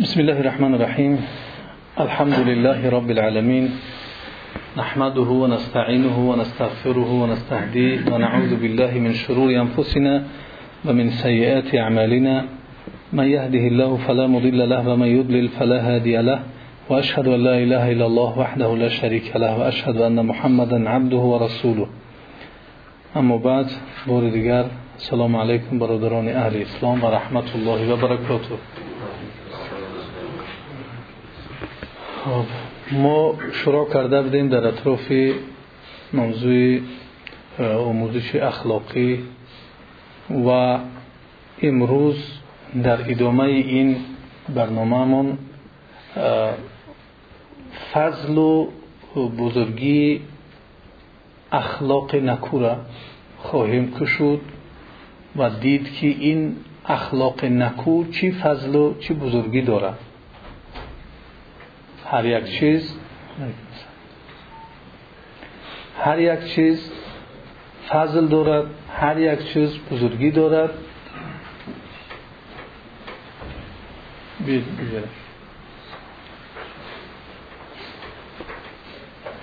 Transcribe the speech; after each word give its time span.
بسم 0.00 0.20
الله 0.20 0.40
الرحمن 0.40 0.74
الرحيم. 0.74 1.12
الحمد 2.00 2.38
لله 2.48 2.90
رب 2.90 3.10
العالمين. 3.10 3.70
نحمده 4.76 5.28
ونستعينه 5.42 6.16
ونستغفره 6.30 7.10
ونستهديه 7.22 8.12
ونعوذ 8.12 8.52
بالله 8.56 8.92
من 8.98 9.12
شرور 9.12 9.50
أنفسنا 9.50 10.24
ومن 10.84 11.10
سيئات 11.10 11.74
أعمالنا. 11.74 12.44
من 13.12 13.24
يهده 13.24 13.64
الله 13.68 13.96
فلا 13.96 14.26
مضل 14.26 14.68
له 14.68 14.88
ومن 14.88 15.06
يضلل 15.06 15.48
فلا 15.48 15.78
هادي 15.94 16.16
له. 16.16 16.40
وأشهد 16.88 17.28
أن 17.28 17.40
لا 17.44 17.58
إله 17.58 17.92
إلا 17.92 18.06
الله 18.06 18.38
وحده 18.38 18.76
لا 18.76 18.88
شريك 18.88 19.36
له 19.36 19.58
وأشهد 19.58 19.96
أن 20.00 20.26
محمدا 20.26 20.88
عبده 20.88 21.22
ورسوله. 21.32 21.88
أما 23.16 23.36
بعد 23.36 23.66
بار 24.08 24.22
دیگر 24.30 24.64
سلام 24.98 25.36
علیکم 25.36 25.78
برادران 25.78 26.28
أهل 26.28 26.56
اسلام 26.56 27.04
و 27.04 27.06
رحمت 27.06 27.48
الله 27.54 27.92
و 27.92 27.96
برکاته 27.96 28.56
خب 32.30 32.44
ما 32.92 33.34
شروع 33.52 33.92
کرده 33.92 34.22
بودیم 34.22 34.48
در 34.48 34.66
اطراف 34.66 35.12
موضوع 36.12 36.80
آموزش 37.58 38.34
اخلاقی 38.34 39.22
و 40.46 40.78
امروز 41.62 42.16
در 42.82 43.10
ادامه 43.10 43.42
این 43.42 43.96
برنامهمون 44.54 45.38
فضل 47.92 48.38
و 48.38 48.66
بزرگی 49.38 50.20
اخلاق 51.52 52.16
نکو 52.16 52.68
خواهیم 53.38 53.94
کشود 54.00 54.40
و 55.36 55.50
دید 55.50 55.94
که 55.94 56.06
این 56.06 56.56
اخلاق 56.86 57.44
نکو 57.44 58.04
چی 58.10 58.32
فضل 58.32 58.74
و 58.74 58.94
چی 58.98 59.14
بزرگی 59.14 59.62
دارد 59.62 59.98
هر 62.10 62.26
یک 62.26 62.44
چیز 62.44 62.94
هر 66.00 66.18
یک 66.18 66.44
چیز 66.44 66.92
فضل 67.88 68.26
دارد 68.26 68.66
هر 68.94 69.18
یک 69.18 69.52
چیز 69.52 69.78
بزرگی 69.90 70.30
دارد. 70.30 70.70
بید 74.46 74.64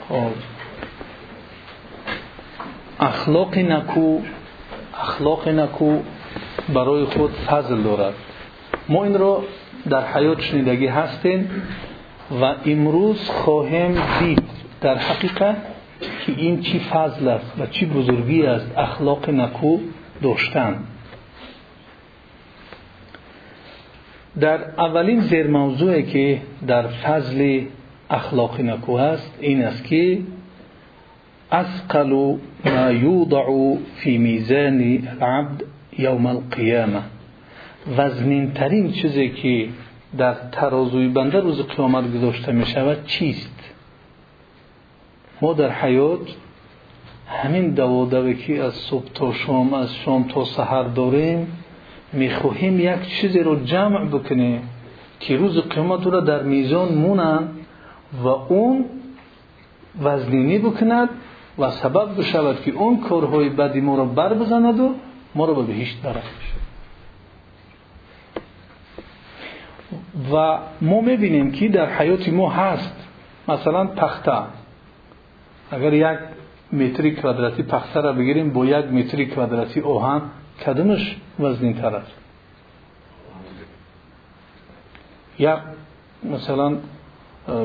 خب. 0.09 0.31
اخلاق 2.99 3.57
نکو 3.57 4.19
اخلاق 4.93 5.47
نکو 5.47 5.99
برای 6.73 7.05
خود 7.05 7.31
فضل 7.31 7.81
دارد. 7.81 8.13
ما 8.89 9.03
این 9.03 9.13
رو 9.13 9.43
در 9.89 10.05
حیات 10.05 10.41
شنیدگی 10.41 10.87
هستیم. 10.87 11.63
و 12.31 12.55
امروز 12.65 13.29
خواهیم 13.29 13.97
دید 14.19 14.43
در 14.81 14.97
حقیقت 14.97 15.57
که 16.25 16.33
این 16.37 16.61
چی 16.61 16.79
فضل 16.79 17.27
است 17.27 17.53
و 17.59 17.65
چی 17.65 17.85
بزرگی 17.85 18.45
است 18.45 18.77
اخلاق 18.77 19.29
نکو 19.29 19.77
داشتن. 20.21 20.75
در 24.39 24.59
اولین 24.77 25.21
زیر 25.21 25.47
موضوعی 25.47 26.03
که 26.03 26.41
در 26.67 26.87
فضل 26.87 27.61
اخلاق 28.09 28.61
نکو 28.61 28.97
هست 28.97 29.37
این 29.39 29.63
است 29.63 29.83
که 29.83 30.19
اسقل 31.51 32.37
ما 32.65 32.91
یوضع 32.91 33.77
فی 33.95 34.17
میزان 34.17 34.81
العبد 35.21 35.63
یوم 35.97 36.25
القیامه 36.25 37.01
وزنین 37.97 38.51
ترین 38.51 38.91
چیزی 38.91 39.29
که 39.29 39.67
در 40.17 40.33
ترازوی 40.51 41.07
بنده 41.07 41.39
روز 41.39 41.61
قیامت 41.61 42.17
گذاشته 42.17 42.51
می 42.51 42.65
شود 42.65 43.05
چیست؟ 43.05 43.73
ما 45.41 45.53
در 45.53 45.71
حیات 45.71 46.19
همین 47.27 47.69
دوادوی 47.69 48.35
که 48.35 48.63
از 48.63 48.73
صبح 48.73 49.09
تا 49.13 49.33
شام 49.33 49.73
از 49.73 49.95
شام 49.95 50.23
تا 50.23 50.45
سحر 50.45 50.83
داریم 50.83 51.47
می‌خواهیم 52.13 52.79
یک 52.79 53.07
چیزی 53.07 53.39
رو 53.39 53.63
جمع 53.63 54.05
بکنیم 54.05 54.69
که 55.19 55.37
روز 55.37 55.57
قیامت 55.57 56.07
را 56.07 56.19
در 56.19 56.43
میزان 56.43 56.95
مونن 56.95 57.47
و 58.23 58.27
اون 58.27 58.85
وزنینی 60.03 60.57
بکند 60.59 61.09
و 61.59 61.71
سبب 61.71 62.19
بشود 62.19 62.61
که 62.61 62.71
اون 62.71 62.99
کارهای 62.99 63.49
بدی 63.49 63.81
ما 63.81 63.97
را 63.97 64.05
بر 64.05 64.33
بزند 64.33 64.79
و 64.79 64.93
ما 65.35 65.45
را 65.45 65.53
به 65.53 65.63
بهشت 65.63 66.01
برد 66.01 66.23
و 70.33 70.57
ما 70.81 71.01
می‌بینیم 71.01 71.51
که 71.51 71.69
در 71.69 71.89
حیات 71.89 72.29
ما 72.29 72.49
هست. 72.49 72.95
مثلا 73.47 73.85
تخته. 73.85 74.31
اگر 75.71 75.93
یک 75.93 76.19
متری 76.73 77.11
کوادراتی 77.11 77.63
تخته 77.63 78.01
را 78.01 78.13
بگیریم 78.13 78.53
با 78.53 78.65
یک 78.65 78.85
متری 78.85 79.25
کوادراتی 79.25 79.81
آهن 79.81 80.21
کدومش 80.65 81.17
وزنین 81.39 81.73
تر 81.73 81.95
است؟ 81.95 82.11
یا 85.39 85.59
مثلا 86.23 86.77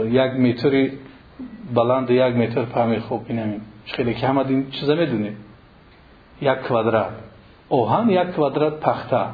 یک 0.05 0.33
متری 0.33 0.93
بلند 1.75 2.11
یک 2.11 2.37
متر 2.37 2.65
فهمی 2.65 2.99
خوب 2.99 3.29
بینیم 3.29 3.61
خیلی 3.87 4.15
که 4.15 4.29
همه 4.29 4.47
این 4.47 4.71
چیزا 4.71 4.95
می‌دونیم 4.95 5.37
یک 6.41 6.59
کوادرات 6.59 7.11
آهن 7.69 8.11
یک 8.11 8.27
کوادرات 8.27 8.81
تخته. 8.81 9.25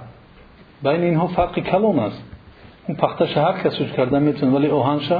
بین 0.83 1.03
اینها 1.03 1.27
فرق 1.27 1.59
کلام 1.59 1.99
است. 1.99 2.28
پختش 2.95 3.37
هر 3.37 3.53
کس 3.53 3.81
اوج 3.81 3.93
کرده 3.93 4.19
می‌تونه 4.19 4.53
ولی 4.53 4.69
آهنش 4.69 5.13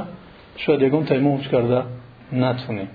شاید 0.55 0.81
یکم 0.81 1.03
تیمون 1.03 1.31
اوج 1.31 1.47
کرده 1.47 1.83
نتونه 2.33 2.87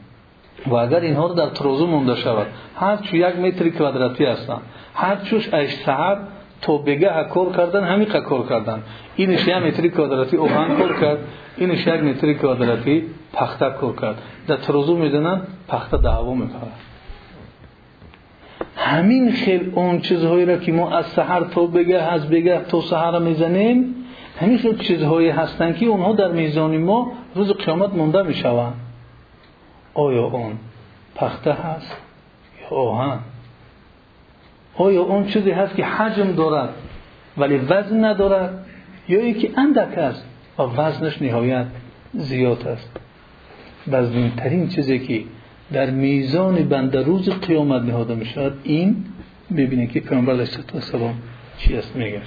و 0.67 0.75
اگر 0.75 1.01
اینها 1.01 1.27
رو 1.27 1.35
در 1.35 1.47
ترازو 1.47 1.87
مونده 1.87 2.15
شود 2.15 2.47
هر 2.77 2.97
چو 2.97 3.17
یک 3.17 3.37
متر 3.37 3.69
کوادراتی 3.69 4.25
هستن 4.25 4.59
هر 4.95 5.17
چوش 5.17 5.55
ایش 5.55 5.75
سحر 5.75 6.17
تو 6.63 6.79
بگه 6.79 7.11
کار 7.31 7.57
کردن 7.57 7.85
همین 7.85 8.09
کار 8.09 8.49
کردن. 8.49 8.83
اینش 9.17 9.49
یک 9.49 9.55
متر 9.55 9.89
کوادراتی 9.89 10.37
آهن 10.37 10.77
کار 10.77 11.01
کرد 11.01 11.19
اینش 11.57 11.87
یک 11.87 12.03
متر 12.03 12.33
کوادراتی 12.33 13.05
پخته 13.33 13.71
کار 13.81 13.97
کرد. 13.97 14.23
در 14.47 14.57
ترازو 14.57 14.97
می‌دونن 14.97 15.41
پخته 15.69 15.97
دعوا 15.97 16.35
می‌کنه 16.35 16.73
همین 18.77 19.33
خیل 19.33 19.73
اون 19.75 20.01
چیزهایی 20.01 20.47
را 20.47 20.57
که 20.57 20.73
ما 20.73 20.91
از 20.91 21.07
سحر 21.07 21.45
تو 21.45 21.67
بگه 21.67 21.97
از 21.97 22.29
بگه 22.31 22.61
تو 22.69 22.81
سحر 22.81 23.19
می‌زنیم 23.19 23.95
همین 24.41 24.59
خیل 24.59 24.79
چیزهایی 24.79 25.29
هستن 25.29 25.73
که 25.73 25.87
اونها 25.87 26.13
در 26.13 26.33
میزان 26.33 26.79
ما 26.79 27.13
روز 27.35 27.51
قیامت 27.51 27.91
مونده 27.95 28.23
می‌شوند. 28.23 28.75
آیا 29.95 30.25
اون 30.25 30.53
پخته 31.15 31.53
هست 31.53 31.97
یا 32.63 32.77
آهن؟ 32.77 33.19
آیا 34.77 35.03
اون 35.03 35.27
چیزی 35.27 35.51
هست 35.51 35.77
که 35.77 35.85
حجم 35.85 36.33
دارد 36.33 36.75
ولی 37.37 37.57
وزن 37.57 38.05
ندارد؟ 38.05 38.67
یا 39.09 39.25
یکی 39.25 39.53
اندک 39.57 39.99
است 39.99 40.27
و 40.59 40.63
وزنش 40.63 41.23
نهایت 41.23 41.67
زیاد 42.15 42.69
است. 42.69 42.91
وزنین 43.89 44.31
ترین 44.31 44.69
چیزی 44.69 44.99
که 44.99 45.25
در 45.73 45.91
میزان 45.91 46.55
بنده 46.55 47.03
روز 47.03 47.31
قیامت 47.31 47.83
نهاده 47.83 48.15
می 48.15 48.25
شود 48.25 48.61
این 48.63 49.05
ببینید 49.57 49.93
که 49.93 50.01
پیامبر 50.01 50.33
علیه 50.33 50.49
السلام 50.75 51.15
چی 51.59 51.77
است 51.77 51.97
میگه. 51.97 52.23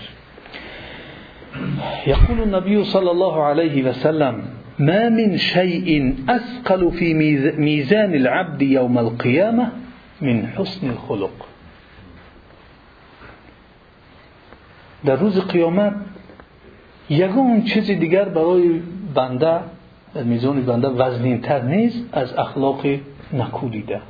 يقول 2.07 2.41
النبي 2.41 2.83
صلى 2.83 3.11
الله 3.11 3.43
عليه 3.43 3.89
وسلم 3.89 4.43
ما 4.79 5.09
من 5.09 5.37
شيء 5.37 6.15
أثقل 6.29 6.91
في 6.91 7.13
ميزان 7.57 8.13
العبد 8.15 8.61
يوم 8.61 8.97
القيامة 8.97 9.71
من 10.21 10.47
حسن 10.47 10.89
الخلق. 10.89 11.47
در 15.05 15.15
روز 15.15 15.39
قیامت 15.39 15.93
یگان 17.09 17.63
چیزی 17.63 17.95
دیگر 17.95 18.25
برای 18.29 18.81
بنده 19.15 19.59
میزان 20.15 20.61
بنده 20.61 20.87
وزنین 20.87 21.41
تر 21.41 21.61
نیست 21.61 22.09
از 22.13 22.33
اخلاق 22.33 22.85
نکو 23.33 23.69
دیده 23.69 24.01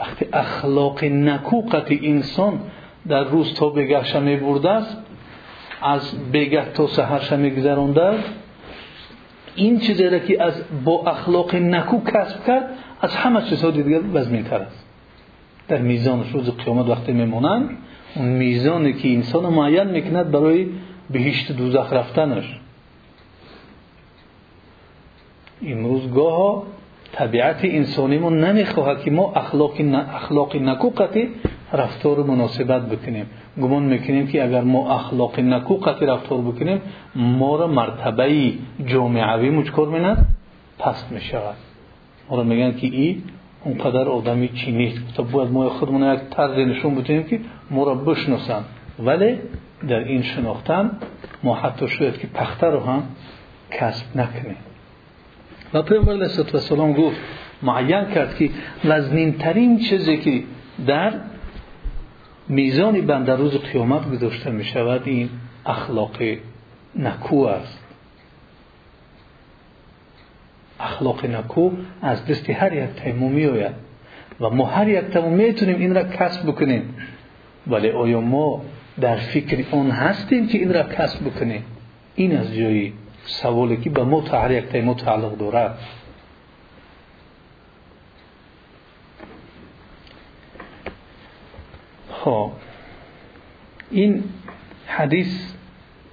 وقتی 0.00 0.26
اخلاق 0.32 1.04
نکو 1.04 1.60
قطع 1.60 1.96
انسان 2.02 2.60
در 3.08 3.24
روز 3.24 3.54
تا 3.54 3.68
بگهش 3.68 4.16
می 4.16 4.36
برده 4.36 4.70
است 4.70 4.96
از 5.82 6.30
بگه 6.32 6.64
تا 6.64 6.86
سهرش 6.86 7.32
می 7.32 7.50
گذرانده 7.50 8.02
است 8.02 8.32
این 9.54 9.78
چیزی 9.78 10.04
را 10.04 10.18
که 10.18 10.42
از 10.42 10.62
با 10.84 11.04
اخلاق 11.06 11.54
نکو 11.54 12.04
کسب 12.04 12.46
کرد 12.46 12.70
از 13.00 13.14
همه 13.14 13.42
چیزها 13.42 13.70
دیگر 13.70 14.00
وزنین 14.12 14.44
تر 14.44 14.58
است. 14.58 14.86
در 15.68 15.78
میزان 15.78 16.24
روز 16.32 16.50
قیامت 16.50 16.88
وقتی 16.88 17.12
میمونند 17.12 17.70
اون 18.16 18.28
میزانی 18.28 18.92
که 18.92 19.08
انسان 19.08 19.46
معین 19.46 19.84
می‌کند 19.90 20.30
برای 20.30 20.66
بهشت 21.10 21.52
دوزخ 21.52 21.92
رفتنش. 21.92 22.60
امروز 25.66 26.12
گاه 26.14 26.62
طبیعت 27.12 27.60
انسانیمون 27.62 28.44
نمی‌خواهد 28.44 29.02
که 29.02 29.10
ما 29.10 29.32
اخلاق 29.32 29.72
اخلاق 30.14 30.56
نکو 30.56 30.90
قطع 30.90 31.26
رفتار 31.72 32.22
مناسبت 32.22 32.82
بکنیم. 32.88 33.26
گمان 33.60 33.82
می‌کنیم 33.82 34.26
که 34.26 34.44
اگر 34.44 34.60
ما 34.60 34.94
اخلاق 34.94 35.40
نکو 35.40 35.74
قطعی 35.74 36.06
رفتار 36.06 36.38
بکنیم 36.38 36.80
ما 37.14 37.56
را 37.56 37.66
مرتبه 37.66 38.52
جامعوی 38.86 39.50
مجکر 39.50 39.88
میند 39.92 40.26
پست 40.78 41.12
می‌شود. 41.12 41.56
ما 42.30 42.36
را 42.36 42.42
میگن 42.42 42.76
که 42.76 42.86
ای 42.86 43.22
اونقدر 43.64 44.08
آدمی 44.08 44.48
چی 44.48 44.72
نیست. 44.72 45.14
تا 45.14 45.22
باید 45.22 45.50
ما 45.50 45.68
خودمون 45.68 46.14
یک 46.14 46.20
طرز 46.30 46.58
نشون 46.58 46.94
بتونیم 46.94 47.22
که 47.22 47.40
ما 47.70 47.84
را 47.84 47.94
بشناسن. 47.94 48.64
ولی 48.98 49.38
در 49.88 49.98
این 49.98 50.22
شناختن 50.22 50.90
ما 51.42 51.54
حتی 51.54 51.88
شاید 51.88 52.18
که 52.18 52.26
پخته 52.26 52.66
رو 52.66 52.80
هم 52.80 53.02
کسب 53.70 54.16
نکنیم. 54.16 54.56
و 55.74 55.82
پیغمبر 55.82 56.12
علیه 56.12 56.38
السلام 56.38 56.92
گفت 56.92 57.16
معین 57.62 58.04
کرد 58.04 58.36
که 58.36 58.50
وزنین 58.84 59.32
ترین 59.32 59.78
چیزی 59.78 60.16
که 60.16 60.42
در 60.86 61.12
میزان 62.48 63.00
بنده 63.00 63.36
روز 63.36 63.56
قیامت 63.56 64.10
گذاشته 64.10 64.50
می 64.50 64.64
شود 64.64 65.02
این 65.04 65.30
اخلاق 65.66 66.16
نکو 66.96 67.36
است. 67.36 67.78
اخلاق 70.80 71.26
نکو 71.26 71.70
از 72.02 72.26
دست 72.26 72.50
هر 72.50 72.72
یک 72.72 72.90
تیمو 72.90 73.28
می 73.28 73.46
آید 73.46 73.74
و 74.40 74.50
ما 74.50 74.66
هر 74.66 74.88
یک 74.88 75.04
تیمو 75.04 75.30
می‌تونیم 75.30 75.78
این 75.78 75.94
را 75.94 76.04
کسب 76.04 76.46
بکنیم. 76.46 76.94
ولی 77.66 77.90
آیا 77.90 78.20
ما 78.20 78.62
در 79.00 79.16
فکر 79.16 79.64
اون 79.70 79.90
هستیم 79.90 80.46
که 80.46 80.58
این 80.58 80.74
را 80.74 80.82
کسب 80.82 81.24
بکنیم؟ 81.24 81.64
این 82.14 82.36
از 82.36 82.54
جایی 82.54 82.92
سوالی 83.24 83.76
که 83.76 83.90
به 83.90 84.04
ما 84.04 84.20
هر 84.20 84.50
یک 84.50 84.64
تیمو 84.64 84.94
تعلق 84.94 85.38
دارد. 85.38 85.78
خب 92.24 92.50
این 93.90 94.24
حدیث 94.86 95.52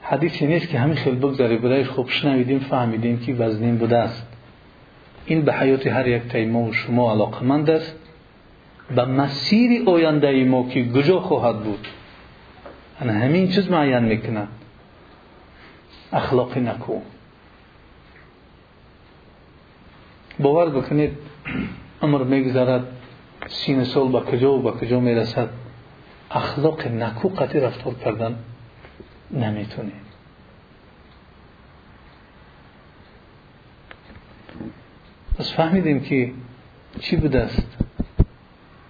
حدیثی 0.01 0.47
نیست 0.47 0.69
که 0.69 0.79
همین 0.79 0.95
خیلی 0.95 1.15
بگذاری 1.15 1.57
بودهش 1.57 1.87
خوب 1.87 2.09
شنویدیم 2.09 2.59
فهمیدیم 2.59 3.19
که 3.19 3.33
وزنین 3.33 3.77
بوده 3.77 3.97
است. 3.97 4.27
این 5.25 5.41
به 5.41 5.53
حیات 5.53 5.87
هر 5.87 6.07
یک 6.07 6.23
تیمه 6.23 6.69
و 6.69 6.73
شما 6.73 7.11
علاقمند 7.11 7.69
است. 7.69 7.95
به 8.95 9.05
مسیر 9.05 9.89
آینده 9.89 10.43
ما 10.43 10.69
که 10.69 10.81
گجا 10.83 11.19
خواهد 11.19 11.63
بود؟ 11.63 11.87
همین 12.99 13.47
چیز 13.47 13.71
معین 13.71 13.99
می‌کنن 13.99 14.47
اخلاق 16.13 16.57
نکو. 16.57 16.99
باور 20.39 20.69
بکنید 20.69 21.11
امر 22.01 22.23
می‌گذارد 22.23 22.87
سین 23.47 23.83
سال 23.83 24.07
با 24.07 24.19
کجا 24.19 24.53
و 24.53 24.61
با 24.61 24.71
کجا 24.71 24.99
می‌رسد. 24.99 25.49
اخلاق 26.31 26.87
نکو 26.87 27.29
قطعی 27.29 27.59
رفتار 27.59 27.93
کردن 27.93 28.35
نمی‌تونه 29.31 29.91
پس 35.37 35.53
فهمیدیم 35.53 35.99
که 35.99 36.31
چی 36.99 37.15
بوده 37.15 37.39
است؟ 37.39 37.77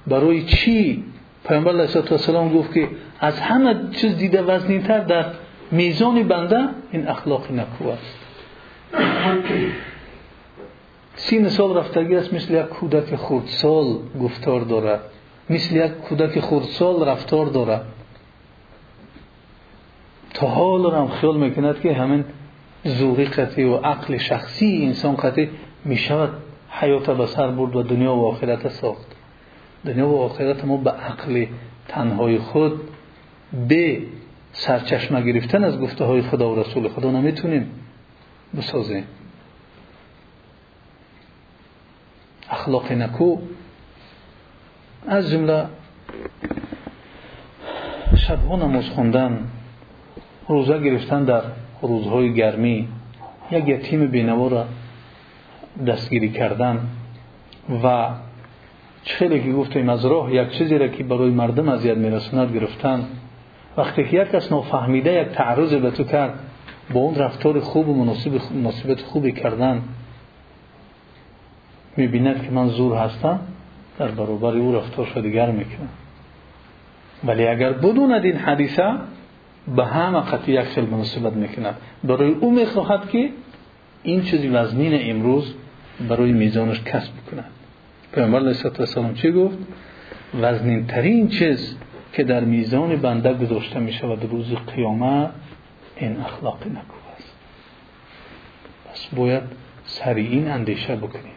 برای 0.07 0.43
چی 0.43 1.03
پیامبر 1.47 1.71
علیه 1.71 2.11
السلام 2.11 2.53
گفت 2.53 2.73
که 2.73 2.89
از 3.19 3.39
همه 3.39 3.75
چیز 3.91 4.17
دیده 4.17 4.41
وزنیتر 4.41 4.99
در 4.99 5.25
میزان 5.71 6.23
بنده 6.23 6.69
این 6.91 7.07
اخلاق 7.07 7.51
نکو 7.51 7.89
است. 7.89 8.19
سی 11.15 11.49
سال 11.49 11.77
رفتگی 11.77 12.15
است 12.15 12.33
مثل 12.33 12.53
یک 12.53 12.65
کودک 12.65 13.15
خردسال 13.15 13.97
گفتار 14.21 14.61
دارد. 14.61 15.01
مثل 15.49 15.75
یک 15.75 15.91
کودک 15.91 16.39
خردسال 16.39 17.07
رفتار 17.07 17.45
دارد 17.45 17.85
تا 20.33 20.47
حال 20.47 20.95
هم 20.95 21.07
خیال 21.07 21.37
می‌کند 21.37 21.81
که 21.81 21.93
همین 21.93 22.25
زوری 22.83 23.25
قطعی 23.25 23.63
و 23.63 23.75
عقل 23.75 24.17
شخصی 24.17 24.81
انسان 24.85 25.15
قطعی 25.15 25.49
می‌شود 25.85 26.29
حیات 26.69 27.09
به 27.09 27.25
سر 27.25 27.47
و 27.47 27.83
دنیا 27.83 28.15
و 28.15 28.27
آخرت 28.27 28.67
ساخت. 28.67 29.15
دنیا 29.85 30.07
و 30.07 30.21
آخرت 30.21 30.65
ما 30.65 30.77
به 30.77 30.91
عقل 30.91 31.45
تنهای 31.87 32.37
خود 32.37 32.81
به 33.67 34.01
سرچشمه 34.51 35.21
گرفتن 35.21 35.63
از 35.63 35.79
گفته 35.79 36.05
های 36.05 36.21
خدا 36.21 36.51
و 36.51 36.59
رسول 36.59 36.87
خدا 36.87 37.11
نمی‌تونیم 37.11 37.71
بسازیم. 38.57 39.03
اخلاق 42.49 42.91
نکو 42.91 43.37
از 45.07 45.31
جمله 45.31 45.65
شبها 48.15 48.55
نماز 48.55 48.89
خوندن 48.89 49.47
روزه 50.47 50.79
گرفتن 50.79 51.23
در 51.23 51.41
روزهای 51.81 52.33
گرمی 52.33 52.87
یک 53.51 53.67
یتیم 53.67 54.07
بینوا 54.07 54.47
را 54.47 54.65
دستگیری 55.87 56.29
کردن 56.29 56.79
و 57.83 58.07
خیلی 59.03 59.43
که 59.43 59.51
گفتیم 59.51 59.89
از 59.89 60.05
راه 60.05 60.33
یک 60.33 60.49
چیزی 60.49 60.77
را 60.77 60.87
که 60.87 61.03
برای 61.03 61.29
مردم 61.29 61.69
اذیت 61.69 61.97
میرساند 61.97 62.53
گرفتن. 62.53 63.03
وقتی 63.77 64.03
که 64.03 64.21
یک 64.21 64.31
کس 64.31 64.51
نفهمیده 64.51 65.13
یک 65.13 65.27
تعرض 65.27 65.73
به 65.73 65.91
تو 65.91 66.03
کرد 66.03 66.39
با 66.93 66.99
اون 66.99 67.15
رفتار 67.15 67.59
خوب 67.59 67.89
و 67.89 68.05
مناسبت 68.53 69.01
خوبی 69.01 69.31
کردن 69.31 69.81
می‌بیند 71.97 72.43
که 72.43 72.51
من 72.51 72.67
زور 72.67 72.97
هستم. 72.97 73.39
در 73.99 74.07
برابر 74.07 74.57
او 74.57 74.75
رفتار 74.75 75.21
دیگر 75.21 75.51
می‌کنه. 75.51 75.87
ولی 77.23 77.47
اگر 77.47 77.73
بدوند 77.73 78.25
این 78.25 78.37
حدیثه 78.37 78.93
به 79.75 79.85
همه 79.85 80.19
قطعی 80.19 80.53
یک 80.53 80.61
خیل 80.61 80.85
مناسبت 80.85 81.33
می‌کند. 81.33 81.75
برای 82.03 82.31
او 82.31 82.51
می‌خواهد 82.51 83.09
که 83.09 83.29
این 84.03 84.21
چیزی 84.21 84.47
وزنین 84.47 85.11
امروز 85.11 85.53
برای 86.09 86.31
میزانش 86.31 86.81
کسب 86.83 87.11
کند. 87.31 87.51
پیامبر 88.13 88.39
علیه 88.39 88.65
السلام 88.79 89.13
چی 89.13 89.31
گفت؟ 89.31 89.57
وزنین 90.41 90.87
ترین 90.87 91.27
چیز 91.27 91.77
که 92.13 92.23
در 92.23 92.43
میزان 92.43 92.95
بنده 92.95 93.33
گذاشته 93.33 93.79
می 93.79 93.93
شود 93.93 94.31
روز 94.31 94.53
قیامت 94.75 95.31
این 95.95 96.17
اخلاق 96.17 96.67
نکو 96.67 96.95
است. 97.17 97.35
پس 98.91 99.15
باید 99.15 99.43
سریع 99.85 100.29
این 100.31 100.47
اندیشه 100.47 100.95
بکنیم. 100.95 101.34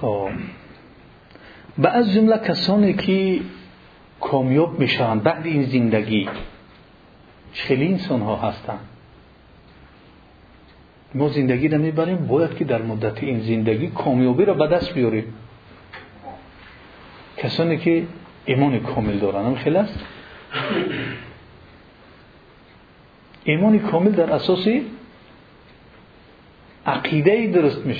خب. 0.00 0.30
و 1.78 1.86
از 1.86 2.12
جمله 2.12 2.38
کسانی 2.38 2.94
که 2.94 3.40
کامیاب 4.20 4.78
میشن 4.78 5.18
بعد 5.18 5.46
این 5.46 5.62
زندگی 5.62 6.28
خیلی 7.52 7.86
انسان 7.86 8.20
ها 8.20 8.36
هستند. 8.36 8.88
ما 11.14 11.28
زندگی 11.28 11.68
را 11.68 11.78
می‌بریم 11.78 12.26
باید 12.26 12.56
که 12.56 12.64
در 12.64 12.82
مدت 12.82 13.22
این 13.22 13.40
زندگی 13.40 13.86
کامیابی 13.86 14.44
را 14.44 14.54
به 14.54 14.66
دست 14.66 14.94
بیاریم. 14.94 15.34
کسانی 17.36 17.78
که 17.78 18.06
ایمان 18.44 18.80
کامل 18.80 19.18
دارن 19.18 19.46
هم 19.46 19.54
خیلی 19.54 19.76
است؟ 19.76 19.98
ایمان 23.44 23.78
کامل 23.78 24.10
در 24.10 24.32
اساس 24.32 24.68
عقیده 26.86 27.46
درست 27.46 27.86
می 27.86 27.94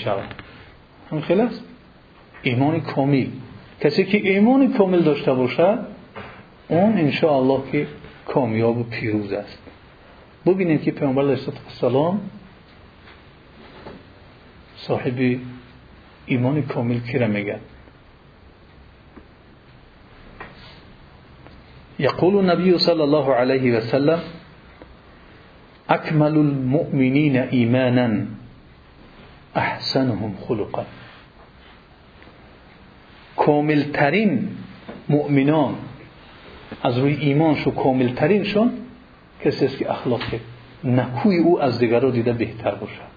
هم 1.11 1.21
خیلی 1.21 1.41
است؟ 1.41 1.68
ایمان 2.43 2.81
کامل. 2.81 3.27
کسی 3.81 4.05
که 4.05 4.19
ایمان 4.19 4.73
کامل 4.73 5.03
داشته 5.03 5.33
باشد 5.33 5.79
اون 6.69 6.99
انشاءالله 6.99 7.61
که 7.73 7.87
کامیاب 8.27 8.79
و 8.79 8.83
پیروز 8.83 9.33
است. 9.33 9.59
ببینیم 10.47 10.79
که 10.79 10.91
پیامبر 10.91 11.23
علیه 11.23 11.39
السلام 11.69 12.21
صاحب 14.77 15.41
ایمان 16.27 16.63
کامل 16.63 17.01
کی 17.01 17.19
را 17.19 17.27
میگن 17.27 17.61
يقول 21.99 22.37
النبي 22.37 22.79
صلى 22.79 23.03
الله 23.03 23.35
عليه 23.35 23.79
وسلم 23.79 24.21
أكمل 25.91 26.35
المؤمنين 26.37 27.37
إيمانا 27.37 28.27
أحسنهم 29.57 30.35
خلقا. 30.49 30.85
کامل 33.39 33.83
ترین 33.83 34.49
مؤمنان 35.09 35.75
از 36.83 36.99
روی 36.99 37.15
ایمانشو 37.15 37.71
کامل 37.71 38.09
ترینشون 38.09 38.73
کسی 39.45 39.65
است 39.65 39.79
که 39.79 39.91
اخلاق 39.91 40.21
نکوی 40.85 41.39
او 41.39 41.63
از 41.63 41.79
دیگران 41.79 42.11
دیده 42.11 42.33
بهتر 42.33 42.75
باشد. 42.75 43.09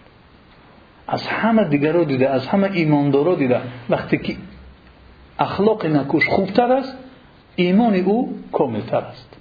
از 1.07 1.27
همه 1.27 1.63
دیگران 1.63 2.03
دیده 2.03 2.29
از 2.29 2.47
همه 2.47 2.69
ایماندارا 2.73 3.35
دیده. 3.35 3.61
وقتی 3.89 4.17
که 4.17 4.35
اخلاق 5.39 5.85
نکوش 5.85 6.27
خوبتر 6.29 6.71
است 6.71 6.97
ایمان 7.55 7.95
او 7.95 8.39
کاملتر 8.51 8.97
است. 8.97 9.37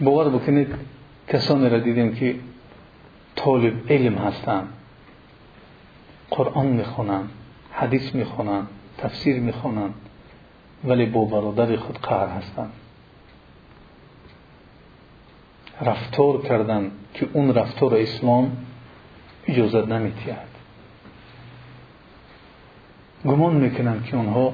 باور 0.00 0.28
بکنید 0.28 0.74
کسانی 1.28 1.68
را 1.68 1.78
دیدیم 1.78 2.14
که 2.14 2.34
طالب 3.36 3.92
علم 3.92 4.14
هستند. 4.14 4.68
قرآن 6.30 6.66
می‌خونن 6.66 7.22
حدیث 7.72 8.14
می‌خونن 8.14 8.66
تفسیر 8.98 9.40
می‌خونن 9.40 9.90
ولی 10.84 11.06
با 11.06 11.24
برادر 11.24 11.76
خود 11.76 11.98
قهر 11.98 12.28
هستند 12.28 12.72
رفتار 15.80 16.42
کردن 16.42 16.90
که 17.14 17.28
اون 17.32 17.54
رفتار 17.54 17.94
اسلام 17.94 18.56
اجازت 19.46 19.88
نمیتید 19.88 20.48
گمان 23.24 23.54
می‌کنن 23.54 24.02
که 24.02 24.16
اونها 24.16 24.52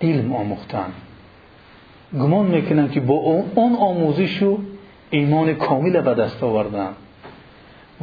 علم 0.00 0.32
آموختن. 0.32 0.92
گمان 2.14 2.46
می‌کنن 2.46 2.90
که 2.90 3.00
با 3.00 3.14
اون 3.14 3.76
آموزش 3.76 4.42
و 4.42 4.58
ایمان 5.10 5.54
کامل 5.54 6.00
به 6.00 6.14
دست 6.14 6.42
آوردن. 6.42 6.90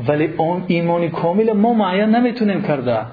ولی 0.07 0.27
اون 0.37 0.63
ایمان 0.67 1.09
کامل 1.09 1.51
ما 1.51 1.73
معین 1.73 2.09
نمی‌تونیم 2.09 2.61
کرده. 2.61 3.05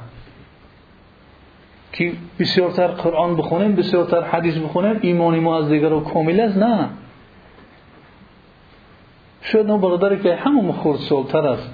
که 1.93 2.13
بسیارتر 2.39 2.87
قرآن 2.87 3.37
بخونیم 3.37 3.75
بسیارتر 3.75 4.23
حدیث 4.23 4.57
بخونیم 4.57 4.99
ایمان 5.01 5.39
ما 5.39 5.59
از 5.59 5.69
دیگر 5.69 6.01
کامل 6.01 6.41
است؟ 6.41 6.57
نه. 6.57 6.89
شاید 9.43 9.67
نو 9.67 9.79
برادری 9.79 10.19
که 10.19 10.35
همون 10.35 10.73
خورد 10.73 10.99
سالتر 10.99 11.47
است. 11.47 11.71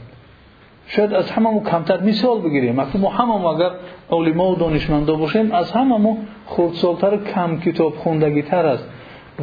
شاید 0.86 1.14
از 1.14 1.30
هممون 1.30 1.64
کمتر 1.64 2.00
مثال 2.00 2.40
بگیریم. 2.40 2.80
اگه 2.80 2.96
ما 2.96 3.10
هممون 3.10 3.54
اگر 3.54 3.70
علما 4.10 4.52
و 4.52 4.56
دانشمندا 4.56 5.14
باشیم 5.14 5.52
از 5.52 5.72
هممون 5.72 6.16
خردسالتر 6.46 7.16
کم 7.16 7.60
کتاب 7.60 7.94
خوندگی 7.94 8.42
تر 8.42 8.66
است. 8.66 8.88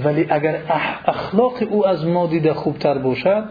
ولی 0.04 0.26
اگر 0.30 0.62
اخلاق 1.06 1.54
او 1.70 1.88
از 1.88 2.08
ما 2.08 2.28
دیده 2.28 2.54
خوبتر 2.54 2.98
باشد 2.98 3.44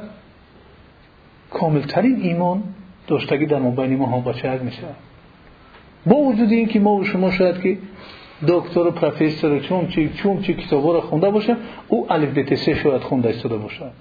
کاملترین 1.53 2.21
ایمان 2.23 2.63
داشتگی 3.07 3.47
در 3.47 3.59
مبین 3.59 3.97
ما 3.97 4.07
هم 4.07 4.21
بچه 4.21 4.59
میشه؟ 4.59 4.83
با 6.07 6.17
وجود 6.17 6.53
این 6.53 6.69
که 6.69 6.81
ما 6.81 6.95
و 6.95 7.05
شما 7.05 7.31
شاید 7.31 7.61
که 7.61 7.79
دکتر 8.49 8.81
و 8.81 8.91
پروفسور 8.91 9.61
چون 9.61 9.89
چی 9.89 10.09
چون 10.09 10.43
چی 10.43 10.55
کتابا 10.55 10.93
رو 10.93 11.01
خونده 11.01 11.31
باشه 11.31 11.57
او 11.89 12.13
الف 12.13 12.39
ب 12.39 12.55
شاید 12.55 13.03
خونده 13.03 13.29
استاده 13.29 13.57
باشد. 13.57 13.93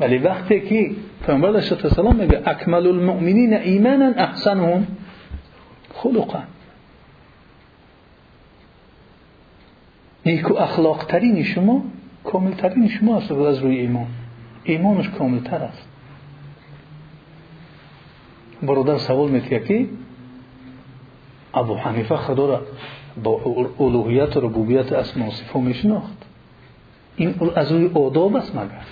ولی 0.00 0.18
وقتی 0.18 0.60
که 0.60 0.90
پیامبر 1.26 1.48
علیه 1.48 1.72
السلام 1.72 2.16
میگه 2.16 2.42
اکمل 2.46 2.86
المؤمنین 2.86 3.54
ایمانا 3.54 4.12
احسنهم 4.16 4.86
خلقا. 5.94 6.42
نیکو 10.26 10.54
اخلاق 10.54 11.04
ترین 11.04 11.42
شما 11.42 11.82
کامل 12.24 12.50
ترین 12.50 12.88
شما 12.88 13.16
است 13.16 13.32
از 13.32 13.58
روی 13.58 13.76
ایمان. 13.76 14.06
ایمانش 14.64 15.08
کامل 15.08 15.38
تر 15.38 15.56
است. 15.56 15.88
برادر 18.62 18.98
سوال 18.98 19.30
میتیه 19.30 19.60
که 19.60 19.86
ابو 21.54 21.74
حنیفه 21.74 22.16
خدا 22.16 22.46
را 22.46 22.62
با 23.22 23.40
الوهیت 23.80 24.36
و 24.36 24.40
ربوبیت 24.40 24.92
اسم 24.92 25.22
و 25.22 25.30
صفه 25.30 25.60
میشناخت. 25.60 26.26
این 27.16 27.34
از 27.56 27.72
روی 27.72 27.90
آداب 27.94 28.36
است 28.36 28.56
مگر؟ 28.56 28.86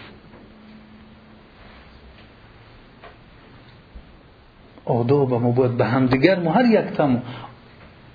آداب 4.84 5.34
ما 5.34 5.50
باید 5.50 5.76
به 5.76 5.84
هم 5.84 6.06
دیگر 6.06 6.38
ما 6.40 6.52
هر 6.52 6.64
یک 6.64 6.96
تم 6.96 7.22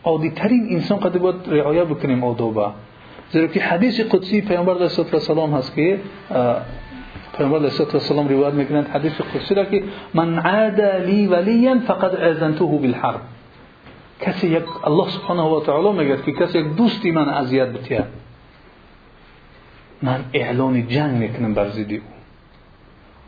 عادی 0.04 0.30
ترین 0.30 0.68
انسان 0.70 1.00
قد 1.00 1.18
باید 1.18 1.36
رعایت 1.48 1.88
بکنیم 1.88 2.24
آداب. 2.24 2.74
زیرا 3.32 3.48
که 3.48 3.62
حدیث 3.62 4.00
قدسی 4.00 4.42
پیامبر 4.42 4.74
علیه 4.74 4.90
السلام 5.14 5.54
هست 5.54 5.76
که 5.76 6.00
پیامبر 7.38 7.58
علیه 7.58 7.82
السلام 7.82 8.28
روایت 8.28 8.54
می‌کنند 8.54 8.88
حدیث 8.88 9.22
قدسی 9.22 9.56
را 9.56 9.66
که 9.66 9.84
من 10.13 10.40
عاد 10.40 10.82
لی 10.82 11.28
ولیا 11.28 11.80
فقد 11.80 12.16
اذنته 12.16 12.66
بالحرب 12.66 13.22
کسی 14.22 14.48
یک 14.48 14.88
الله 14.88 15.10
سبحانه 15.10 15.42
و 15.42 15.60
تعالی 15.60 15.92
میگه 15.92 16.18
که 16.25 16.32
کسی 16.32 16.60
یک 16.60 16.75
دوستی 16.75 17.12
من 17.12 17.30
اذیت 17.30 17.68
بتید 17.68 18.04
من 20.02 20.25
اعلان 20.34 20.88
جنگ 20.88 21.18
می‌کنم 21.18 21.54
بر 21.54 21.70
ضد 21.70 21.92
او 21.92 22.00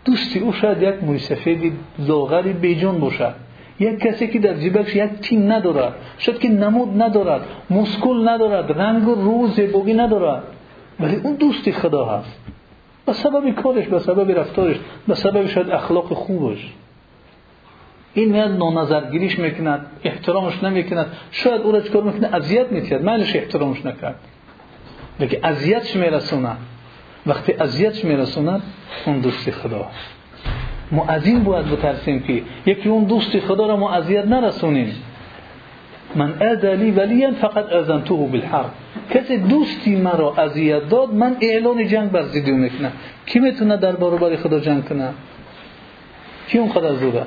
دوستی 0.05 0.39
او 0.39 0.53
شاید 0.53 0.81
یک 0.81 1.03
موی 1.03 1.19
سفید 1.19 1.73
لاغری 1.99 2.53
بیجون 2.53 2.99
باشد 2.99 3.35
یک 3.79 3.99
کسی 3.99 4.27
که 4.27 4.39
در 4.39 4.53
جیبش 4.53 4.95
یک 4.95 5.11
تیم 5.21 5.51
ندارد 5.51 5.93
شاید 6.17 6.39
که 6.39 6.49
نمود 6.49 7.01
ندارد 7.01 7.41
مسکول 7.69 8.29
ندارد 8.29 8.71
رنگ 8.71 9.07
و 9.07 9.15
روز 9.15 9.59
بوگی 9.59 9.93
ندارد 9.93 10.43
ولی 10.99 11.15
اون 11.15 11.35
دوستی 11.35 11.71
خدا 11.71 12.05
هست 12.05 12.39
به 13.05 13.13
سبب 13.13 13.51
کارش 13.51 13.87
به 13.87 13.99
سبب 13.99 14.39
رفتارش 14.39 14.75
به 15.07 15.15
سبب 15.15 15.47
شاید 15.47 15.69
اخلاق 15.69 16.13
خوبش. 16.13 16.73
این 18.13 18.31
میاد 18.31 18.51
نانظرگیریش 18.51 19.39
می‌کند 19.39 19.85
احترامش 20.03 20.63
نمی‌کند. 20.63 21.07
شاید 21.31 21.61
او 21.61 21.71
را 21.71 21.81
چکار 21.81 22.03
می‌کنه؟ 22.03 22.35
اذیت 22.35 22.71
می‌کرد. 22.71 23.05
مالش 23.05 23.35
احترامش 23.35 23.85
نکرد. 23.85 24.15
لیکن 25.19 25.37
اذیتش 25.43 25.95
میرسوند؟ 25.95 26.57
وقتی 27.25 27.53
اذیتش 27.53 28.05
میرسوند؟ 28.05 28.61
اون 29.05 29.19
دوستی 29.19 29.51
خدا. 29.51 29.87
ما 30.91 31.05
از 31.07 31.27
این 31.27 31.43
باید 31.43 31.65
بترسیم 31.65 32.19
که 32.19 32.41
یکی 32.65 32.89
اون 32.89 33.03
دوستی 33.03 33.39
خدا 33.39 33.67
را 33.67 33.77
ما 33.77 33.91
اذیت 33.91 34.25
نرسونیم. 34.25 34.95
من 36.15 36.33
ادلی 36.41 36.91
ولیا 36.91 37.31
فقط 37.31 37.73
اذنته 37.73 38.13
بالحرب. 38.13 38.71
کسی 39.09 39.37
دوستی 39.37 39.95
مرا 39.95 40.33
اذیت 40.35 40.89
داد 40.89 41.13
من 41.13 41.37
اعلان 41.41 41.87
جنگ 41.87 42.11
بر 42.11 42.23
ضد 42.23 42.49
او 42.49 42.57
می‌کنم. 42.57 42.91
کی 43.25 43.39
می‌تونه 43.39 43.77
در 43.77 43.91
برابر 43.91 44.35
خدا 44.35 44.59
جنگ 44.59 44.85
کنه؟ 44.85 45.09
کی 46.47 46.57
اون 46.57 46.69
قدر 46.69 46.93
زوره 46.93 47.23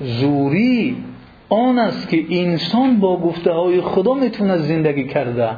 زوری 0.00 0.96
آن 1.48 1.78
است 1.78 2.08
که 2.08 2.24
انسان 2.30 2.96
با 2.96 3.20
گفته 3.20 3.52
های 3.52 3.80
خدا 3.80 4.14
می‌تونه 4.14 4.58
زندگی 4.58 5.04
کرده. 5.04 5.50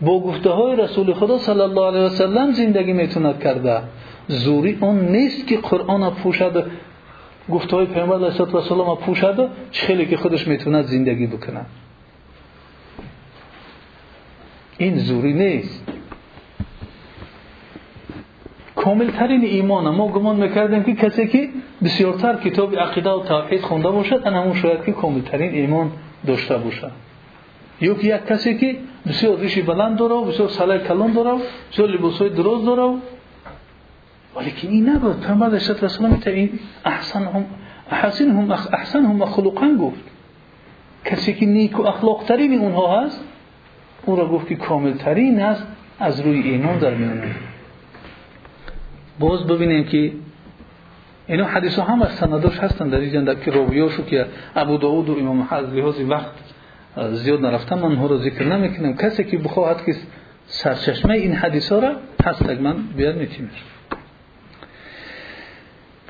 با 0.00 0.20
گفته 0.20 0.50
های 0.50 0.76
رسول 0.76 1.12
خدا 1.12 1.38
صلی 1.38 1.60
الله 1.60 1.86
علیه 1.86 2.00
وسلم 2.00 2.52
زندگی 2.52 2.92
می‌تونه 2.92 3.34
کرده. 3.44 3.80
زوری 4.28 4.78
آن 4.80 5.00
نیست 5.00 5.46
که 5.46 5.56
قرآن 5.56 6.10
پوشد 6.10 6.70
گفته 7.50 7.76
های 7.76 7.86
پیامبر 7.86 8.16
علیه 8.16 8.54
السلام 8.54 8.96
پوشد 8.96 9.50
خیلی 9.72 10.06
که 10.06 10.16
خودش 10.16 10.48
می‌تونه 10.48 10.82
زندگی 10.82 11.26
بکنه. 11.26 11.60
این 14.78 14.98
زوری 14.98 15.32
نیست. 15.32 15.92
کامل 18.76 19.10
ترین 19.10 19.44
ایمان 19.44 19.88
ما 19.88 20.08
گمان 20.08 20.36
می‌کردیم 20.36 20.82
که 20.82 20.94
کسی 20.94 21.26
که 21.26 21.48
بسیارتر 21.84 22.36
کتاب 22.36 22.76
عقیده 22.76 23.10
و 23.10 23.22
توحید 23.22 23.60
خونده 23.60 23.90
باشد 23.90 24.22
انا 24.26 24.42
همون 24.42 24.54
شاید 24.54 24.84
که 24.84 24.92
کامل 24.92 25.20
ترین 25.20 25.54
ایمان 25.54 25.90
داشته 26.26 26.56
باشد. 26.56 26.92
یا 27.80 27.94
که 27.94 28.16
یک 28.16 28.26
کسی 28.26 28.58
که 28.58 28.76
بسیار 29.06 29.38
ریشی 29.38 29.62
بلند 29.62 29.98
داره 29.98 30.14
و 30.14 30.24
بسیار 30.24 30.48
سلای 30.48 30.78
کلان 30.78 31.12
داره 31.12 31.30
و 31.30 31.38
بسیار 31.72 31.88
لباس 31.88 32.18
های 32.18 32.28
دراز 32.28 32.64
داره 32.64 32.82
ولی 32.82 33.00
که 34.44 34.68
این 34.68 34.88
نبود. 34.88 35.20
پیامبر 35.20 35.46
علیه 35.46 35.70
السلام 35.82 36.22
این 36.26 36.58
احسن 36.84 37.24
هم 37.24 37.44
احسن 37.90 38.30
هم 38.30 38.50
احسن 38.50 39.04
هم 39.04 39.24
خلقا 39.24 39.76
گفت. 39.80 40.00
کسی 41.04 41.34
که 41.34 41.46
نیک 41.46 41.78
و 41.78 41.82
اخلاق 41.82 42.24
ترین 42.28 42.58
اونها 42.58 43.00
هست 43.00 43.24
او 44.06 44.16
را 44.16 44.28
گفت 44.28 44.48
که 44.48 44.54
کامل 44.54 44.92
ترین 44.92 45.40
است 45.40 45.66
از 46.00 46.20
روی 46.20 46.40
ایمان 46.40 46.78
در 46.78 46.94
میانه 46.94 47.34
باز 49.18 49.46
ببینیم 49.46 49.84
که 49.84 50.12
اینا 51.26 51.44
حدیث 51.44 51.78
هم 51.78 52.02
از 52.02 52.12
سنداش 52.12 52.58
هستن 52.58 52.88
در 52.88 52.98
اینجا 52.98 53.34
که 53.34 53.50
راویاشو 53.50 54.04
که 54.04 54.26
ابو 54.56 54.76
داود 54.76 55.08
و 55.08 55.18
امام 55.18 55.42
حضرت 55.50 55.72
لحاظ 55.72 56.00
وقت 56.00 56.32
زیاد 57.12 57.46
نرفتم 57.46 57.76
من 57.76 57.82
اونها 57.82 58.06
رو 58.06 58.18
ذکر 58.18 58.44
نمی‌کنم. 58.44 58.96
کسی 58.96 59.24
که 59.24 59.38
بخواهد 59.38 59.84
که 59.84 59.96
سرچشمه 60.46 61.14
این 61.14 61.32
حدیث 61.32 61.72
ها 61.72 61.78
را 61.78 61.92
هست 62.24 62.50
من 62.50 62.76
بیاد 62.96 63.16
می‌تونیم 63.16 63.50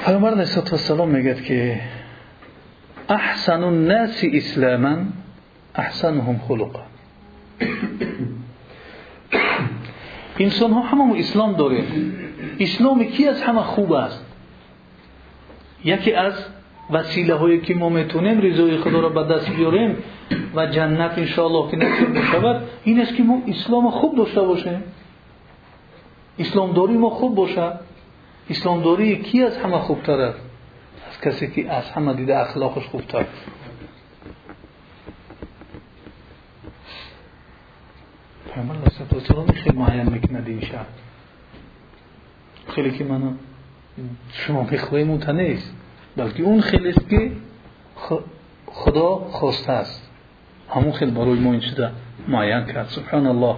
پیامبر 0.06 0.30
علیه 0.30 0.58
السلام 0.58 1.08
میگه 1.08 1.34
که 1.34 1.80
احسن 3.08 3.64
الناس 3.64 4.25
اسلاما 4.32 4.96
احسنهم 5.75 6.40
خلقا 6.48 6.82
انسان 10.38 10.72
ها 10.72 10.80
همه 10.80 11.18
اسلام 11.18 11.52
داریم 11.52 11.84
اسلام 12.60 13.04
کی 13.04 13.28
از 13.28 13.42
همه 13.42 13.60
خوب 13.60 13.92
است 13.92 14.25
یکی 15.84 16.12
از 16.12 16.34
وسیله 16.90 17.34
هایی 17.34 17.60
که 17.60 17.75
ما 17.75 17.88
می‌تونیم 17.88 18.40
رضای 18.40 18.78
خدا 18.78 19.00
را 19.00 19.08
به 19.08 19.34
دست 19.34 19.50
بیاریم 19.50 19.96
و 20.54 20.66
جنت 20.66 21.18
انشاءالله 21.18 21.70
که 21.70 21.76
نصیب 21.76 22.18
بشود 22.18 22.62
این 22.84 23.00
است 23.00 23.14
که 23.14 23.22
ما 23.22 23.42
اسلام 23.46 23.90
خوب 23.90 24.16
داشته 24.16 24.40
باشیم 24.40 24.82
اسلام 26.38 26.72
داری 26.72 26.92
ما 26.92 27.10
خوب 27.10 27.34
باشد 27.34 27.80
اسلام 28.50 28.83
داری 28.83 29.17
کی 29.17 29.43
از 29.43 29.57
همه 29.57 29.79
خوبتر 29.79 30.21
است؟ 30.21 30.41
از 31.11 31.21
کسی 31.21 31.50
که 31.50 31.73
از 31.73 31.91
همه 31.91 32.15
دیده 32.15 32.38
اخلاقش 32.38 32.87
خوبتر 32.87 33.25
پیامبر 38.55 38.75
علیه 38.75 38.87
السلام 39.12 39.47
خیلی 39.47 39.79
معین 39.79 40.09
می‌کنه 40.09 40.43
این 40.47 40.61
خیلی 42.69 42.91
که 42.91 43.05
منو 43.05 43.33
شما 44.33 44.62
می‌خواهیم 44.71 45.11
اون 45.11 45.41
نیست 45.41 45.75
بلکه 46.17 46.43
اون 46.43 46.61
خیلی 46.61 46.88
است 46.88 47.09
که 47.09 47.33
خدا 48.67 49.15
خواسته 49.15 49.73
است. 49.73 50.11
همون 50.75 50.93
خیلی 50.93 51.11
برای 51.11 51.35
ما 51.35 51.53
این 51.53 51.61
چیزا 51.61 51.91
معین 52.29 52.65
کرد. 52.65 52.88
سبحان 52.88 53.26
الله. 53.26 53.57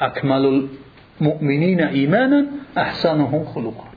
اکمل 0.00 0.68
المؤمنین 1.20 1.84
ایمانا 1.84 2.44
احسنهم 2.76 3.44
خلقا. 3.44 3.91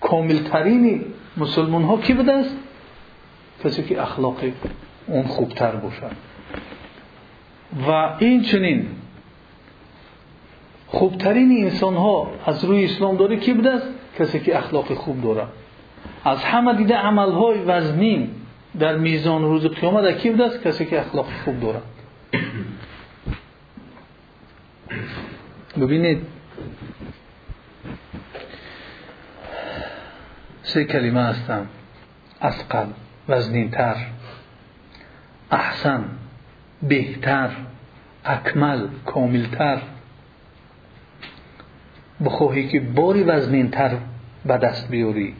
کامل 0.00 0.38
ترین 0.38 1.04
مسلمان 1.36 1.82
ها 1.82 1.96
کی 1.96 2.12
بوده 2.12 2.32
است؟ 2.32 2.56
کسی 3.64 3.82
که 3.82 4.02
اخلاق 4.02 4.36
اون 5.06 5.22
خوبتر 5.22 5.70
باشد 5.76 6.12
و 7.88 8.16
این 8.18 8.42
چنین 8.42 8.86
خوبترین 10.86 11.64
انسان 11.64 11.94
ها 11.94 12.30
از 12.46 12.64
روی 12.64 12.84
اسلام 12.84 13.16
داره 13.16 13.36
کی 13.36 13.52
بوده 13.52 13.70
است؟ 13.70 13.86
کسی 14.18 14.40
که 14.40 14.58
اخلاق 14.58 14.94
خوب 14.94 15.22
داره. 15.22 15.46
از 16.24 16.38
همه 16.38 16.74
دیده 16.74 16.94
عمل 16.94 17.30
های 17.32 17.58
وزنین 17.58 18.30
در 18.78 18.96
میزان 18.96 19.42
روز 19.42 19.66
قیامت 19.66 20.18
کی 20.18 20.30
بوده 20.30 20.44
است؟ 20.44 20.62
کسی 20.62 20.84
که 20.84 21.00
اخلاق 21.00 21.26
خوب 21.44 21.60
داره. 21.60 21.80
ببینید 25.80 26.22
سه 30.64 30.84
کلمه 30.84 31.22
هستم. 31.22 31.66
اسقل 32.42 32.86
وزنینتر. 33.28 33.96
احسن 35.50 36.04
بهتر. 36.82 37.50
اکمل 38.24 38.88
کاملتر. 39.06 39.82
بخواهی 42.24 42.68
که 42.68 42.80
باری 42.80 43.22
وزنینتر 43.22 43.96
به 44.44 44.56
دست 44.56 44.88
بیاری. 44.88 45.34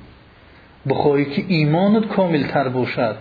بخواهی 0.88 1.24
که 1.24 1.44
ایمانت 1.48 2.08
کاملتر 2.08 2.68
باشد. 2.68 3.16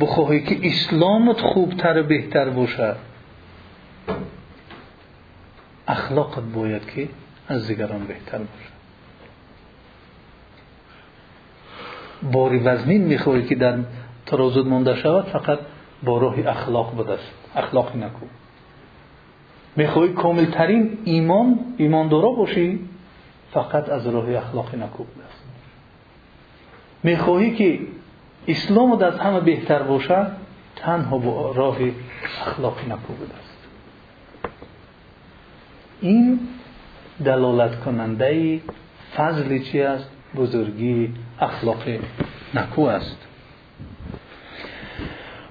بخواهی 0.00 0.42
که 0.42 0.68
اسلامت 0.68 1.40
خوبتر 1.40 2.00
و 2.00 2.02
بهتر 2.02 2.50
باشد. 2.50 2.96
اخلاقت 5.88 6.42
باید 6.42 6.86
که 6.86 7.08
از 7.48 7.66
دیگران 7.66 8.04
بهتر 8.04 8.38
باشد. 8.38 8.75
باری 12.22 12.58
وزنین 12.58 13.04
می‌خواهی 13.04 13.42
که 13.42 13.54
در 13.54 13.78
ترازود 14.26 14.66
مونده 14.66 14.94
شود 14.94 15.24
فقط 15.24 15.58
با 16.02 16.18
راه 16.18 16.34
اخلاق 16.46 17.04
بدست. 17.04 17.32
اخلاقی 17.56 17.98
نکو. 17.98 18.26
می‌خواهی 19.76 20.12
کاملترین 20.12 20.98
ایمان 21.04 21.58
ایمان 21.76 22.08
دارا 22.08 22.30
باشی 22.30 22.80
فقط 23.52 23.88
از 23.88 24.06
راه 24.06 24.36
اخلاقی 24.36 24.76
نکو 24.76 25.04
بدست. 25.04 25.44
می‌خواهی 27.02 27.54
که 27.54 27.78
اسلام 28.48 29.02
از 29.02 29.18
همه 29.18 29.40
بهتر 29.40 29.82
باشد 29.82 30.32
تنها 30.76 31.18
با 31.18 31.52
راه 31.52 31.78
اخلاقی 32.24 32.86
نکو 32.86 33.12
بدست. 33.12 33.56
این 36.00 36.40
دلالت 37.24 37.80
کننده 37.80 38.60
فضل 39.16 39.58
چی 39.58 39.82
است؟ 39.82 40.15
بزرگی 40.36 41.14
اخلاق 41.40 41.82
نکو 42.54 42.82
است. 42.82 43.16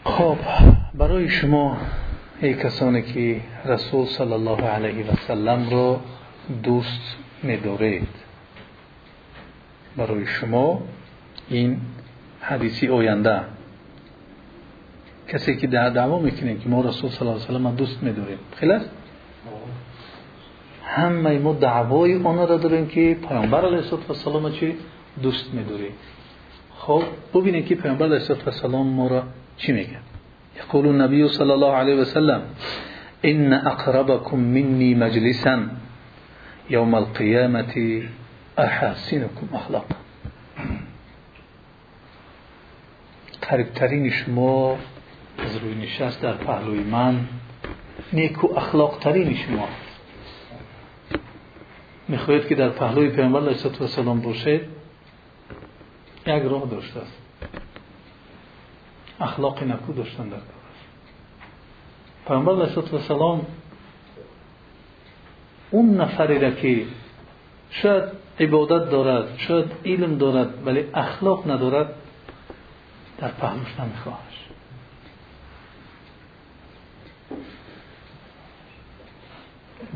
خب 0.03 0.37
برای 0.93 1.29
شما 1.29 1.77
ای 2.41 2.53
کسانی 2.53 3.01
که 3.01 3.41
رسول 3.65 4.05
صلی 4.05 4.33
الله 4.33 4.61
علیه 4.61 5.05
و 5.05 5.15
سلم 5.27 5.69
رو 5.69 5.99
دوست 6.63 7.17
می‌دارید 7.43 8.07
برای 9.97 10.25
شما 10.25 10.81
این 11.49 11.81
حدیثی 12.41 12.87
آینده. 12.87 13.41
کسی 15.27 15.55
که 15.55 15.67
دعوا 15.67 16.19
می‌کنه 16.19 16.55
که 16.55 16.69
ما 16.69 16.81
رسول 16.81 17.09
صلی 17.09 17.27
الله 17.27 17.33
علیه 17.33 17.45
و 17.45 17.59
سلم 17.59 17.75
دوست 17.75 18.03
می‌داریم 18.03 18.37
است 18.61 18.89
همه 20.85 21.39
ما 21.39 21.53
دعوای 21.53 22.23
آن 22.23 22.47
را 22.47 22.57
داریم 22.57 22.87
که 22.87 23.17
پیامبر 23.29 23.65
علیه 23.65 23.93
السلام 24.09 24.51
چی؟ 24.51 24.75
دوست 25.21 25.53
می‌داریم. 25.53 25.91
خب 26.77 27.03
ببینید 27.33 27.65
که 27.65 27.75
پیامبر 27.75 28.05
علیه 28.05 28.21
السلام 28.45 28.87
ما 28.87 29.07
را 29.07 29.23
چی 29.57 29.71
میگه. 29.71 29.99
يقول 30.57 30.87
النبي 30.87 31.27
صلى 31.27 31.51
الله 31.51 31.71
عليه 31.71 31.95
وسلم 31.95 32.41
إن 33.25 33.53
أقربكم 33.53 34.39
مني 34.39 34.95
مجلسا 34.95 35.69
يوم 36.69 36.95
القيامة 36.95 38.03
أحاسنكم 38.59 39.47
أخلاقا 39.53 39.95
قریبترین 43.41 44.09
شما 44.09 44.77
از 45.39 45.57
روی 45.57 45.75
نشست 45.75 46.21
در 46.21 46.33
پهلوی 46.33 46.79
من 46.79 47.19
نیکو 48.13 48.57
اخلاق 48.57 48.97
ترین 48.99 49.35
شما. 49.35 49.67
می‌خواهید 52.07 52.47
که 52.47 52.55
در 52.55 52.69
پهلوی 52.69 53.09
پیامبر 53.09 53.39
علیه 53.39 53.81
السلام 53.81 54.21
باشید 54.21 54.61
یک 56.27 56.43
راه 56.43 56.67
داشته 56.71 56.99
است. 56.99 57.21
اخلاق 59.19 59.63
نکو 59.63 59.93
داشتن 59.93 60.23
در 60.23 60.29
کار 60.29 60.39
پیامبر 62.27 62.51
علیه 62.51 62.93
السلام 62.93 63.45
اون 65.71 66.01
نفری 66.01 66.39
را 66.39 66.51
که 66.51 66.85
شاید 67.69 68.03
عبادت 68.39 68.89
دارد 68.91 69.37
شاید 69.37 69.71
علم 69.85 70.17
دارد 70.17 70.67
ولی 70.67 70.85
اخلاق 70.93 71.51
ندارد 71.51 71.93
در 73.17 73.27
پهلوش 73.27 73.79
نمیخواهش 73.79 74.45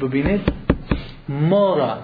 ببینید 0.02 0.59
ما 1.30 1.78
را 1.78 1.98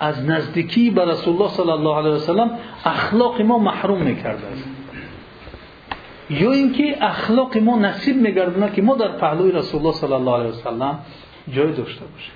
از 0.00 0.24
نزدیکی 0.24 0.90
به 0.90 1.04
رسول 1.04 1.34
الله 1.34 1.48
صلی 1.48 1.70
الله 1.70 1.96
علیه 1.96 2.10
وسلم 2.10 2.50
اخلاق 2.84 3.42
ما 3.42 3.58
محروم 3.58 4.02
می‌کرده 4.02 4.46
است. 4.46 4.68
یا 6.30 6.52
اینکه 6.52 7.04
اخلاق 7.04 7.58
ما 7.58 7.78
نصیب 7.78 8.16
میگردونه 8.16 8.72
که 8.72 8.82
ما 8.82 8.94
در 8.94 9.08
پهلوی 9.08 9.52
رسول 9.52 9.80
الله 9.80 9.92
صلی 9.92 10.12
الله 10.12 10.34
علیه 10.34 10.48
وسلم 10.48 10.98
جای 11.52 11.72
داشته 11.72 12.04
باشیم. 12.04 12.32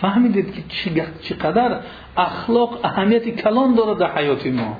فهمیدید 0.00 0.54
که 0.54 1.06
چقدر 1.22 1.80
اخلاق 2.16 2.80
اهمیت 2.84 3.28
کلان 3.28 3.74
داره 3.74 3.98
در 3.98 4.18
حیات 4.18 4.46
ما. 4.46 4.76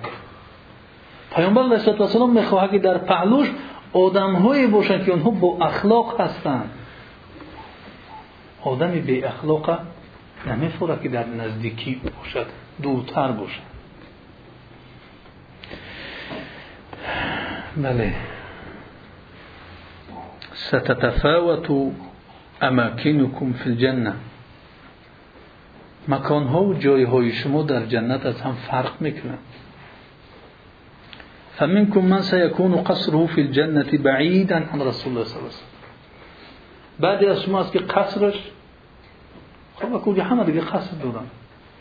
پیامبر 1.37 1.63
علیه 1.63 2.01
السلام 2.01 2.31
می‌خواه 2.31 2.71
که 2.71 2.79
در 2.79 2.99
پهلوش 2.99 3.51
آدمهایی 3.93 4.67
باشن 4.67 5.05
که 5.05 5.11
اونها 5.13 5.31
با 5.31 5.59
اخلاق 5.61 6.21
هستند. 6.21 6.71
آدمی 8.65 9.01
بی 9.01 9.25
اخلاق 9.25 9.79
نمیفوره 10.47 10.99
که 11.03 11.09
در 11.09 11.27
نزدیکی 11.27 11.95
باشد 11.95 12.47
دورتر 12.83 13.33
باشد. 13.33 13.73
بله. 17.77 18.15
ستتفاوت 20.55 21.93
اماکنکم 22.61 23.53
فی 23.53 23.71
الجنه 23.71 24.15
مکان 26.09 26.47
ها 26.47 26.63
و 26.63 26.75
جای 26.75 27.03
های 27.05 27.33
شما 27.33 27.63
در 27.63 27.87
جنت 27.87 28.27
از 28.27 28.41
هم 28.41 28.55
فرق 28.55 29.01
می‌کنند. 29.01 29.39
فمنكم 31.59 32.01
من 32.01 32.23
سيكون 32.23 32.75
قصره 32.75 33.27
في 33.27 33.41
الجنة 33.41 33.99
بعيدا 33.99 34.57
عن 34.73 34.81
رسول 34.81 35.13
الله 35.13 35.25
صلى 35.25 35.37
الله 35.37 35.49
عليه 35.49 35.57
وسلم 35.57 35.72
بعد 37.01 37.25
از 37.25 37.43
شما 37.43 37.61
است 37.61 37.73
که 37.73 37.79
قصرش 37.79 38.35
خب 39.77 39.99
کجا 39.99 40.25
همه 40.25 40.45
دیگه 40.45 40.61
قصر 40.61 40.97
دارن. 40.97 41.27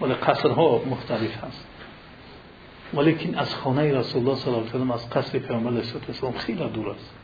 ولی 0.02 0.14
قصرها 0.14 0.82
مختلف 0.90 1.44
هست. 1.44 1.68
ولیکن 2.94 3.36
از 3.36 3.56
خانه 3.56 3.94
رسول 3.94 4.22
الله 4.22 4.40
صلی 4.40 4.54
الله 4.54 4.70
علیه 4.70 4.86
و 4.86 4.94
از 4.94 5.10
قصر 5.10 5.40
پیامبر 5.40 5.70
علیه 5.70 5.84
السلام 6.08 6.34
خیلی 6.34 6.70
دور 6.70 6.90
است. 6.90 7.16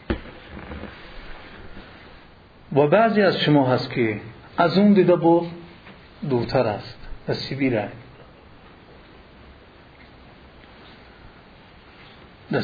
و 2.75 2.87
بعضی 2.87 3.21
از 3.21 3.39
شما 3.39 3.67
هست 3.67 3.91
که 3.91 4.21
از 4.57 4.77
اون 4.77 4.93
دیده 4.93 5.15
با 5.15 5.45
دورتر 6.29 6.67
است 6.67 6.97
و 7.27 7.33
سیبیر 7.33 7.81
در 12.51 12.63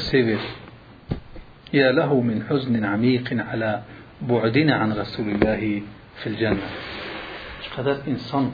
یا 1.74 1.92
له 1.92 2.14
من 2.14 2.46
حزن 2.50 2.84
عمیق 2.84 3.40
على 3.40 3.78
بعدنا 4.28 4.74
عن 4.74 4.92
رسول 4.94 5.30
الله 5.30 5.82
في 6.16 6.30
الجنة. 6.30 6.68
چقدر 7.62 7.98
انسان 8.08 8.52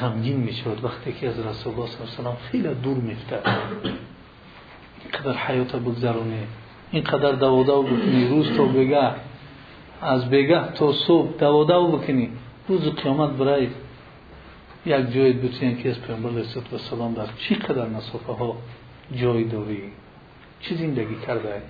غمگین 0.00 0.36
میشود 0.36 0.84
وقتی 0.84 1.12
که 1.12 1.28
از 1.28 1.38
رسول 1.38 1.74
الله 1.74 1.86
صلی 1.86 2.00
الله 2.00 2.18
علیه 2.18 2.30
و 2.30 2.50
خیلی 2.50 2.74
دور 2.82 2.96
میفته 2.96 3.38
اینقدر 5.04 5.36
حیات 5.36 5.76
بگذرونه 5.76 6.42
اینقدر 6.90 7.32
دوادو 7.32 7.82
بکنی 7.82 8.28
روز 8.28 8.56
تا 8.56 8.64
بگه 8.64 9.10
از 10.02 10.30
بگه 10.30 10.72
تا 10.72 10.92
صبح 10.92 11.38
دوادو 11.38 11.86
بکنی. 11.86 12.30
روز 12.68 12.88
قیامت 12.88 13.30
برای 13.30 13.68
یک 14.86 15.12
جای 15.14 15.32
بتونیم 15.32 15.76
که 15.76 15.90
از 15.90 16.00
پیامبر 16.02 16.30
علیه 16.30 16.44
و 16.72 16.78
سلام 16.78 17.14
در 17.14 17.26
چی 17.38 17.54
قدر 17.54 17.88
مسافه 17.88 18.32
ها 18.32 18.56
جای 19.16 19.44
داری؟ 19.44 19.82
چی 20.60 20.74
زندگی 20.74 21.16
کرده؟ 21.26 21.62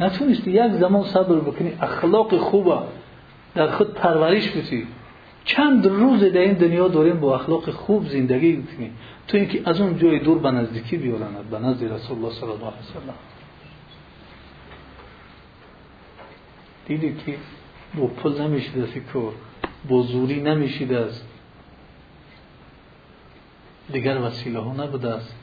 نتونستی 0.00 0.50
یک 0.50 0.72
زمان 0.72 1.04
صبر 1.04 1.36
بکنی. 1.36 1.72
اخلاق 1.80 2.36
خوبه. 2.36 2.78
در 3.54 3.70
خود 3.70 3.94
پرورش 3.94 4.56
بتی 4.56 4.86
چند 5.44 5.86
روز 5.86 6.20
در 6.20 6.40
این 6.40 6.52
دنیا 6.52 6.88
داریم 6.88 7.20
با 7.20 7.34
اخلاق 7.34 7.70
خوب 7.70 8.08
زندگی 8.08 8.62
کنیم 8.62 8.96
تو 9.28 9.36
اینکه 9.36 9.62
از 9.64 9.80
اون 9.80 9.98
جای 9.98 10.18
دور 10.18 10.38
به 10.38 10.50
نزدیکی 10.50 10.96
بیارند 10.96 11.50
به 11.50 11.58
نزد 11.58 11.84
رسول 11.84 12.18
الله 12.18 12.30
صلی 12.30 12.42
الله 12.42 12.66
علیه 12.66 12.78
وسلم 12.78 13.14
دیدی 16.86 17.14
که 17.26 17.34
با 17.94 18.06
پل 18.06 18.42
نمیشید 18.42 18.82
از 18.82 18.88
کار. 19.12 19.32
با 19.88 20.02
زوری 20.02 20.40
نمیشید 20.40 20.92
از 20.92 21.22
دیگر 23.92 24.20
وسیله 24.20 24.58
ها 24.58 24.72
نبوده 24.72 25.08
است. 25.08 25.37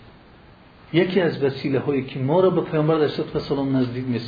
یکی 0.93 1.21
از 1.21 1.43
وسیله 1.43 1.79
هایی 1.79 2.05
که 2.05 2.19
ما 2.19 2.39
را 2.39 2.49
به 2.49 2.61
پیامبر 2.61 2.95
علیه 2.95 3.07
سلام 3.39 3.77
نزدیک 3.77 4.05
می 4.07 4.21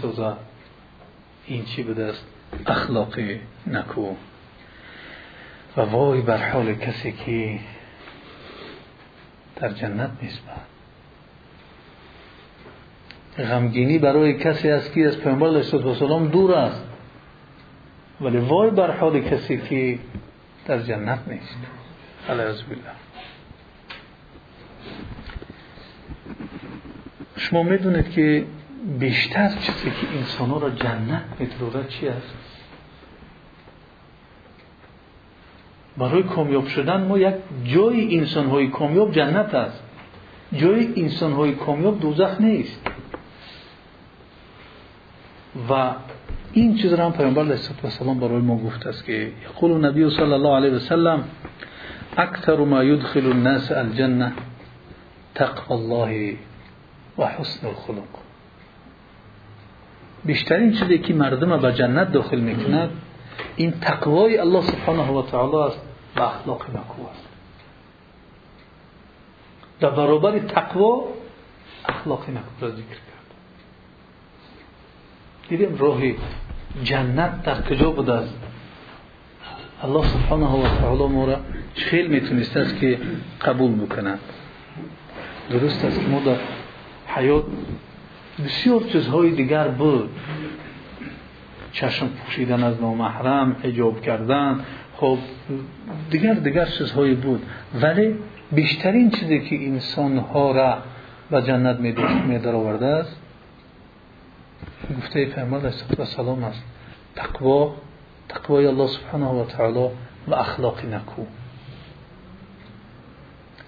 این 1.45 1.65
چی 1.65 1.83
بوده 1.83 2.03
است؟ 2.05 2.25
اخلاق 2.65 3.19
نکو. 3.67 4.15
و 5.77 5.81
وای 5.81 6.21
بر 6.21 6.49
حال 6.49 6.73
کسی 6.73 7.11
که 7.11 7.59
در 9.55 9.69
جنت 9.69 10.09
نیست 10.21 10.41
غمگینی 13.37 13.97
برای 13.97 14.33
کسی 14.33 14.69
است 14.69 14.93
که 14.93 15.07
از 15.07 15.17
پیامبر 15.17 15.47
علیه 15.47 15.63
سلام 15.63 16.27
دور 16.27 16.53
است. 16.53 16.83
ولی 18.21 18.37
وای 18.37 18.69
بر 18.69 18.91
حال 18.91 19.21
کسی 19.21 19.57
که 19.57 19.99
در 20.65 20.79
جنت 20.79 21.19
نیست. 21.27 21.57
علیه 22.29 22.43
بالله. 22.45 22.91
شما 27.37 27.63
می‌دونید 27.63 28.11
که 28.11 28.45
بیشتر 28.99 29.49
چیزی 29.49 29.89
که 29.89 30.17
انسان 30.17 30.61
را 30.61 30.69
جنت 30.69 31.23
میتروره 31.39 31.83
چی 31.87 32.07
است؟ 32.07 32.35
برای 35.97 36.23
کامیاب 36.23 36.67
شدن 36.67 37.03
ما 37.03 37.17
یک 37.17 37.35
جای 37.65 38.17
انسان 38.17 38.47
های 38.47 38.67
کامیاب 38.67 39.11
جنت 39.11 39.55
است. 39.55 39.83
جای 40.53 40.93
انسان 40.95 41.33
های 41.33 41.51
کامیاب 41.51 41.99
دوزخ 41.99 42.41
نیست. 42.41 42.81
و 45.69 45.91
این 46.53 46.75
چیز 46.75 46.93
را 46.93 47.05
هم 47.05 47.11
پیامبر 47.11 47.41
علیه 47.41 47.59
السلام 47.83 48.19
برای 48.19 48.41
ما 48.41 48.57
گفته 48.57 48.89
است 48.89 49.05
که 49.05 49.31
یقول 49.43 49.85
نبی 49.85 50.09
صلی 50.09 50.33
الله 50.33 50.55
علیه 50.55 50.71
و 50.71 50.79
سلم 50.79 51.23
اکثر 52.17 52.57
ما 52.57 52.83
يدخل 52.83 53.25
الناس 53.25 53.71
الجنه 53.71 54.33
تقوى 55.35 55.77
الله 55.77 56.37
و 57.17 57.25
حسن 57.25 57.67
الخلق. 57.67 58.03
بیشترین 60.25 60.73
چیزی 60.73 60.97
که 60.97 61.13
مردم 61.13 61.57
به 61.57 61.73
جنت 61.73 62.11
داخل 62.11 62.39
می‌کند 62.39 62.89
این 63.55 63.71
تقوای 63.71 64.37
الله 64.37 64.61
سبحانه 64.61 65.11
و 65.11 65.21
تعالی 65.21 65.55
است 65.55 65.81
و 66.15 66.21
اخلاق 66.21 66.69
نکو 66.69 67.09
است. 67.11 67.27
در 69.79 69.89
برابر 69.89 70.39
تقوا 70.39 71.03
اخلاق 71.89 72.29
نکو 72.29 72.51
را 72.61 72.69
ذکر 72.69 72.81
کرد. 72.81 73.33
دیدیم 75.49 75.77
راه 75.77 76.01
جنت 76.83 77.43
در 77.43 77.61
کجا 77.61 77.91
بوده 77.91 78.13
است 78.13 78.39
الله 79.83 80.07
سبحانه 80.07 80.45
و 80.45 80.77
تعالی 80.79 81.07
ما 81.07 81.25
را 81.25 81.37
خیلی 81.75 82.07
می‌تونست 82.07 82.57
است 82.57 82.79
که 82.79 82.99
قبول 83.41 83.71
بکنه 83.71 84.17
درست 85.49 85.85
است 85.85 85.99
که 85.99 86.07
ما 86.07 86.19
در 86.19 86.37
حیات 87.17 87.43
بسیار 88.45 88.83
چیزهای 88.83 89.31
دیگر 89.31 89.67
بود 89.67 90.09
چشم 91.71 92.07
پوشیدن 92.07 92.63
از 92.63 92.81
نامحرم 92.81 93.55
حجاب 93.63 94.01
کردن 94.01 94.65
خب 94.97 95.17
دیگر 96.11 96.33
دیگر 96.33 96.65
چیزهایی 96.65 97.15
بود. 97.15 97.45
ولی 97.81 98.15
بیشترین 98.51 99.09
چیزی 99.11 99.39
که 99.39 99.55
انسان 99.67 100.17
ها 100.17 100.51
را 100.51 100.77
به 101.31 101.41
جنت 101.41 101.79
می 101.79 102.37
آورده 102.37 102.85
است 102.85 103.21
گفته 104.97 105.25
پیامبر 105.25 105.57
علیه 105.57 105.99
السلام 105.99 106.43
است 106.43 106.63
تقوا 107.15 107.75
تقوای 108.29 108.65
الله 108.65 108.87
سبحانه 108.87 109.25
و 109.25 109.45
تعالی 109.45 109.87
و 110.27 110.33
اخلاق 110.33 110.85
نکو. 110.85 111.21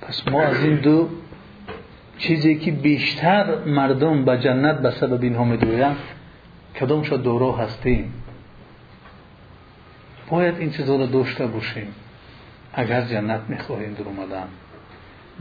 پس 0.02 0.28
ما 0.28 0.42
از 0.42 0.64
این 0.64 0.76
دو 0.76 1.10
چیزی 2.20 2.56
که 2.56 2.72
بیشتر 2.72 3.64
مردم 3.66 4.26
به 4.26 4.38
جنت 4.38 4.80
به 4.80 4.92
سبب 4.92 5.24
اینها 5.24 5.44
میدویند 5.44 5.98
کدام 6.80 7.04
شد 7.04 7.24
دورا 7.24 7.52
هستیم؟ 7.52 8.14
باید 10.30 10.58
این 10.58 10.72
چیزها 10.72 10.96
را 10.96 11.06
داشته 11.06 11.48
باشیم. 11.48 11.96
اگر 12.74 13.02
جنت 13.02 13.42
می‌خواهیم 13.48 13.94
در 13.94 14.04
اومدن. 14.04 14.48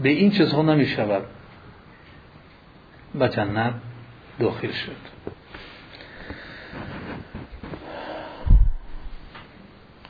به 0.03 0.09
این 0.09 0.31
چیزها 0.31 0.63
نمی 0.63 0.87
شود 0.87 1.23
به 3.15 3.29
جنت 3.29 3.75
داخل 4.41 4.71
شد. 4.71 4.97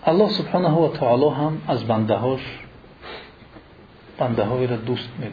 الله 0.05 0.29
سبحانه 0.29 0.69
و 0.69 0.89
تعالی 0.89 1.29
هم 1.29 1.63
از 1.69 1.85
بنده 1.85 2.15
هاش 2.15 2.59
بنده 4.19 4.45
را 4.67 4.77
دوست 4.77 5.09
می 5.19 5.31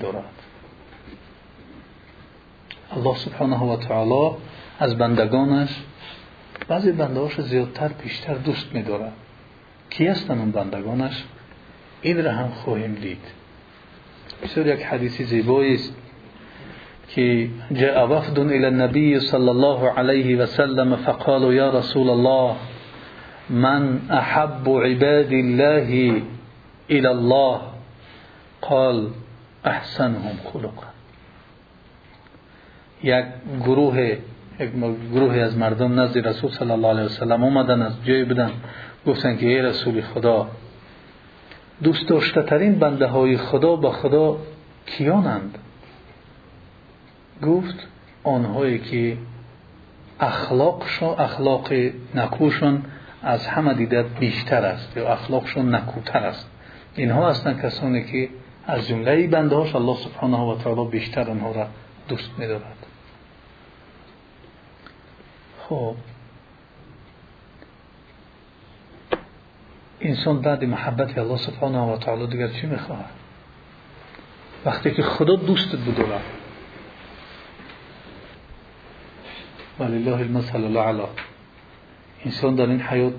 الله 2.97 3.15
سبحانه 3.15 3.60
و 3.60 3.77
تعالی 3.77 4.36
از 4.79 4.97
بندگانش 4.97 5.69
بعضی 6.67 6.91
بندهاش 6.91 7.41
زیادتر 7.41 7.88
بیشتر 7.88 8.34
دوست 8.34 8.73
میدارد 8.73 9.13
کی 9.89 10.08
هستن 10.08 10.39
اون 10.39 10.51
بندگانش؟ 10.51 11.23
این 12.01 12.25
را 12.25 12.31
هم 12.31 12.49
خواهیم 12.49 12.93
دید. 12.93 13.21
بسیار 14.43 14.67
یک 14.67 14.84
حدیثی 14.84 15.23
زیبایی 15.23 15.75
است 15.75 15.95
که 17.10 17.49
جاء 17.71 18.08
وفد 18.08 18.39
الى 18.39 18.65
النبي 18.65 19.19
صلى 19.19 19.49
الله 19.49 19.89
عليه 19.89 20.38
وسلم 20.38 20.95
فقالوا 20.95 21.53
يا 21.53 21.69
رسول 21.69 22.10
الله 22.10 22.55
من 23.49 23.99
احب 24.12 24.69
عباد 24.69 25.31
الله 25.31 26.21
الى 26.89 27.08
الله؟ 27.08 27.60
قال 28.62 29.08
احسنهم 29.65 30.38
خلقا. 30.53 30.94
یک 33.03 33.25
گروه 33.60 34.17
یک 34.60 34.71
گروه 35.13 35.36
از 35.36 35.58
مردم 35.58 35.99
نزد 35.99 36.27
رسول 36.27 36.51
صلی 36.51 36.71
الله 36.71 36.88
علیه 36.88 37.03
و 37.03 37.10
سلم 37.10 37.43
اومدن 37.43 37.81
از 37.81 38.05
جای 38.05 38.25
بدن 38.25 38.51
گفتن 39.08 39.38
که 39.38 39.45
ای 39.47 39.62
رسول 39.62 40.01
خدا 40.01 40.47
دوست 41.84 42.08
داشته 42.08 42.41
ترین 42.41 42.79
بنده 42.79 43.05
های 43.05 43.38
خدا 43.38 43.75
با 43.75 43.91
خدا 43.91 44.38
کیانند؟ 44.86 45.58
گفت 47.43 47.88
آنهایی 48.23 48.79
که 48.79 49.17
اخلاقشون 50.19 51.10
اخلاق 51.10 51.73
نکوشون 52.15 52.84
از 53.23 53.47
همه 53.47 53.73
دیدت 53.73 54.05
بیشتر 54.19 54.65
است 54.65 54.97
یا 54.97 55.13
اخلاقشون 55.13 55.75
نکوتر 55.75 56.19
است. 56.19 56.49
اینها 56.95 57.29
هستند 57.29 57.62
کسانی 57.62 58.03
که 58.03 58.29
از 58.67 58.88
جمله 58.88 59.27
بنده 59.27 59.55
هاش 59.55 59.75
الله 59.75 59.95
سبحانه 59.95 60.38
و 60.38 60.58
تعالی 60.58 60.89
بیشتر 60.89 61.29
آنها 61.29 61.51
را 61.51 61.67
دوست 62.08 62.29
می‌دارد. 62.38 62.85
خب. 65.69 65.95
انسان 70.01 70.41
بعد 70.41 70.63
محبت 70.63 71.17
الله 71.17 71.38
سبحانه 71.38 71.80
و 71.80 71.97
تعالی 71.97 72.28
دیگر 72.28 72.47
چی 72.47 72.67
می‌خواهد؟ 72.67 73.12
وقتی 74.65 74.91
که 74.91 75.04
خدا 75.04 75.36
دوستت 75.36 75.80
بداره 75.80 76.21
ولله 79.80 80.19
المثل 80.19 80.63
الاعلى. 80.63 81.08
انسان 82.25 82.56
در 82.56 82.65
این 82.65 82.82
حیات 82.82 83.13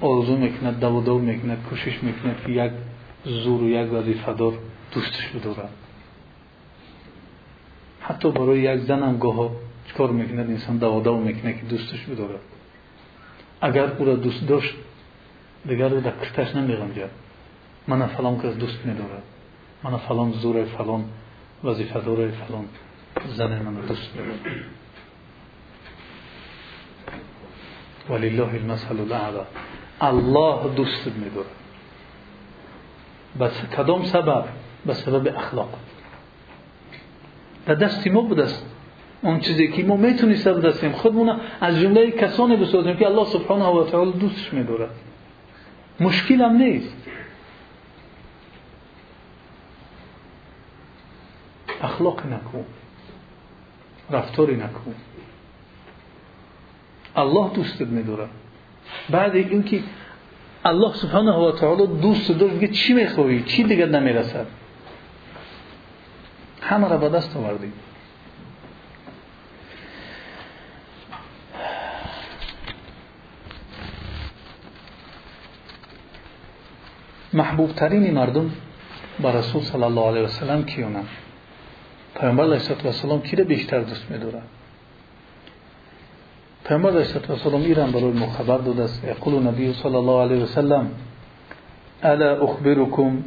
آرزو 0.00 0.36
می‌کنه 0.36 0.72
دو 0.72 1.18
می‌کنه 1.18 1.56
کوشش 1.56 2.02
می‌کنه 2.02 2.34
که 2.46 2.52
یک 2.52 2.72
زور 3.24 3.62
و 3.62 3.68
یک 3.68 3.92
وظیفه 3.92 4.32
دار 4.32 4.52
دوستش 4.92 5.28
بداره 5.28 5.68
حتی 8.00 8.30
برای 8.30 8.60
یک 8.60 8.80
زن 8.80 9.02
هم 9.02 9.18
گاه 9.18 9.50
چکار 9.86 10.10
می‌کنه؟ 10.10 10.40
انسان 10.40 10.76
دو 10.78 11.16
می‌کنه 11.16 11.52
که 11.52 11.62
دوستش 11.62 12.04
بداره. 12.04 12.38
اگر 13.60 13.92
او 13.98 14.04
را 14.04 14.16
دوست 14.16 14.46
داشت 14.46 14.74
دیگر 15.68 15.94
او 15.94 16.00
در 16.00 16.12
کشتش 16.22 16.56
نمیغنجد 16.56 17.10
من 17.88 18.06
فلان 18.06 18.38
کس 18.38 18.54
دوست 18.56 18.86
میدارد 18.86 19.22
من 19.82 19.96
فلان 19.96 20.32
زور 20.32 20.64
فلان 20.64 21.04
وظیفه 21.64 22.00
دار 22.00 22.30
فلان 22.30 22.64
زن 23.26 23.62
من 23.62 23.74
دوست 23.74 24.10
میدارد 24.16 24.40
ولله 28.10 28.54
المثل 28.54 29.00
الاعلى 29.00 29.44
الله 30.00 30.74
دوست 30.74 31.06
میدارد. 31.06 31.46
بس 33.40 33.62
کدام 33.76 34.04
سبب؟ 34.04 34.44
به 34.86 34.94
سبب 34.94 35.36
اخلاق. 35.36 35.78
در 37.66 37.74
دست 37.74 38.06
ما 38.06 38.22
اون 39.22 39.40
چیزی 39.40 39.68
که 39.68 39.84
ما 39.84 39.96
می‌تونیم 39.96 40.36
بدستیم 40.36 40.92
خودمون 40.92 41.40
از 41.60 41.78
جمله 41.78 42.10
کسانی 42.10 42.56
بسازیم 42.56 42.96
که 42.96 43.06
الله 43.06 43.24
سبحانه 43.24 43.66
و 43.66 43.84
تعالی 43.84 44.12
دوستش 44.12 44.52
میدارد. 44.52 44.90
مشکل 46.00 46.40
هم 46.40 46.56
نیست. 46.56 46.96
اخلاق 51.82 52.26
نکن 52.26 52.64
رفتاری 54.10 54.56
نکن 54.56 54.94
الله 57.16 57.50
دوستت 57.54 57.86
میداره 57.86 58.28
بعد 59.10 59.36
اینکه 59.36 59.82
الله 60.64 60.94
سبحانه 60.94 61.32
و 61.32 61.52
تعالی 61.52 61.86
دوست 61.86 62.32
داشت 62.32 62.54
میگه 62.54 62.68
چی 62.68 62.92
میخوایی 62.92 63.42
چی 63.42 63.64
دیگه 63.64 63.86
نمی‌رسد؟ 63.86 64.46
همه 66.62 66.88
را 66.88 66.96
به 66.98 67.08
دست 67.08 67.36
آوردیم 67.36 67.72
محبوب 77.36 77.72
ترین 77.72 78.14
مردم 78.14 78.50
با 79.20 79.30
رسول 79.30 79.62
صلی 79.62 79.82
الله 79.82 80.06
علیه 80.08 80.22
و 80.22 80.28
سلم 80.28 80.64
کیونند 80.64 81.08
پیامبر 82.20 82.44
علیه 82.44 82.60
السلام 82.84 83.22
کی 83.22 83.36
را 83.36 83.44
بیشتر 83.44 83.80
دوست 83.80 84.10
می‌دارد 84.10 84.42
پیامبر 86.64 86.90
علیه 86.90 87.30
السلام 87.30 87.62
ایران 87.62 87.90
برای 87.90 88.12
ما 88.12 88.26
خبر 88.26 88.58
داده 88.58 88.82
است. 88.82 89.04
یقول 89.04 89.42
نبی 89.42 89.72
صلی 89.72 89.96
الله 89.96 90.22
علیه 90.22 90.42
و 90.42 90.46
سلم 90.46 90.90
الا 92.02 92.42
اخبركم 92.42 93.24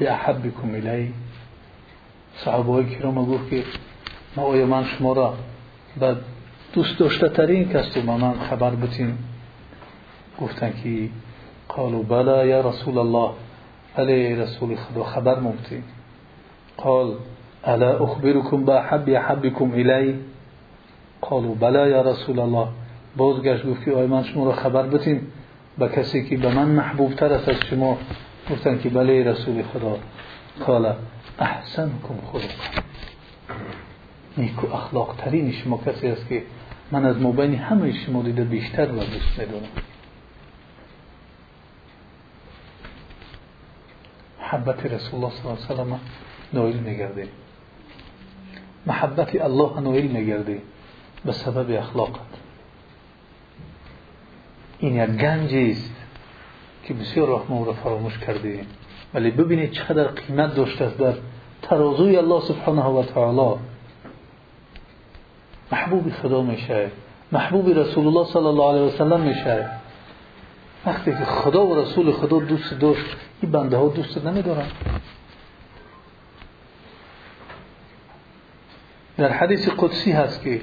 باحبكم 0.00 0.74
الی. 0.74 1.14
صحابه 2.36 2.84
کرام 2.84 3.24
گفت 3.24 3.50
که 3.50 3.64
ما 4.36 4.42
آیا 4.42 4.66
من 4.66 4.84
شما 4.84 5.12
را 5.12 5.34
به 6.00 6.16
دوست 6.72 6.98
داشته 6.98 7.28
ترین 7.28 7.68
کس 7.68 7.96
رو 7.96 8.02
من 8.02 8.34
خبر 8.50 8.70
بتیم 8.70 9.18
گفتن 10.40 10.72
که 10.82 11.08
قالوا 11.76 12.02
بلا 12.02 12.46
یا 12.46 12.60
رسول 12.60 12.98
الله. 12.98 13.30
علی 13.98 14.36
رسول 14.36 14.76
خدا 14.76 15.04
خبر 15.04 15.40
مبتیم 15.40 15.84
قال 16.76 17.14
الا 17.64 18.02
اخبركم 18.04 18.64
بحب 18.64 19.10
حبكم 19.10 19.72
الی؟ 19.72 20.14
قالوا 21.22 21.54
بلا 21.54 21.88
یا 21.88 22.02
رسول 22.02 22.38
الله. 22.38 22.68
بازگشت 23.16 23.66
گفت 23.66 23.84
که 23.84 23.90
من 23.90 24.24
شما 24.24 24.44
را 24.44 24.52
خبر 24.52 24.82
بتیم 24.82 25.32
به 25.78 25.88
کسی 25.88 26.24
که 26.24 26.36
به 26.36 26.54
من 26.54 26.68
محبوب 26.68 27.14
تر 27.14 27.32
است 27.32 27.48
از 27.48 27.56
شما 27.70 27.98
گفتن 28.50 28.78
که 28.78 28.88
بله 28.88 29.24
رسول 29.24 29.62
خدا. 29.62 29.98
قال 30.66 30.92
احسنكم 31.38 32.14
خلقا 32.32 32.82
نیکو 34.38 34.66
اخلاق 34.74 35.14
ترین 35.18 35.52
شما 35.52 35.80
کسی 35.86 36.06
است 36.06 36.28
که 36.28 36.42
من 36.92 37.04
از 37.04 37.22
مبین 37.22 37.54
همه 37.54 37.92
شما 37.92 38.22
دیده 38.22 38.44
بیشتر 38.44 38.92
و 38.92 38.94
دوست 38.94 39.38
می‌دونم. 39.38 39.68
محبت 44.46 44.86
رسول 44.86 45.24
الله 45.24 45.34
صلی 45.34 45.50
الله 45.50 45.64
علیه 45.64 45.74
و 45.74 45.74
سلم 45.74 46.00
نایل 46.52 46.76
میگردیم 46.76 47.28
محبت 48.86 49.42
الله 49.42 49.80
نویل 49.80 50.06
میگردی 50.06 50.60
به 51.24 51.32
سبب 51.32 51.78
اخلاقت. 51.78 52.20
این 54.78 54.96
یک 54.96 55.10
گنجی 55.10 55.70
است 55.70 55.94
که 56.84 56.94
بسیار 56.94 57.28
رحمه 57.28 57.66
را 57.66 57.72
فراموش 57.72 58.18
کردی. 58.18 58.60
ولی 59.14 59.30
ببینید 59.30 59.70
چقدر 59.70 60.04
قیمت 60.04 60.54
داشته 60.54 60.84
است 60.84 60.98
در 60.98 61.14
ترازوی 61.62 62.16
الله 62.16 62.40
سبحانه 62.40 62.84
و 62.84 63.02
تعالی. 63.02 63.58
محبوب 65.72 66.12
خدا 66.12 66.42
میشه. 66.42 66.90
محبوب 67.32 67.68
رسول 67.68 68.06
الله 68.06 68.24
صلی 68.24 68.46
الله 68.46 68.68
علیه 68.68 68.82
و 68.82 68.90
سلم 68.90 69.20
میشه. 69.20 69.70
وقتی 70.86 71.10
که 71.10 71.24
خدا 71.24 71.66
و 71.66 71.74
رسول 71.74 72.12
خدا 72.12 72.38
دوست 72.38 72.74
داشت 72.74 73.16
این 73.42 73.52
بنده 73.52 73.76
ها 73.76 73.88
دوست 73.88 74.26
نمیدارن. 74.26 74.66
در 79.16 79.32
حدیث 79.32 79.68
قدسی 79.68 80.12
هست 80.12 80.42
که 80.42 80.60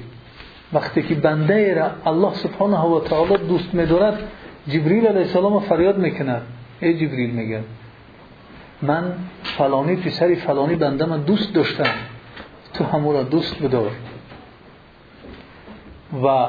وقتی 0.72 1.02
که 1.02 1.14
بنده 1.14 1.74
را 1.74 1.90
الله 2.06 2.34
سبحانه 2.34 2.80
و 2.80 3.00
تعالی 3.00 3.36
دوست 3.36 3.74
می‌دارد 3.74 4.28
جبریل 4.68 5.06
علیه 5.06 5.20
السلام 5.20 5.60
فریاد 5.60 5.98
می‌کند. 5.98 6.42
ای 6.80 6.94
جبریل 6.94 7.30
میگه 7.30 7.62
من 8.82 9.14
فلانی 9.42 9.96
پسر 9.96 10.34
فلانی 10.34 10.76
بنده 10.76 11.04
من 11.04 11.20
دوست 11.20 11.54
داشتم. 11.54 11.90
تو 12.74 12.84
همو 12.84 13.12
را 13.12 13.22
دوست 13.22 13.62
بدار. 13.62 13.90
و 16.24 16.48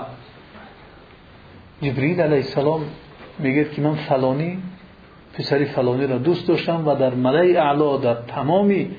جبریل 1.82 2.22
علیه 2.22 2.38
السلام 2.38 2.82
میگه 3.40 3.66
که 3.66 3.82
من 3.82 3.96
فلانی 3.96 4.60
پسر 5.34 5.66
فلانی 5.66 6.08
را 6.08 6.18
دوست 6.18 6.48
داشتم 6.48 6.88
و 6.88 6.96
در 6.96 7.14
ملای 7.14 7.58
اعلا 7.58 7.98
در 7.98 8.14
تمامی 8.14 8.92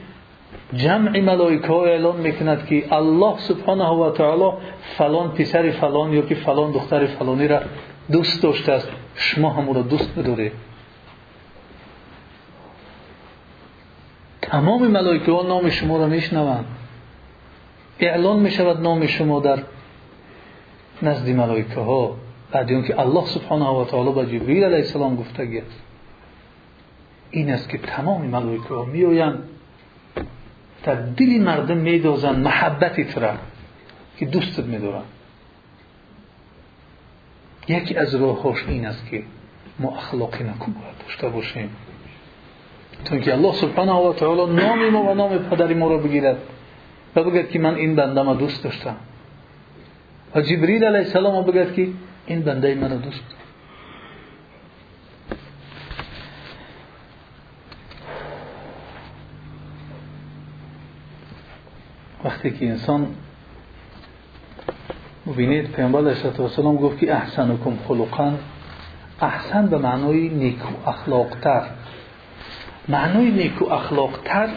جمع 0.75 1.21
ملائکه 1.21 1.67
ها 1.67 1.85
اعلان 1.85 2.17
می‌کند 2.17 2.67
که 2.67 2.93
الله 2.93 3.39
سبحانه 3.39 3.89
و 3.89 4.11
تعالی 4.11 4.53
فلان 4.97 5.31
پسر 5.31 5.71
فلان 5.71 6.13
یا 6.13 6.23
که 6.23 6.35
فلان 6.35 6.73
دختر 6.73 7.07
فلانی 7.07 7.49
را 7.49 7.61
دوست 8.13 8.43
داشته 8.43 8.73
است. 8.73 8.89
شما 9.15 9.51
هم 9.51 9.73
را 9.73 9.83
دوست 9.83 10.19
بدارید 10.19 10.53
تمام 14.43 14.87
ملائکه 14.87 15.33
ها 15.33 15.43
نام 15.43 15.71
شما 15.71 15.97
را 15.97 16.07
میشنوند. 16.07 16.65
اعلان 18.01 18.39
می‌شود 18.39 18.81
نام 18.81 19.07
شما 19.07 19.41
در 19.41 19.59
نزد 21.03 21.29
ملائکه 21.29 21.81
ها. 21.81 22.17
بعد 22.57 22.87
که 22.87 23.01
الله 23.01 23.27
سبحانه 23.27 23.69
و 23.69 23.85
تعالی 23.85 24.13
به 24.13 24.27
جبریل 24.27 24.65
علیه 24.65 24.77
السلام 24.77 25.17
گفته 25.17 25.43
است 25.67 25.81
این 27.31 27.51
است 27.51 27.69
که 27.69 27.79
تمام 27.79 28.27
ملائکه 28.27 28.75
ها 28.75 28.85
میآیند 28.85 29.39
در 30.85 30.95
دل 30.95 31.43
مردم 31.43 31.77
میدازن 31.77 32.41
محبت 32.41 33.19
را 33.19 33.35
که 34.19 34.27
دوستت 34.27 34.65
میدارن. 34.65 35.03
یکی 37.69 37.97
از 37.97 38.15
راهاش 38.15 38.65
این 38.69 38.87
است 38.87 39.11
که 39.11 39.23
ما 39.79 39.97
اخلاقی 39.97 40.45
نکن 40.45 40.75
داشته 41.07 41.29
باشیم. 41.29 41.71
چون 43.05 43.21
که 43.21 43.33
الله 43.33 43.53
سبحانه 43.53 43.93
و 43.93 44.13
تعالی 44.13 44.55
نام 44.55 44.89
ما 44.89 45.03
و 45.03 45.15
نام 45.15 45.39
پدر 45.39 45.75
ما 45.75 45.89
را 45.89 45.99
بگیرد. 45.99 46.39
و 47.17 47.25
بگد 47.25 47.51
که 47.51 47.59
من 47.59 47.75
این 47.75 47.97
بنده 47.97 48.23
ما 48.23 48.35
دوست 48.35 48.65
داشتم. 48.65 48.97
و 50.35 50.41
جبریل 50.41 50.85
علیه 50.85 50.99
السلام 50.99 51.45
بگد 51.45 51.75
که 51.75 51.89
این 52.27 52.43
بنده 52.43 52.75
من 52.75 52.97
دوست. 52.97 53.25
وقتی 62.25 62.51
که 62.51 62.69
انسان 62.69 63.07
ببینید 65.27 65.71
پیامبر 65.71 65.99
علیه 65.99 66.41
السلام 66.41 66.77
گفت 66.77 66.99
که 66.99 67.15
احسنکم 67.15 67.79
خلقا. 67.89 68.35
احسن 69.21 69.67
به 69.67 69.79
معنای 69.79 70.29
نیکو 70.29 70.89
اخلاقتر. 70.89 71.63
معنای 72.89 73.31
نیکو 73.31 73.65
اخلاقتر 73.65 74.49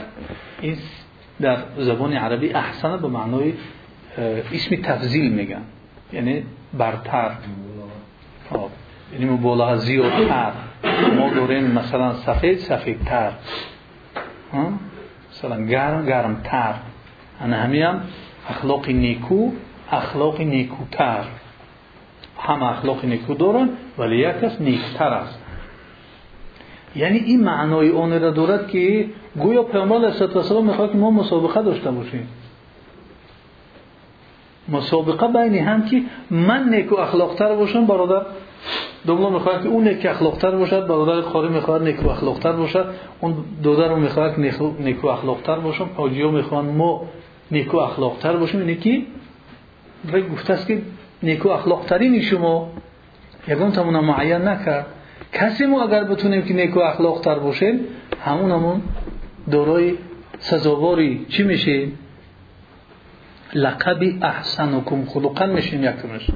در 1.41 1.58
زبان 1.77 2.13
عربی 2.13 2.53
احسن 2.53 2.97
به 2.97 3.08
معنای 3.08 3.53
اسم 4.53 4.75
تفضیل 4.75 5.32
میگن. 5.34 5.62
یعنی 6.13 6.43
برتر. 6.77 7.32
خب، 8.49 8.69
یعنی 9.13 9.25
مبالغه 9.25 9.75
زیادتر 9.75 10.51
ما 11.17 11.29
داریم 11.29 11.71
مثلا 11.71 12.13
سفید 12.13 12.58
سفیدتر. 12.58 13.32
مثلا 15.32 15.65
گرم 15.65 16.05
گرمتر. 16.05 16.73
انا 17.41 17.58
همین 17.58 17.84
هم 17.84 18.01
اخلاق 18.49 18.89
نیکو 18.89 19.51
اخلاق 19.91 20.41
نیکوتر. 20.41 21.23
هم 22.39 22.63
اخلاق 22.63 23.05
نیکو 23.05 23.34
دارن 23.34 23.69
ولی 23.97 24.17
یک 24.17 24.39
کس 24.39 24.62
نیکتر 24.62 25.13
است. 25.13 25.39
یعنی 26.95 27.17
این 27.17 27.43
معنای 27.43 27.89
اون 27.89 28.21
را 28.21 28.29
دارد 28.29 28.67
که 28.67 29.10
گویا 29.39 29.63
پیامبر 29.63 29.95
علیه 29.95 30.21
السلام 30.21 30.65
می‌خواد 30.65 30.91
که 30.91 30.97
ما 30.97 31.12
مسابقه 31.12 31.62
داشته 31.62 31.91
باشیم. 31.91 32.27
مسابقه 34.71 35.27
بین 35.27 35.55
هم 35.55 35.86
که 35.86 36.01
من 36.32 36.69
نیکو 36.69 36.95
اخلاقتر 36.95 37.55
باشم 37.55 37.86
برادر 37.86 38.25
دوم 39.08 39.34
می‌خواد 39.34 39.63
که 39.63 39.69
اون 39.69 39.88
نیک 39.88 40.05
اخلاقتر 40.05 40.51
باشد 40.51 40.88
برادر 40.88 41.21
خاری 41.21 41.49
می‌خواد 41.49 41.84
نیکو 41.84 42.10
اخلاقتر 42.10 42.51
باشد 42.51 42.86
اون 43.19 43.36
دو 43.63 43.82
رو 43.82 43.95
می‌خواد 43.95 44.36
که 44.36 44.53
نیکو 44.79 45.08
اخلاقتر 45.08 45.55
باشم 45.55 45.89
حاجی 45.97 46.21
ها 46.21 46.32
می‌خوان 46.32 46.65
ما 46.65 47.01
نیکو 47.51 47.77
اخلاق 47.77 48.17
تر 48.19 48.38
باشیم. 48.38 48.60
اینه 48.60 48.75
که 48.75 49.01
گفته 50.34 50.53
است 50.53 50.67
که 50.67 50.82
نیکو 51.23 51.49
اخلاق 51.49 51.86
ترین 51.86 52.21
شما 52.21 52.69
یکم 53.47 53.71
تمونا 53.71 54.01
معین 54.01 54.41
نکرد. 54.41 54.86
کسی 55.34 55.65
ما 55.65 55.84
اگر 55.84 56.03
بتونیم 56.03 56.41
که 56.41 56.53
نیکو 56.53 56.79
اخلاق 56.79 57.21
تر 57.21 57.39
باشیم 57.39 57.79
همون 58.25 58.51
همون 58.51 58.82
دارای 59.51 59.93
سزاواری 60.39 61.25
چی 61.29 61.43
میشه؟ 61.43 61.88
لقب 63.53 64.23
احسنکم 64.23 65.05
خلقا 65.05 65.45
میشیم 65.45 65.83
یکمش 65.83 66.27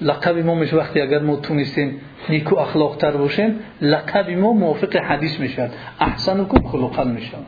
لقب 0.00 0.38
ما 0.38 0.54
میشه 0.54 0.76
وقتی 0.76 1.00
اگر 1.00 1.18
ما 1.18 1.36
تونستیم 1.36 2.00
نیکو 2.28 2.56
اخلاق 2.56 2.96
تر 2.96 3.16
باشیم 3.16 3.60
لقب 3.80 4.30
ما 4.30 4.52
موافق 4.52 4.96
حدیث 4.96 5.40
می‌شد 5.40 5.70
احسنکم 6.00 6.68
خلقا 6.68 7.04
میشه. 7.04 7.38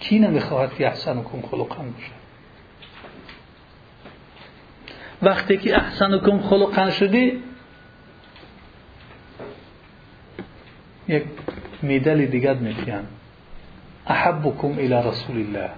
کی 0.00 0.18
نمی‌خواهد 0.18 0.74
که 0.74 0.86
احسنکم 0.86 1.42
خلقا 1.50 1.82
بشه؟ 1.82 2.12
وقتی 5.22 5.56
که 5.56 5.76
احسنکم 5.76 6.40
خلقا 6.40 6.90
شدی 6.90 7.42
یک 11.08 11.24
میدل 11.82 12.26
دیگر 12.26 12.54
میتیان 12.54 13.06
احبکم 14.06 14.72
الى 14.78 14.94
رسول 14.94 15.36
الله. 15.36 15.70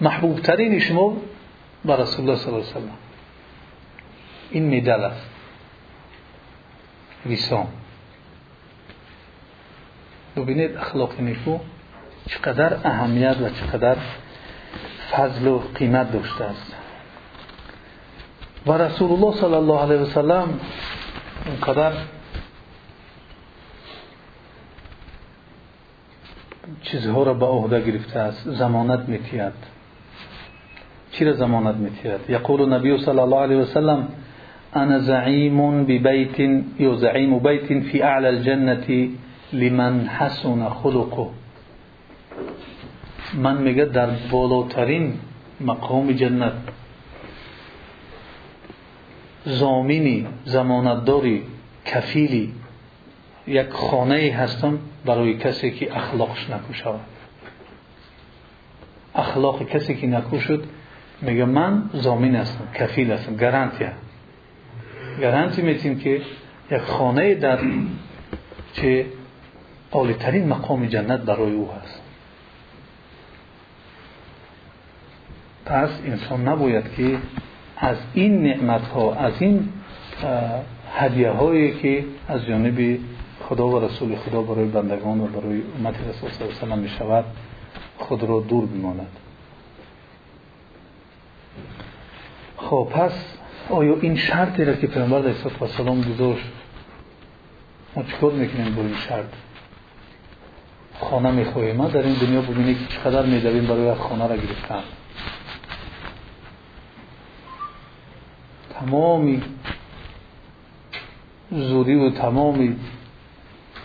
محبوب 0.00 0.40
ترین 0.40 0.78
شما 0.78 1.16
با 1.84 1.94
رسول 1.94 2.24
الله 2.24 2.40
صلی 2.40 2.54
الله 2.54 2.64
علیه 2.64 2.76
وسلم 2.76 2.96
این 4.50 4.64
میدل 4.64 5.04
است. 5.04 5.26
ویسام. 7.26 7.68
ببینید 10.36 10.76
اخلاق 10.76 11.20
نیکو 11.20 11.58
چقدر 12.26 12.76
اهمیت 12.84 13.36
و 13.40 13.50
چقدر 13.50 13.96
فضل 15.10 15.46
و 15.46 15.58
قیمت 15.58 16.12
داشته 16.12 16.44
است. 16.44 16.74
و 18.66 18.72
رسول 18.72 19.12
الله 19.12 19.40
صلی 19.40 19.54
الله 19.54 19.80
علیه 19.80 19.96
وسلم 19.96 20.60
اونقدر 21.46 21.92
چیزها 26.82 27.22
را 27.22 27.34
به 27.34 27.46
عهده 27.46 27.80
گرفته 27.80 28.18
است 28.18 28.50
زمانت 28.50 29.08
میتید 29.08 29.77
چی 31.18 31.24
را 31.24 31.32
زمانت 31.32 31.74
میتید 31.74 32.30
یقول 32.30 32.72
نبی 32.72 32.98
صلی 32.98 33.18
الله 33.18 33.36
علیه 33.36 33.56
وسلم 33.56 34.08
انا 34.74 34.98
زعیم 34.98 35.84
ببیت 35.84 36.40
یا 36.78 36.94
زعیم 36.94 37.38
بیت 37.38 37.80
فی 37.80 38.02
اعلى 38.02 38.26
الجنه 38.26 39.08
لمن 39.52 40.06
حسن 40.06 40.68
خلقه. 40.68 41.26
من 43.34 43.62
میگه 43.62 43.84
در 43.84 44.06
بالاترین 44.30 45.14
مقام 45.60 46.12
جنت. 46.12 46.52
زامینی 49.44 50.26
زمانتداری 50.44 51.42
کفیلی 51.84 52.52
یک 53.46 53.70
خانه 53.70 54.34
هستم 54.38 54.78
برای 55.06 55.34
کسی 55.34 55.70
که 55.70 55.96
اخلاقش 55.96 56.50
نکو 56.50 56.72
شود 56.72 57.00
اخلاق 59.14 59.68
کسی 59.68 59.94
که 59.94 60.06
نکو 60.06 60.38
شد 60.38 60.64
میگه 61.22 61.44
من 61.44 61.90
زامین 61.92 62.36
هستم 62.36 62.68
کفیل 62.74 63.12
هستم 63.12 63.36
گارانتی 63.36 63.84
گارانتی 65.20 65.62
میتیم 65.62 65.98
که 65.98 66.20
یک 66.70 66.80
خانه 66.80 67.34
در 67.34 67.58
چه 68.72 69.06
عالیترین 69.92 70.48
مقام 70.48 70.86
جنت 70.86 71.20
برای 71.20 71.52
او 71.52 71.70
هست. 71.72 72.02
پس 75.66 75.90
انسان 76.06 76.48
نباید 76.48 76.94
که 76.96 77.18
از 77.76 77.96
این 78.14 78.42
نعمت 78.42 78.82
ها 78.88 79.14
از 79.14 79.32
این 79.42 79.68
هدیه 80.94 81.30
هایی 81.30 81.74
که 81.74 82.04
از 82.28 82.46
جانب 82.46 82.98
خدا 83.40 83.68
و 83.68 83.84
رسول 83.84 84.16
خدا 84.16 84.42
برای 84.42 84.64
بندگان 84.64 85.20
و 85.20 85.26
برای 85.26 85.62
امت 85.78 85.94
رسول 86.08 86.30
صلی 86.30 86.46
الله 86.46 86.62
علیه 86.62 86.74
و 86.74 86.76
می 86.76 86.88
شود 86.88 87.24
خود 87.98 88.22
را 88.22 88.40
دور 88.40 88.66
بماند. 88.66 89.27
خب 92.58 92.88
پس 92.90 93.12
آیا 93.70 93.96
این 94.00 94.16
شرطی 94.16 94.64
را 94.64 94.74
که 94.74 94.86
پیامبر 94.86 95.18
علیه 95.18 95.34
السلام 95.60 96.00
گذاشت 96.00 96.44
ما 97.96 98.02
چیکار 98.02 98.32
می‌کنیم 98.32 98.74
با 98.74 98.82
این 98.82 98.94
شرط؟ 98.94 99.24
خانه 101.00 101.30
می‌خواهیم 101.30 101.76
ما 101.76 101.88
در 101.88 102.02
این 102.02 102.14
دنیا 102.14 102.40
ببینید 102.40 102.78
که 102.78 102.94
چقدر 102.94 103.26
میدویم 103.26 103.66
برای 103.66 103.94
خانه 103.94 104.26
را 104.26 104.36
گرفتن. 104.36 104.82
تمامی 108.80 109.42
زودی 111.50 111.94
و 111.94 112.10
تمامی 112.10 112.76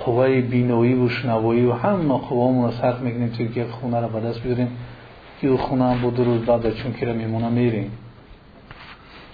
قوه 0.06 0.42
بینایی 0.42 0.94
و 0.94 1.10
شنوایی 1.10 1.66
و 1.66 1.74
همه 1.74 2.18
قوامون 2.18 2.66
رو 2.66 2.72
سخت 2.72 3.00
می‌کنیم 3.00 3.30
توی 3.30 3.48
که 3.48 3.66
خونه 3.66 4.00
رو 4.00 4.08
به 4.08 4.20
دست 4.20 4.44
بیاریم. 4.44 4.78
که 5.42 5.58
خونه 5.58 5.84
هم 5.84 6.02
بود 6.02 6.20
روز 6.20 6.42
بعد 6.42 6.76
چون 6.76 6.94
که 6.94 7.06
میمونه 7.06 7.50
میریم. 7.50 7.92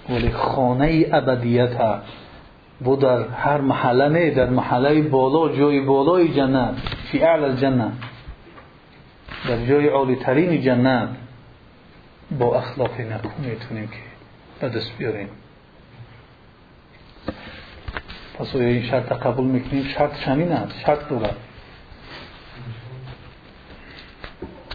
ولی 0.09 0.31
خانه 0.31 1.05
ابدیت 1.13 1.75
ها 1.75 1.99
بود 2.79 2.99
در 2.99 3.27
هر 3.27 3.61
محله 3.61 4.09
نه 4.09 4.31
در 4.31 4.49
محله 4.49 5.01
بالا 5.01 5.55
جای 5.55 5.81
بالای 5.81 6.33
جنت 6.33 6.75
فی 7.11 7.23
اعلی 7.23 7.43
الجنه 7.43 7.91
در 9.47 9.65
جای 9.65 9.87
عالی 9.87 10.15
ترین 10.15 10.61
جنت 10.61 11.09
با 12.39 12.57
اخلاق 12.57 13.01
نکو 13.01 13.29
می‌تونیم 13.41 13.87
که 13.87 13.97
به 14.59 14.69
دست 14.69 14.97
بیاریم. 14.97 15.29
پس 18.39 18.55
این 18.55 18.83
شرط 18.83 19.11
قبول 19.11 19.45
می‌کنیم؟ 19.45 19.83
شرط 19.83 20.19
شمین 20.19 20.51
است. 20.51 20.79
شرط 20.85 21.09
دارد 21.09 21.35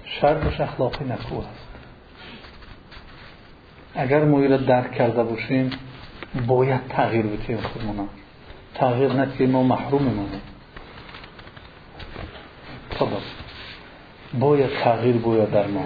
شرطش 0.04 0.60
اخلاقی 0.60 1.04
نکو 1.04 1.38
است. 1.38 1.53
اگر 3.94 4.24
ما 4.24 4.40
را 4.40 4.56
درک 4.56 4.92
کرده 4.92 5.22
باشیم 5.22 5.70
باید 6.46 6.80
تغییر 6.88 7.26
بتیم 7.26 7.56
خودمون 7.56 8.08
تغییر 8.74 9.12
نکنیم 9.12 9.50
ما 9.50 9.62
محروم 9.62 10.02
مانیم 10.02 10.40
خب 12.98 13.08
باید 14.38 14.70
تغییر 14.84 15.16
باید 15.16 15.50
در 15.50 15.66
ما. 15.66 15.84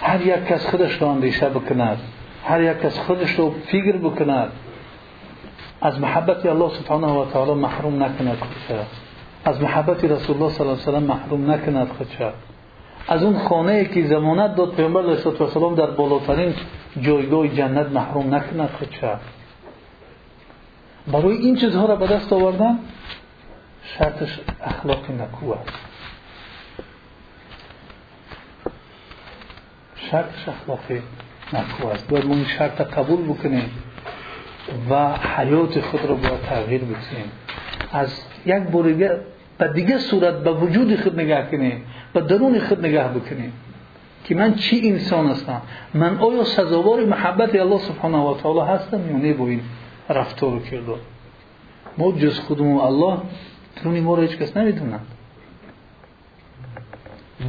هر 0.00 0.20
یک 0.20 0.46
کس 0.46 0.66
خودش 0.66 1.02
را 1.02 1.10
اندیشه 1.10 1.48
بکند. 1.48 1.98
هر 2.44 2.62
یک 2.62 2.80
کس 2.80 2.98
خودش 2.98 3.30
رو 3.30 3.54
فکر 3.66 3.96
بکند. 3.96 4.52
از 5.80 6.00
محبت 6.00 6.46
الله 6.46 6.68
سبحانه 6.68 7.06
و 7.06 7.30
تعالی 7.30 7.52
محروم 7.52 8.02
نکند 8.02 8.38
خودش. 8.38 8.86
از 9.44 9.62
محبت 9.62 10.04
رسول 10.04 10.36
الله 10.36 10.52
صلی 10.52 10.66
الله 10.68 10.82
علیه 10.86 10.98
و 10.98 11.00
محروم 11.00 11.50
نکند 11.50 11.88
خودش. 11.88 12.32
از 13.08 13.22
اون 13.22 13.38
خانه 13.38 13.84
که 13.84 14.06
زمانت 14.06 14.56
داد 14.56 14.74
پیامبر 14.74 15.00
علیه 15.00 15.26
السلام 15.26 15.74
در 15.74 15.90
بالاترین 15.90 16.54
جایگاه 17.00 17.48
جنت 17.48 17.86
محروم 17.86 18.34
نکند 18.34 18.70
خودش 18.78 19.00
برای 21.12 21.36
این 21.36 21.56
چیزها 21.56 21.86
را 21.86 21.96
به 21.96 22.06
دست 22.06 22.32
آوردن 22.32 22.78
شرطش 23.82 24.40
اخلاق 24.64 25.10
نکو 25.10 25.52
است. 25.52 25.72
شرطش 30.10 30.48
اخلاقی 30.48 31.02
نکو 31.52 31.86
است. 31.88 32.08
باید 32.08 32.26
ما 32.26 32.34
این 32.34 32.44
شرط 32.44 32.80
قبول 32.80 33.24
بکنیم 33.24 33.70
و 34.90 35.12
حیات 35.16 35.80
خود 35.80 36.04
را 36.04 36.14
باید 36.14 36.40
تغییر 36.40 36.84
بدیم 36.84 37.32
از 37.92 38.20
یک 38.46 38.62
بار 38.62 38.92
به 39.58 39.68
دیگه 39.68 39.98
صورت 39.98 40.34
به 40.34 40.52
وجود 40.52 41.00
خود 41.00 41.20
نگاه 41.20 41.50
کنیم 41.50 41.84
به 42.12 42.20
درون 42.20 42.60
خود 42.60 42.86
نگاه 42.86 43.08
بکنیم 43.08 43.52
که 44.24 44.34
من 44.34 44.54
چی 44.54 44.88
انسان 44.88 45.26
هستم؟ 45.26 45.62
من 45.94 46.18
آیا 46.18 46.44
سزاوار 46.44 47.04
محبت 47.04 47.54
الله 47.54 47.78
سبحانه 47.78 48.18
و 48.18 48.34
تعالی 48.34 48.60
هستم 48.60 49.10
یا 49.10 49.16
نه 49.16 49.32
با 49.32 49.46
این 49.46 49.60
رفتار 50.08 50.54
و 50.54 50.60
کردار 50.60 50.98
ما 51.98 52.12
جز 52.12 52.40
خودمون 52.40 52.80
الله 52.80 53.18
درون 53.76 54.00
ما 54.00 54.14
را 54.14 54.22
هیچ 54.22 54.36
کس 54.38 54.56
نمی‌دونند 54.56 55.06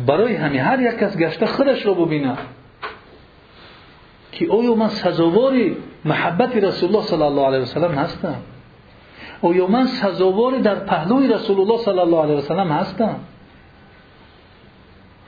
برای 0.05 0.35
همین 0.35 0.61
هر 0.61 0.81
یک 0.81 0.99
کس 0.99 1.17
گشته 1.17 1.45
خودش 1.45 1.85
را 1.85 1.93
ببیند 1.93 2.37
که 4.31 4.51
آیا 4.51 4.75
من 4.75 4.89
سزاواری 4.89 5.77
محبت 6.05 6.55
رسول 6.55 6.89
الله 6.89 7.07
صلی 7.07 7.21
الله 7.21 7.45
علیه 7.45 7.59
وسلم 7.59 7.91
هستم؟ 7.91 8.35
آیا 9.41 9.67
من 9.67 9.85
سزاواری 9.85 10.61
در 10.61 10.75
پهلوی 10.75 11.27
رسول 11.27 11.59
الله 11.59 11.77
صلی 11.77 11.99
الله 11.99 12.21
علیه 12.21 12.35
وسلم 12.35 12.71
هستم. 12.71 13.15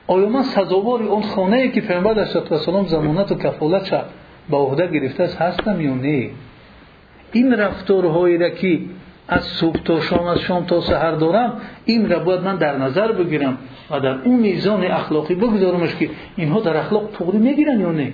آیا 0.06 0.28
من 0.28 0.42
سزاواری 0.42 1.04
اون 1.04 1.22
خانه 1.22 1.68
که 1.68 1.80
پیامبر 1.80 2.10
علیه 2.10 2.36
السلام 2.50 2.86
زمانت 2.86 3.32
و 3.32 3.34
کفالت 3.34 4.04
به 4.50 4.56
عهده 4.56 4.86
گرفته 4.86 5.22
است 5.22 5.36
هستم 5.36 5.80
یا 5.80 5.94
نه؟ 5.94 6.30
این 7.32 7.52
رفتارهایی 7.52 8.38
را 8.38 8.50
که 8.50 8.80
از 9.28 9.44
صبح 9.44 9.82
تا 9.84 10.00
شام 10.00 10.26
از 10.26 10.38
شام 10.38 10.64
تا 10.64 10.80
سحر 10.80 11.12
دارم 11.12 11.60
این 11.84 12.10
را 12.10 12.18
باید 12.18 12.40
من 12.40 12.56
در 12.56 12.78
نظر 12.78 13.12
بگیرم 13.12 13.58
و 13.90 14.00
در 14.00 14.14
اون 14.24 14.40
میزان 14.40 14.84
اخلاقی 14.84 15.34
بگذارمش 15.34 15.96
که 15.96 16.10
اینها 16.36 16.60
در 16.60 16.76
اخلاق 16.76 17.10
تغری 17.18 17.38
می‌گیرن 17.38 17.80
یا 17.80 17.92
نه؟ 17.92 18.12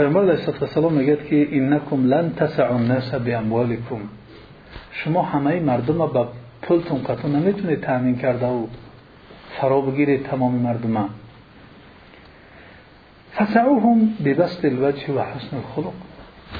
پیامبر 0.00 0.20
علیه 0.20 0.48
السلام 0.62 0.92
میگه 0.92 1.16
که 1.16 1.36
اینکم 1.36 2.04
لن 2.04 2.34
تسعوا 2.34 2.74
الناس 2.74 3.14
باموالکم. 3.14 4.00
شما 4.92 5.22
همه 5.22 5.60
مردم 5.60 5.98
با 5.98 6.28
پولتون 6.62 7.02
قطع 7.02 7.28
نمی‌تونید 7.28 7.80
تامین 7.80 8.16
کرده 8.16 8.46
و 8.46 8.66
فرا 9.60 9.80
بگیرید 9.80 10.26
تمام 10.26 10.54
مردم. 10.54 11.08
فسعوهم 13.36 14.14
ببسط 14.24 14.64
الوجه 14.64 15.12
و 15.12 15.20
حسن 15.20 15.56
الخلق. 15.56 15.92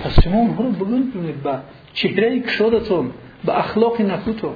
پس 0.04 0.24
شما 0.24 0.38
اونها 0.38 0.64
رو 0.64 0.70
بگنجونید 0.70 1.42
با 1.42 1.58
چهره 1.92 2.40
کشادتون 2.40 3.10
با 3.44 3.52
اخلاق 3.52 4.00
نکوتون. 4.00 4.54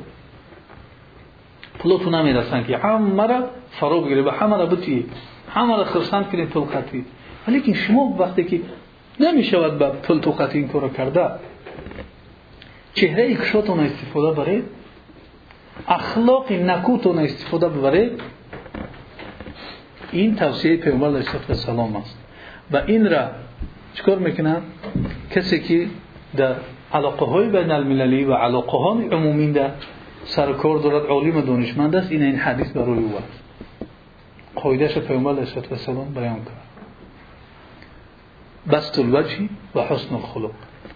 پولتون 1.78 2.14
نمی‌رسن 2.14 2.64
که 2.64 2.76
همه 2.76 3.26
را 3.26 3.51
فرا 3.70 4.01
بگیرید 4.01 4.26
و 4.26 4.30
همه 4.30 4.57
را 4.57 4.66
بطیید 4.66 5.12
همه 5.55 5.76
را 5.76 5.85
خرسند 5.85 6.30
کنید 6.30 6.49
پول 6.49 6.62
قطعی. 6.62 7.05
ولی 7.49 7.74
شما 7.74 8.16
وقتی 8.18 8.45
که 8.45 8.61
نمی‌شود 9.20 9.82
پول 10.03 10.20
تو 10.20 10.30
قطعی 10.30 10.61
این 10.61 10.68
کار 10.68 10.88
کرده 10.88 11.30
چهره 12.95 13.34
کشاتون 13.34 13.80
استفاده 13.80 14.42
برید 14.42 14.64
اخلاق 15.88 16.53
نکوتون 16.53 17.18
استفاده 17.18 17.68
ببرید. 17.68 18.20
این 20.12 20.36
توصیه 20.36 20.76
پیغمبر 20.76 21.09
علیه 21.09 21.24
السلام 21.49 21.97
است. 21.97 22.18
و 22.72 22.76
این 22.86 23.11
را 23.11 23.28
چکار 23.95 24.18
می‌کنن 24.18 24.62
کسی 25.30 25.61
که 25.61 25.86
در 26.36 26.55
علاقه 26.92 27.26
های 27.26 27.49
بین 27.49 27.70
المللی 27.70 28.24
و 28.24 28.32
علاقه 28.32 28.78
های 28.78 29.09
عمومی 29.09 29.53
در 29.53 29.70
سرکار 30.24 30.78
دارد 30.78 31.07
علم 31.07 31.40
دانشمند 31.40 31.97
است 31.97 32.12
این 32.12 32.22
این 32.22 32.36
حدیث 32.36 32.72
برای 32.72 32.99
او 32.99 33.12
است. 33.16 33.45
قایدش 34.55 34.99
پیغمبر 34.99 35.30
علیه 35.30 35.49
السلام 35.70 36.14
بیان 36.14 36.34
کرد. 36.34 36.63
بست 38.72 38.98
الوجه 38.98 39.48
و 39.74 39.80
حسن 39.80 40.14
الخلق. 40.14 40.50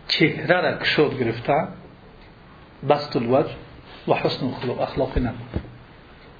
چهره 0.08 0.60
را 0.60 0.78
کشاد 0.78 1.18
گرفته 1.18 1.68
بست 2.88 3.16
الوجه 3.16 3.54
و 4.08 4.14
حسن 4.14 4.46
الخلق. 4.46 4.80
اخلاق 4.80 5.18
نبود 5.18 5.60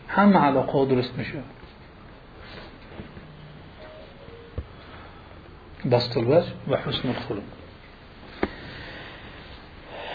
همه 0.09 0.39
علاقه 0.39 0.87
درست 0.87 1.19
میشه. 1.19 1.39
بست 5.91 6.17
الوجه 6.17 6.53
و 6.69 6.77
حسن 6.77 7.09
الخلق. 7.09 7.43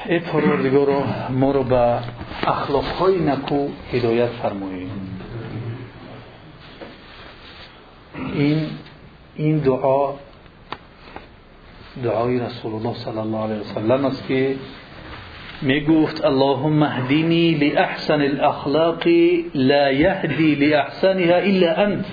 ای 0.05 0.19
پروردگار 0.19 1.03
ما 1.29 1.51
رو 1.51 1.63
به 1.63 1.99
اخلاق 2.43 2.83
های 2.83 3.19
نکو 3.19 3.67
هدایت 3.91 4.29
فرمایید 4.29 4.91
این 8.33 8.69
این 9.35 9.57
دعا 9.57 10.13
دعای 12.01 12.39
رسول 12.39 12.73
الله 12.73 12.93
صلی 12.93 13.17
الله 13.17 13.43
علیه 13.43 13.59
وسلم 13.59 14.05
است 14.05 14.27
که 14.27 14.55
می 15.61 15.81
گفت 15.81 16.25
اللهم 16.25 16.83
اهدینی 16.83 17.51
لاحسن 17.55 18.21
الاخلاق 18.21 19.07
لا 19.55 19.91
یهدی 19.91 20.55
لاحسنها 20.55 21.35
الا 21.35 21.75
انت. 21.77 22.05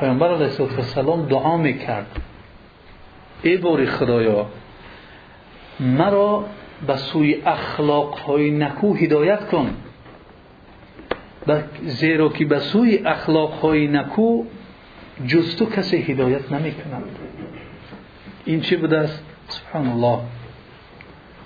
پیامبر 0.00 0.34
علیه 0.34 0.60
السلام 0.60 1.26
دعا 1.26 1.56
می‌کرد. 1.56 2.06
ای 3.42 3.56
باری 3.56 3.86
خدایا 3.86 4.46
مرا 5.80 6.44
به 6.86 6.96
سوی 6.96 7.42
اخلاق 7.46 8.14
های 8.14 8.50
نکو 8.50 8.94
هدایت 8.94 9.48
کن. 9.48 9.70
زیرا 11.82 12.28
که 12.28 12.44
به 12.44 12.58
سوی 12.58 12.98
اخلاق 13.06 13.52
های 13.52 13.88
نکو 13.88 14.44
جز 15.26 15.56
تو 15.56 15.66
کسی 15.66 15.96
هدایت 15.96 16.52
نمی 16.52 16.72
کند 16.72 17.04
این 18.44 18.60
چی 18.60 18.76
بوده 18.76 18.98
است؟ 18.98 19.24
سبحان 19.48 19.88
الله 19.88 20.18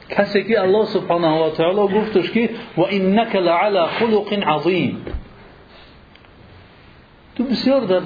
کسی 0.09 0.45
که 0.45 0.61
الله 0.61 0.85
سبحانه 0.85 1.29
و 1.29 1.51
تعالی 1.51 1.95
گفتش 1.95 2.31
که 2.31 2.51
و 2.77 2.81
انک 2.91 3.37
لعلى 3.37 3.87
خلق 3.87 4.33
عظیم. 4.33 5.03
تو 7.37 7.45
بسیار 7.45 7.81
در 7.81 8.01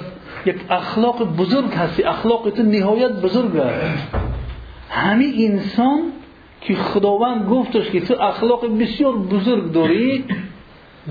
یک 0.45 0.55
اخلاق 0.69 1.23
بزرگ 1.23 1.73
هستی. 1.73 2.03
اخلاق 2.03 2.49
تو 2.49 2.63
نهایت 2.63 3.11
بزرگ 3.11 3.57
است 3.57 4.15
همین 4.89 5.51
انسان 5.51 6.01
که 6.61 6.75
خداوند 6.75 7.49
گفتش 7.49 7.89
که 7.89 8.01
تو 8.01 8.21
اخلاق 8.21 8.77
بسیار 8.79 9.17
بزرگ 9.17 9.71
داری 9.71 10.25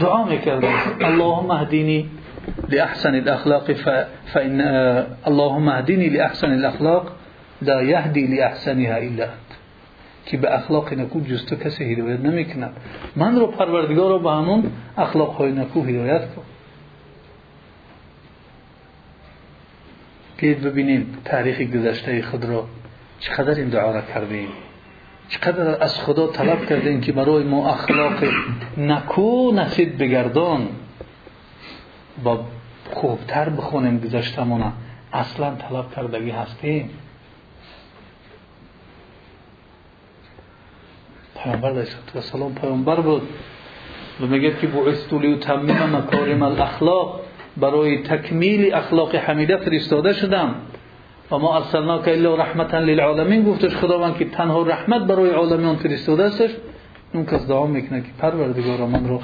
دعا 0.01 0.25
می‌کرد 0.25 0.65
اللهم 1.01 1.51
اهدینی 1.51 2.09
لأحسن 2.69 3.15
الأخلاق 3.15 3.73
فإن 4.33 4.61
اللهم 5.27 5.69
اهدني 5.69 6.09
لأحسن 6.09 6.53
الأخلاق 6.53 7.17
لا 7.63 7.81
يهدي 7.81 8.27
لأحسنها 8.27 8.99
إلا 8.99 9.25
أنت. 9.25 9.51
که 10.27 10.37
به 10.37 10.49
أخلاق 10.49 10.93
نکو 10.93 11.21
جز 11.21 11.47
تو 11.47 11.57
کسی 11.57 11.85
هدایت 11.93 12.21
نمیکند 12.21 12.73
من 13.17 13.37
رو 13.37 13.47
پروردگار 13.47 14.11
رو 14.11 14.19
به 14.19 14.69
أخلاق 14.99 15.31
های 15.31 15.53
نکو 15.53 15.83
هدایت 15.83 16.35
کن. 16.35 16.43
بیاید 20.37 20.63
ببینیم 20.63 21.19
تاریخ 21.25 21.61
گذشته 21.61 22.23
خود 22.23 22.45
را 22.45 22.65
چقدر 23.21 23.55
این 23.55 23.69
دعا 23.69 23.91
را 23.91 24.01
کردیم. 24.15 24.49
چقدر 25.29 25.83
از 25.83 26.01
خدا 26.01 26.27
طلب 26.27 26.67
کردیم 26.67 27.01
که 27.01 27.13
برای 27.13 27.45
ما 27.45 27.71
أخلاق 27.71 28.25
نکو 28.79 29.53
نصیب 29.53 30.03
بگردان. 30.03 30.69
با 32.25 32.41
خوبتر 32.93 33.49
بخونیم 33.49 33.99
گذشتمونه 33.99 34.73
اصلا 35.13 35.55
طلب 35.55 35.95
کردگی 35.97 36.31
هستیم. 36.31 36.91
پیامبر 41.43 41.69
علیه 41.69 41.87
السلام 42.15 42.55
پیامبر 42.55 43.01
بود. 43.01 43.23
و 44.21 44.27
میگه 44.27 44.57
که 44.61 44.67
بعثت 44.67 45.13
لیتمم 45.13 45.97
مکارم 45.97 46.43
الاخلاق. 46.43 47.21
برای 47.57 48.03
تکمیل 48.03 48.75
اخلاق 48.75 49.15
حمیده 49.15 49.57
فرستاده 49.57 50.13
شدم. 50.13 50.55
و 51.31 51.39
ما 51.39 51.57
ارسلناک 51.57 52.09
الا 52.09 52.35
رحمتا 52.35 52.79
للعالمین. 52.79 53.45
گفتش 53.45 53.77
خداوند 53.77 54.17
که 54.17 54.25
تنها 54.25 54.63
رحمت 54.63 55.03
برای 55.03 55.31
عالمیان 55.31 55.77
فرستاده 55.77 56.23
استش 56.25 56.51
اون 57.15 57.27
کس 57.27 57.47
دعا 57.47 57.67
می‌کنه 57.67 58.01
که 58.01 58.09
پروردگار 58.19 58.87
من 58.87 59.09
رو 59.09 59.21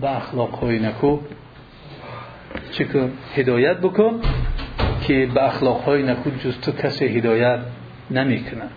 به 0.00 0.16
اخلاق 0.16 0.50
های 0.50 0.78
نکو 0.78 1.18
چکن 2.70 3.12
هدایت 3.34 3.76
بکن 3.76 4.20
که 5.06 5.26
به 5.34 5.46
اخلاق 5.46 5.80
های 5.80 6.02
نکود 6.02 6.40
جز 6.40 6.60
تو 6.60 6.72
کسی 6.72 7.04
هدایت 7.04 7.60
نمی 8.10 8.44
کند 8.44 8.70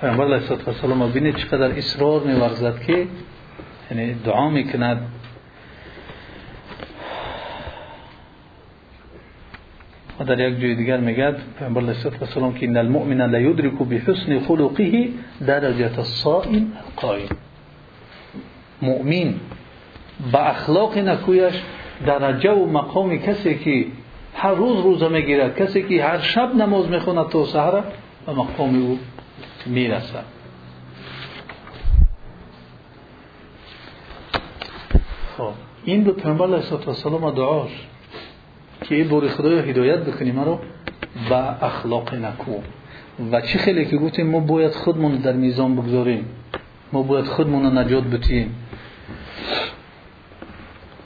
پیامبر 0.00 0.24
علیه 0.24 0.50
السلام 0.66 1.12
بینید 1.12 1.36
چقدر 1.36 1.78
اصرار 1.78 2.20
می 2.20 2.32
ورزد 2.32 2.80
که 2.80 3.06
یعنی 3.90 4.14
دعا 4.14 4.50
می 4.50 4.64
کند 4.64 5.00
و 10.20 10.24
در 10.24 10.40
یک 10.40 10.60
جای 10.60 10.74
دیگر 10.74 10.96
میگد 10.96 11.36
پیامبر 11.58 11.80
علیه 11.80 11.96
السلام 12.20 12.54
که 12.54 12.66
ان 12.66 12.76
المؤمن 12.76 13.20
لا 13.30 13.38
يدرك 13.38 13.82
بحسن 13.82 14.38
خلقه 14.38 15.08
درجه 15.46 15.98
الصائم 15.98 16.72
القائم. 16.86 17.28
مؤمن 18.82 19.34
با 20.32 20.38
اخلاق 20.38 20.98
نکویش 20.98 21.54
درجه 22.06 22.50
و 22.50 22.66
مقام 22.66 23.16
کسی 23.16 23.58
که 23.58 23.86
هر 24.34 24.54
روز 24.54 24.84
روزه 24.84 25.08
می‌گیرد 25.08 25.58
کسی 25.58 25.82
که 25.82 26.04
هر 26.04 26.18
شب 26.18 26.54
نماز 26.54 26.88
می‌خوند 26.88 27.28
تا 27.28 27.44
سحر 27.44 27.82
و 28.26 28.32
مقام 28.32 28.82
او 28.82 28.98
می‌رسد. 29.66 30.24
خب 35.36 35.52
این 35.84 36.02
دو 36.02 36.12
پیامبر 36.12 36.44
علیه 36.44 36.88
السلام 36.88 37.30
دعاش 37.30 37.70
که 38.82 38.94
ای 38.94 39.04
بوری 39.04 39.28
خدایا 39.28 39.62
هدایت 39.62 39.98
بکنی 39.98 40.32
مرا 40.32 40.60
با 41.30 41.36
اخلاق 41.36 42.14
نکو. 42.14 42.52
و 43.32 43.40
چه 43.40 43.58
خیلی 43.58 43.84
که 43.84 43.96
گفتیم 43.96 44.26
ما 44.26 44.40
باید 44.40 44.72
خودمون 44.72 45.16
در 45.16 45.32
میزان 45.32 45.76
بگذاریم. 45.76 46.24
ما 46.92 47.02
باید 47.02 47.24
خودمون 47.24 47.78
نجات 47.78 48.04
بتیم 48.04 48.54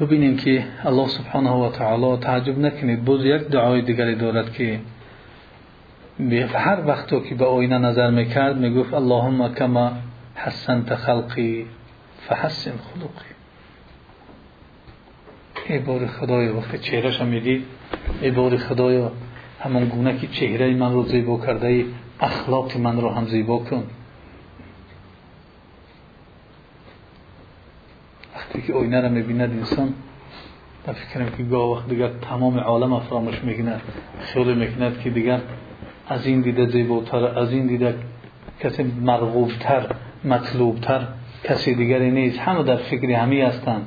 ببینیم 0.00 0.36
که 0.36 0.64
الله 0.84 1.08
سبحانه 1.08 1.50
و 1.50 1.70
تعالی 1.70 2.16
تعجب 2.16 2.58
نکنید. 2.58 3.04
باز 3.04 3.24
یک 3.24 3.42
دعای 3.42 3.82
دیگری 3.82 4.14
دارد 4.14 4.52
که 4.52 4.80
هر 6.54 6.86
وقت 6.86 7.28
که 7.28 7.34
به 7.34 7.44
آینه 7.44 7.78
نظر 7.78 8.10
می‌کرد 8.10 8.56
می‌گفت 8.56 8.94
اللهم 8.94 9.54
کما 9.54 9.92
حسنت 10.34 10.94
خلقی 10.94 11.66
فحسن 12.28 12.70
خلقی. 12.70 13.34
ای 15.68 15.78
بار 15.78 16.06
خدایا 16.06 16.56
وقتی 16.56 16.78
چهرش 16.78 17.20
هم 17.20 17.26
می‌دید. 17.26 17.64
ای 18.22 18.30
بار 18.30 18.56
خدایا 18.56 19.12
همون 19.60 19.84
گونه 19.84 20.18
که 20.18 20.26
چهره 20.26 20.74
من 20.74 20.92
رو 20.92 21.02
زیبا 21.02 21.38
کرده 21.46 21.84
اخلاق 22.20 22.76
من 22.76 23.00
رو 23.00 23.10
هم 23.10 23.26
زیبا 23.26 23.58
کن 23.58 23.84
وقتی 28.34 28.53
که 28.66 28.72
آینه 28.72 29.00
را 29.00 29.08
می‌بیند 29.08 29.50
انسان 29.50 29.94
من 30.86 30.94
فکرم 30.94 31.28
که 31.36 31.42
گاه 31.42 31.70
وقت 31.72 31.88
دیگر 31.88 32.08
تمام 32.08 32.58
عالم 32.58 33.00
فراموش 33.00 33.44
می‌کنه 33.44 33.80
خیلی 34.20 34.54
می‌کند 34.54 35.00
که 35.00 35.10
دیگر 35.10 35.40
از 36.08 36.26
این 36.26 36.40
دیده 36.40 36.66
زیباتر 36.66 37.24
از 37.38 37.52
این 37.52 37.66
دیده 37.66 37.94
کسی 38.60 38.82
مرغوبتر 38.82 39.86
مطلوبتر 40.24 41.06
کسی 41.44 41.74
دیگری 41.74 42.10
نیست. 42.10 42.38
همه 42.38 42.62
در 42.62 42.76
فکر 42.76 43.10
همی 43.10 43.40
هستند 43.40 43.86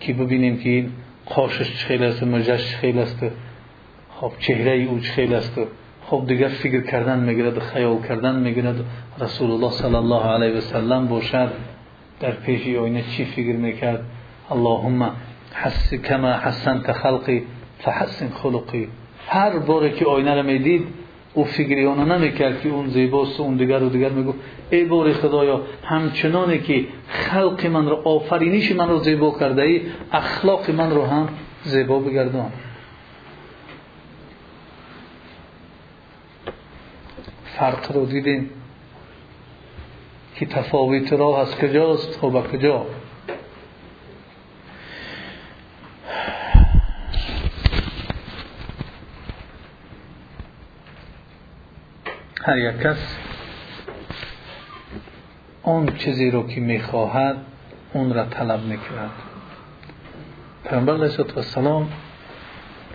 که 0.00 0.12
ببینیم 0.12 0.58
که 0.58 0.70
این 0.70 0.92
قاشش 1.26 1.84
خیلی 1.84 2.04
است 2.04 2.22
مجش 2.22 2.76
خیلی 2.76 3.00
است. 3.00 3.26
خب 4.20 4.32
چهره 4.38 4.72
او 4.72 4.98
خیلی 5.02 5.34
است. 5.34 5.60
خب 6.06 6.24
دیگر 6.28 6.48
فکر 6.48 6.80
کردن 6.80 7.18
می‌گیرد 7.18 7.58
خیال 7.58 8.02
کردن 8.02 8.36
می‌گیرد. 8.36 8.76
رسول 9.20 9.50
الله 9.50 9.70
صلی 9.70 9.94
الله 9.94 10.22
علیه 10.22 10.58
و 10.58 10.60
سلم 10.60 11.08
باشد. 11.08 11.52
در 12.20 12.30
پیش 12.30 12.76
آینه 12.76 13.02
چی 13.02 13.24
فکر 13.24 13.56
می‌کرد؟ 13.56 14.04
اللهم 14.50 15.10
حس 15.54 15.94
کما 15.94 16.32
حسنت 16.32 16.92
خلقی 16.92 17.42
فحسن 17.78 18.28
خلقی. 18.28 18.88
هر 19.28 19.58
باره 19.58 19.90
که 19.90 20.04
آینه 20.04 20.34
را 20.34 20.42
می‌دید 20.42 20.86
او 21.34 21.44
فکری 21.44 21.86
آنها 21.86 22.16
نمی‌کرد 22.16 22.60
که 22.60 22.68
اون 22.68 22.88
زیباست 22.88 23.40
اون 23.40 23.56
دیگر 23.56 23.82
و 23.82 23.88
دیگر 23.88 24.08
میگو 24.08 24.34
ای 24.70 24.84
بار 24.84 25.12
خدایا 25.12 25.60
همچنانه 25.84 26.58
که 26.58 26.84
خلق 27.08 27.66
من 27.66 27.88
رو 27.88 28.08
آفرینش 28.08 28.72
من 28.72 28.88
رو 28.88 28.98
زیبا 28.98 29.38
کرده 29.40 29.62
ای 29.62 29.82
اخلاق 30.12 30.70
من 30.70 30.90
رو 30.90 31.06
هم 31.06 31.28
زیبا 31.64 31.98
بگردان. 31.98 32.52
فرق 37.44 37.92
رو 37.92 38.06
دیدیم 38.06 38.50
که 40.36 40.46
تفاوت 40.46 41.12
راه 41.12 41.40
از 41.40 41.56
کجاست؟ 41.56 42.24
و 42.24 42.30
به 42.30 42.42
کجا؟ 42.42 42.86
هر 52.44 52.58
یک 52.58 52.80
کس 52.80 53.16
آن 55.62 55.96
چیزی 55.96 56.30
رو 56.30 56.46
که 56.46 56.60
می‌خواهد 56.60 57.36
اون 57.92 58.14
را 58.14 58.24
طلب 58.24 58.60
می‌کند. 58.62 59.10
پیامبر 60.64 60.94
علیه 60.94 61.86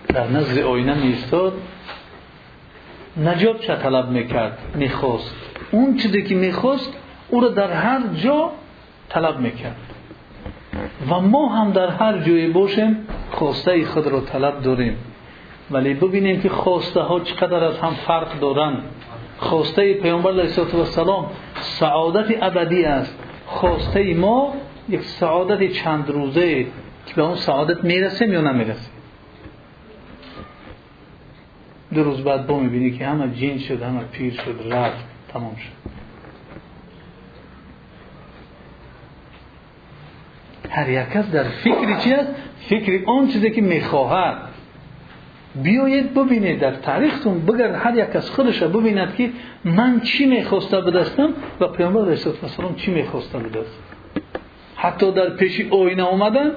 در 0.07 0.27
نزد 0.27 0.57
آینه 0.59 0.93
میستاد 0.93 1.53
نجات 3.17 3.61
چه 3.61 3.75
طلب 3.75 4.09
می‌کرد؟ 4.09 4.57
می‌خواست. 4.75 5.35
اون 5.71 5.97
چیزی 5.97 6.23
که 6.23 6.35
می‌خواست 6.35 6.93
او 7.31 7.41
را 7.41 7.47
در 7.47 7.71
هر 7.71 8.01
جا 8.07 8.51
طلب 9.09 9.39
می‌کرد. 9.39 9.75
و 11.09 11.19
ما 11.19 11.49
هم 11.49 11.71
در 11.71 11.89
هر 11.89 12.17
جایی 12.17 12.47
باشیم 12.47 12.97
خواسته 13.31 13.85
خود 13.85 14.07
را 14.07 14.19
طلب 14.19 14.61
داریم. 14.61 14.97
ولی 15.71 15.93
ببینیم 15.93 16.41
که 16.41 16.49
خواسته 16.49 17.01
ها 17.01 17.19
چقدر 17.19 17.63
از 17.63 17.77
هم 17.79 17.93
فرق 17.93 18.39
دارند 18.39 18.83
خواسته 19.37 19.93
پیامبر 19.93 20.31
علیه 20.31 20.59
السلام 20.59 21.25
سعادت 21.59 22.43
ابدی 22.43 22.85
است. 22.85 23.17
خواسته 23.45 24.13
ما 24.13 24.53
یک 24.89 25.01
سعادت 25.01 25.71
چند 25.71 26.09
روزه 26.09 26.63
که 27.05 27.15
به 27.15 27.21
اون 27.21 27.35
سعادت 27.35 27.83
می‌رسیم 27.83 28.33
یا 28.33 28.41
نمی‌رسیم. 28.41 28.91
دو 31.93 32.03
روز 32.03 32.23
بعد 32.23 32.47
با 32.47 32.59
می‌بینی 32.59 32.91
که 32.97 33.07
همه 33.07 33.35
جین 33.35 33.59
شد 33.59 33.81
همه 33.81 33.99
پیر 34.11 34.33
شد 34.33 34.73
رفت 34.73 35.05
تمام 35.33 35.55
شد. 35.55 36.00
هر 40.71 40.89
یک 40.89 41.09
کس 41.09 41.31
در 41.31 41.43
فکری 41.43 41.95
چی 41.97 42.13
است؟ 42.13 42.29
فکری 42.69 43.05
آن 43.05 43.27
چیزی 43.27 43.51
که 43.51 43.61
می‌خواهد. 43.61 44.37
بیایید 45.55 46.13
ببینید 46.13 46.59
در 46.59 46.71
تاریختون 46.71 47.39
بگر 47.39 47.75
هر 47.75 47.97
یک 47.97 48.15
از 48.15 48.29
خودش 48.29 48.63
ببیند 48.63 49.15
که 49.15 49.31
من 49.65 49.99
چی 49.99 50.25
می‌خواسته 50.25 50.81
بدستم 50.81 51.33
و 51.59 51.67
پیامبر 51.67 52.01
علیه 52.01 52.27
السلام 52.43 52.75
چی 52.75 52.91
می‌خواسته 52.91 53.39
بدست 53.39 53.79
حتی 54.75 55.11
در 55.11 55.29
پیش 55.29 55.61
آینه 55.71 56.03
اومدن 56.03 56.51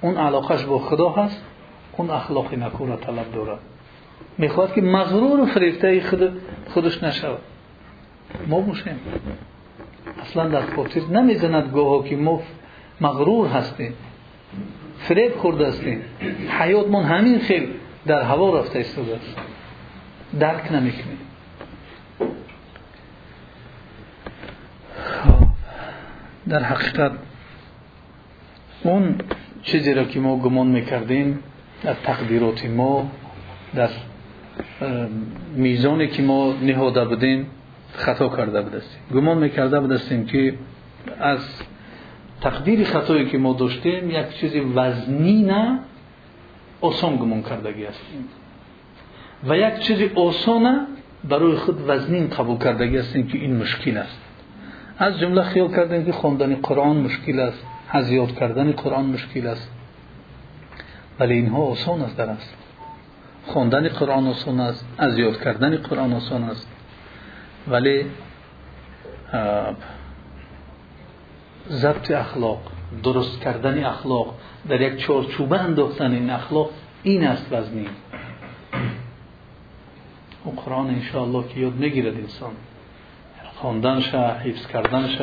اون 0.00 0.16
علاقش 0.16 0.64
با 0.64 0.78
خدا 0.78 1.08
هست 1.08 1.44
اون 1.96 2.10
اخلاق 2.10 2.54
نکو 2.54 2.86
را 2.86 2.96
طلب 2.96 3.32
دارد. 3.34 3.58
می‌خواد 4.38 4.74
که 4.74 4.80
مغرور 4.80 5.40
و 5.40 5.46
فریفته 5.46 6.00
خود 6.00 6.40
خودش 6.68 7.02
نشود. 7.02 7.38
ما 8.46 8.60
باشیم 8.60 9.00
اصلا 10.22 10.48
در 10.48 10.62
خاطر 10.76 11.00
نمی‌زند 11.00 11.70
گوها 11.72 12.08
که 12.08 12.16
ما 12.16 12.42
مغرور 13.00 13.48
هستیم 13.48 13.94
فریب 14.98 15.36
خورده 15.36 15.66
هستیم. 15.68 16.02
حیاتمون 16.60 17.04
همین 17.04 17.38
خیل 17.38 17.68
در 18.06 18.22
هوا 18.22 18.58
رفته 18.58 18.78
ایستاده 18.78 19.16
است. 19.16 19.36
درک 20.40 20.72
نمی‌کنیم. 20.72 21.18
در 26.48 26.62
حقیقت 26.62 27.12
اون 28.82 29.14
چیزی 29.62 29.94
را 29.94 30.04
که 30.04 30.20
ما 30.20 30.36
گمان 30.36 30.66
می‌کردیم 30.66 31.38
در 31.82 31.94
تقدیرات 31.94 32.66
ما 32.66 33.10
در 33.74 33.88
میزانی 35.54 36.08
که 36.08 36.22
ما 36.22 36.52
نهاده 36.62 37.04
بودیم 37.04 37.46
خطا 37.92 38.28
کرده 38.28 38.62
بودستیم 38.62 39.00
گمان 39.14 39.38
می‌کرده 39.38 39.80
بودستیم 39.80 40.26
که 40.26 40.54
از 41.20 41.62
تقدیر 42.40 42.84
خطایی 42.84 43.26
که 43.26 43.38
ما 43.38 43.52
داشتیم 43.52 44.10
یک 44.10 44.30
چیز 44.30 44.56
وزنی 44.74 45.42
نه 45.42 45.78
آسان 46.80 47.16
گمان 47.16 47.42
کردگی 47.42 47.84
هستیم. 47.84 48.28
و 49.48 49.56
یک 49.56 49.78
چیز 49.78 50.12
آسان 50.14 50.86
برای 51.28 51.56
خود 51.56 51.84
وزنین 51.88 52.28
قبول 52.28 52.58
کردگی 52.58 52.96
هستیم 52.96 53.26
که 53.26 53.38
این 53.38 53.56
مشکل 53.56 53.96
است. 53.96 54.20
از 54.98 55.18
جمله 55.18 55.42
خیال 55.42 55.70
کردیم 55.70 56.04
که 56.04 56.12
خواندن 56.12 56.54
قرآن 56.54 56.96
مشکل 56.96 57.40
است 57.40 57.66
هزیاد 57.88 58.38
کردن 58.38 58.72
قرآن 58.72 59.04
مشکل 59.04 59.46
است. 59.46 59.70
ولی 61.20 61.34
اینها 61.34 61.62
آسان 61.62 62.02
است 62.02 62.16
در 62.16 62.30
است 62.30 62.56
خواندن 63.46 63.88
قرآن 63.88 64.26
آسان 64.26 64.60
است 64.60 64.86
از 64.98 65.18
یاد 65.18 65.42
کردن 65.42 65.76
قرآن 65.76 66.12
آسان 66.12 66.44
است. 66.44 66.71
ولی 67.68 68.06
ضبط 71.68 72.10
اخلاق 72.10 72.60
درست 73.02 73.40
کردن 73.40 73.84
اخلاق 73.84 74.34
در 74.68 74.80
یک 74.80 74.96
چارچوبه 74.96 75.60
انداختن 75.60 76.12
این 76.12 76.30
اخلاق 76.30 76.70
این 77.02 77.26
است 77.26 77.52
وزنی. 77.52 77.86
و 80.46 80.50
قرآن 80.50 80.86
انشاءالله 80.86 81.48
که 81.48 81.60
یاد 81.60 81.74
می‌گیرد 81.74 82.14
انسان. 82.14 82.52
خواندنش 83.56 84.14
حفظ 84.14 84.66
کردنش 84.66 85.22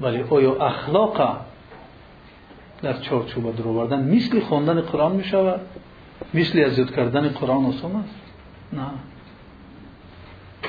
ولی 0.00 0.22
آیا 0.30 0.54
اخلاق 0.54 1.36
در 2.82 2.92
چارچوب 2.92 3.56
در 3.56 3.62
آوردن 3.62 4.14
مثل 4.14 4.40
خواندن 4.40 4.80
قرآن 4.80 5.12
می 5.12 5.24
شود 5.24 5.60
مثل 6.34 6.58
از 6.58 6.78
یاد 6.78 6.94
کردن 6.94 7.28
قرآن 7.28 7.64
آسان 7.64 7.96
است؟ 7.96 8.20
نه. 8.72 9.11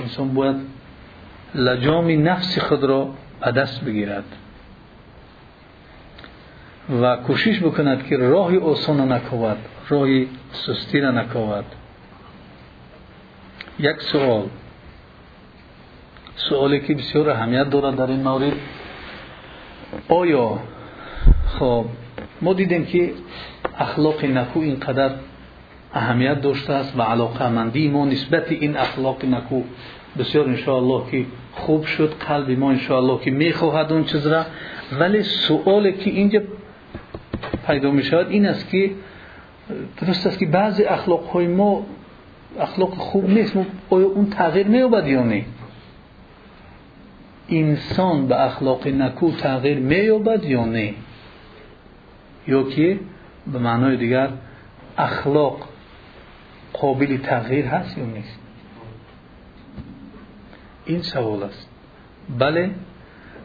инсон 0.03 0.27
бояд 0.37 0.57
лаҷоми 1.55 2.15
нафси 2.17 2.59
худро 2.59 3.01
ба 3.41 3.51
даст 3.51 3.83
бигирад 3.83 4.25
ва 6.89 7.11
кӯшиш 7.25 7.57
бикунад 7.65 7.99
ки 8.07 8.13
роҳи 8.33 8.57
осона 8.71 9.05
наковад 9.05 9.59
роҳи 9.89 10.27
сустира 10.63 11.11
наковад 11.11 11.65
як 13.79 14.01
суол. 14.01 14.49
Суоле 16.35 16.79
ки 16.79 16.93
бисёр 16.93 17.27
аҳамият 17.27 17.69
дорад 17.69 17.95
дар 17.95 18.09
ин 18.09 18.23
маврид. 18.23 18.53
Оё 20.09 20.59
хоб 21.57 21.87
мо 22.41 22.53
дидем 22.53 22.85
ки 22.85 23.15
ахлоқи 23.77 24.27
накӯ 24.27 24.59
ин 24.71 24.79
қадар 24.79 25.11
اهمیت 25.93 26.41
داشته 26.41 26.73
است 26.73 26.97
و 26.97 27.01
علاقه 27.01 27.49
مندی 27.49 27.87
ما 27.87 28.05
نسبت 28.05 28.51
این 28.51 28.77
اخلاق 28.77 29.25
نکو. 29.25 29.61
بسیار 30.19 30.49
انشاءالله 30.49 31.11
که 31.11 31.25
خوب 31.53 31.85
شد 31.85 32.13
قلب 32.27 32.51
ما 32.59 32.71
انشاءالله 32.71 33.19
که 33.19 33.31
می‌خواهد 33.31 33.91
اون 33.91 34.03
چیز 34.03 34.27
را. 34.27 34.45
ولی 34.99 35.23
سوالی 35.23 35.93
که 35.93 36.09
اینجا 36.09 36.41
پیدا 37.67 37.91
می 37.91 38.03
شود 38.03 38.29
این 38.29 38.45
است 38.45 38.69
که 38.69 38.91
درست 40.01 40.27
است 40.27 40.39
که 40.39 40.45
بعضی 40.45 40.83
اخلاق 40.83 41.25
های 41.25 41.47
ما 41.47 41.85
اخلاق 42.59 42.89
خوب 42.89 43.29
نیست 43.29 43.57
آیا 43.89 44.07
اون 44.07 44.29
تغییر 44.29 44.67
میابد 44.67 45.07
یا 45.07 45.23
نه؟ 45.23 45.45
انسان 47.49 48.27
به 48.27 48.41
اخلاق 48.41 48.87
نکو 48.87 49.31
تغییر 49.31 49.79
میابد 49.79 50.43
یا 50.43 50.65
نه؟ 50.65 50.93
یا 52.47 52.63
که 52.63 52.99
به 53.51 53.59
معنای 53.59 53.97
دیگر 53.97 54.29
اخلاق 54.97 55.69
قابل 56.74 57.17
تغییر 57.17 57.65
هست 57.65 57.97
یا 57.97 58.05
نیست؟ 58.05 58.39
این 60.86 61.01
سوال 61.01 61.43
است. 61.43 61.69
بله 62.39 62.69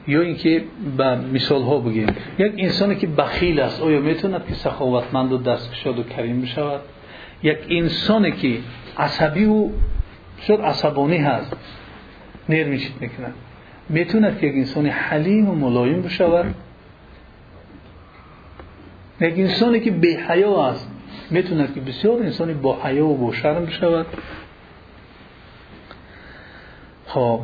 یا 0.07 0.21
اینکه 0.21 0.65
به 0.97 1.15
مثال 1.15 1.63
ها 1.63 1.79
بگیم. 1.79 2.07
یک 2.39 2.53
انسانی 2.57 2.97
که 2.97 3.07
بخیل 3.07 3.61
است 3.61 3.83
آیا 3.83 4.01
می‌توند 4.01 4.47
که 4.47 4.55
سخاوتمند 4.55 5.33
و 5.33 5.39
دستکشاد 5.39 5.99
و 5.99 6.03
کریم 6.03 6.43
بشود؟ 6.43 6.81
یک 7.43 7.59
انسانی 7.71 8.33
که 8.33 8.59
عصبی 8.99 9.45
و 9.45 9.69
شد 10.47 10.61
عصبانی 10.61 11.17
هست 11.17 11.57
نرمیشید 12.49 12.93
می‌کنه 13.01 13.33
می‌توند 13.89 14.39
که 14.39 14.47
یک 14.47 14.55
انسان 14.55 14.87
حلیم 14.87 15.49
و 15.49 15.55
ملایم 15.55 16.03
بشود؟ 16.03 16.55
یک 19.21 19.39
انسانی 19.39 19.81
که 19.81 19.91
بی 19.91 20.15
حیا 20.15 20.67
است 20.67 20.91
می‌توند 21.31 21.75
که 21.75 21.81
بسیار 21.81 22.23
انسانی 22.23 22.55
با 22.55 22.83
حیا 22.83 23.07
و 23.07 23.17
با 23.17 23.33
شرم 23.33 23.65
بشود 23.65 24.07
خب. 27.07 27.41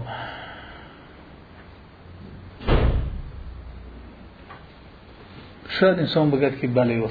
شاید 5.68 5.98
انسان 5.98 6.30
بگد 6.30 6.60
که 6.60 6.66
بله 6.66 7.02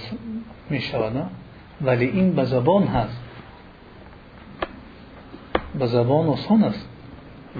می 0.69 0.81
شود 0.81 1.29
ولی 1.81 2.05
این 2.05 2.35
به 2.35 2.45
زبان 2.45 2.83
هست. 2.83 3.21
به 5.79 5.85
زبان 5.85 6.27
آسان 6.27 6.63
است. 6.63 6.89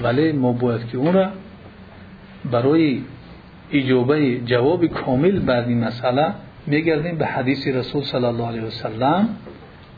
ولی 0.01 0.31
ما 0.31 0.51
باید 0.51 0.87
که 0.87 0.97
اون 0.97 1.13
را 1.13 1.29
برای 2.51 3.01
اجابه 3.71 4.39
جواب 4.39 4.85
کامل 4.85 5.39
بر 5.39 5.65
این 5.65 5.83
مسئله 5.83 6.33
میگردیم 6.67 7.17
به 7.17 7.25
حدیث 7.25 7.67
رسول 7.67 8.03
صلی 8.03 8.25
الله 8.25 8.47
علیه 8.47 8.61
وسلم 8.61 9.29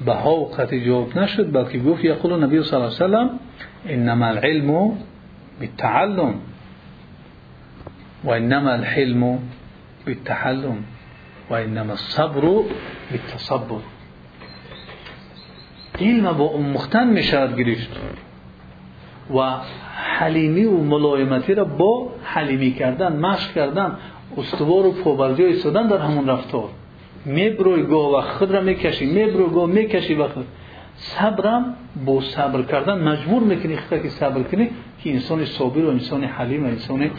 به 0.05 0.13
ها 0.13 0.35
وقت 0.35 0.73
جواب 0.73 1.19
نشد 1.19 1.53
بلکه 1.53 1.79
گفت 1.79 2.05
یقول 2.05 2.43
نبی 2.43 2.63
صلی 2.63 2.79
الله 2.79 2.95
علیه 2.95 3.05
وسلم 3.05 3.39
انما 3.85 4.25
العلم 4.25 4.91
بالتعلم. 5.59 6.33
و 8.23 8.29
انما 8.29 8.71
الحلم 8.71 9.39
بالتحلم 10.05 10.77
و 11.49 11.53
انما 11.53 11.91
الصبر 11.91 12.41
بالتصبر. 13.11 13.81
علم 15.99 16.31
با 16.31 16.57
مختن 16.57 17.07
می 17.07 17.23
شود 17.23 17.57
گرفت 17.57 17.89
و 19.35 19.39
حلیمی 19.95 20.65
و 20.65 20.77
ملایمتی 20.77 21.53
را 21.53 21.65
با 21.65 22.11
حلیمی 22.23 22.71
کردن 22.71 23.15
مشق 23.19 23.53
کردن 23.53 23.97
استوار 24.37 24.85
و 24.85 24.91
پابرجای 24.91 25.47
ایستادن 25.47 25.87
در 25.87 25.97
همون 25.97 26.27
رفتار. 26.27 26.69
میبروی 27.25 27.83
گاه 27.83 28.17
و 28.17 28.21
خود 28.21 28.51
را 28.51 28.61
می‌کشی 28.61 29.05
میبروی 29.05 29.49
گاه 29.53 29.65
می‌کشی 29.65 30.13
و 30.13 30.27
خود. 30.27 30.45
صبرم 30.95 31.75
با 32.05 32.21
صبر 32.21 32.61
کردن 32.61 33.03
مجبور 33.03 33.43
می‌کنی 33.43 33.75
خطا 33.75 33.97
که 33.97 34.09
صبر 34.09 34.43
کنی 34.43 34.69
که 35.03 35.13
انسان 35.13 35.45
صابر 35.45 35.85
و 35.85 35.89
انسان 35.89 36.23
حلیم 36.23 36.63
و 36.63 36.67
انسان 36.67 37.09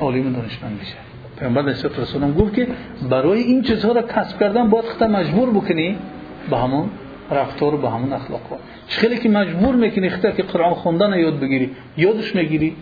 عالم 0.00 0.32
دانشمند 0.32 0.80
بشه. 0.80 0.96
پیامبر 1.38 1.62
نسبت 1.62 1.98
رسولم 1.98 2.34
گفت 2.34 2.54
که 2.54 2.66
برای 3.10 3.40
این 3.40 3.62
چیزها 3.62 3.92
را 3.92 4.02
کسب 4.02 4.40
کردن 4.40 4.70
باید 4.70 4.84
خطا 4.84 5.06
مجبور 5.08 5.50
بکنی 5.50 5.96
به 6.50 6.58
همون 6.58 6.90
رفتار 7.30 7.76
به 7.76 7.90
همون 7.90 8.12
اخلاق 8.12 8.40
خیلی 8.88 9.18
که 9.18 9.28
مجبور 9.28 9.74
می‌کنی 9.74 10.08
خطا 10.08 10.30
که 10.30 10.42
قرآن 10.42 10.74
خوندن 10.74 11.18
یاد 11.18 11.40
بگیری 11.40 11.70
یادش 11.96 12.34
می‌گیری. 12.34 12.76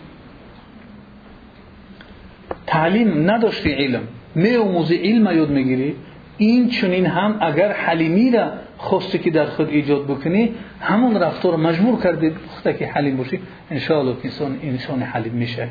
تعلیم 2.67 3.31
نداشتی 3.31 3.71
علم. 3.71 4.01
میوموزی 4.35 4.95
علم 4.95 5.37
یاد 5.37 5.49
می‌گیری. 5.49 5.95
این 6.37 6.69
چنین 6.69 7.05
هم 7.05 7.37
اگر 7.41 7.71
حلیمی 7.71 8.31
را 8.31 8.51
خواستی 8.77 9.17
که 9.17 9.31
در 9.31 9.45
خود 9.45 9.69
ایجاد 9.69 10.03
بکنی 10.07 10.53
همون 10.81 11.15
رفتار 11.15 11.55
مجبور 11.55 12.01
کردی 12.03 12.31
خطا 12.57 12.71
که 12.71 12.87
حلیم 12.87 13.17
باشی. 13.17 13.39
انشاءالله 13.71 14.15
انسان 14.23 14.59
انسان 14.63 15.01
حلیم 15.01 15.33
میشه. 15.33 15.67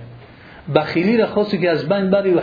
بخیلی 0.74 1.16
را 1.16 1.26
خواستی 1.26 1.58
که 1.58 1.70
از 1.70 1.88
بین 1.88 2.10
بری 2.10 2.34
و 2.34 2.40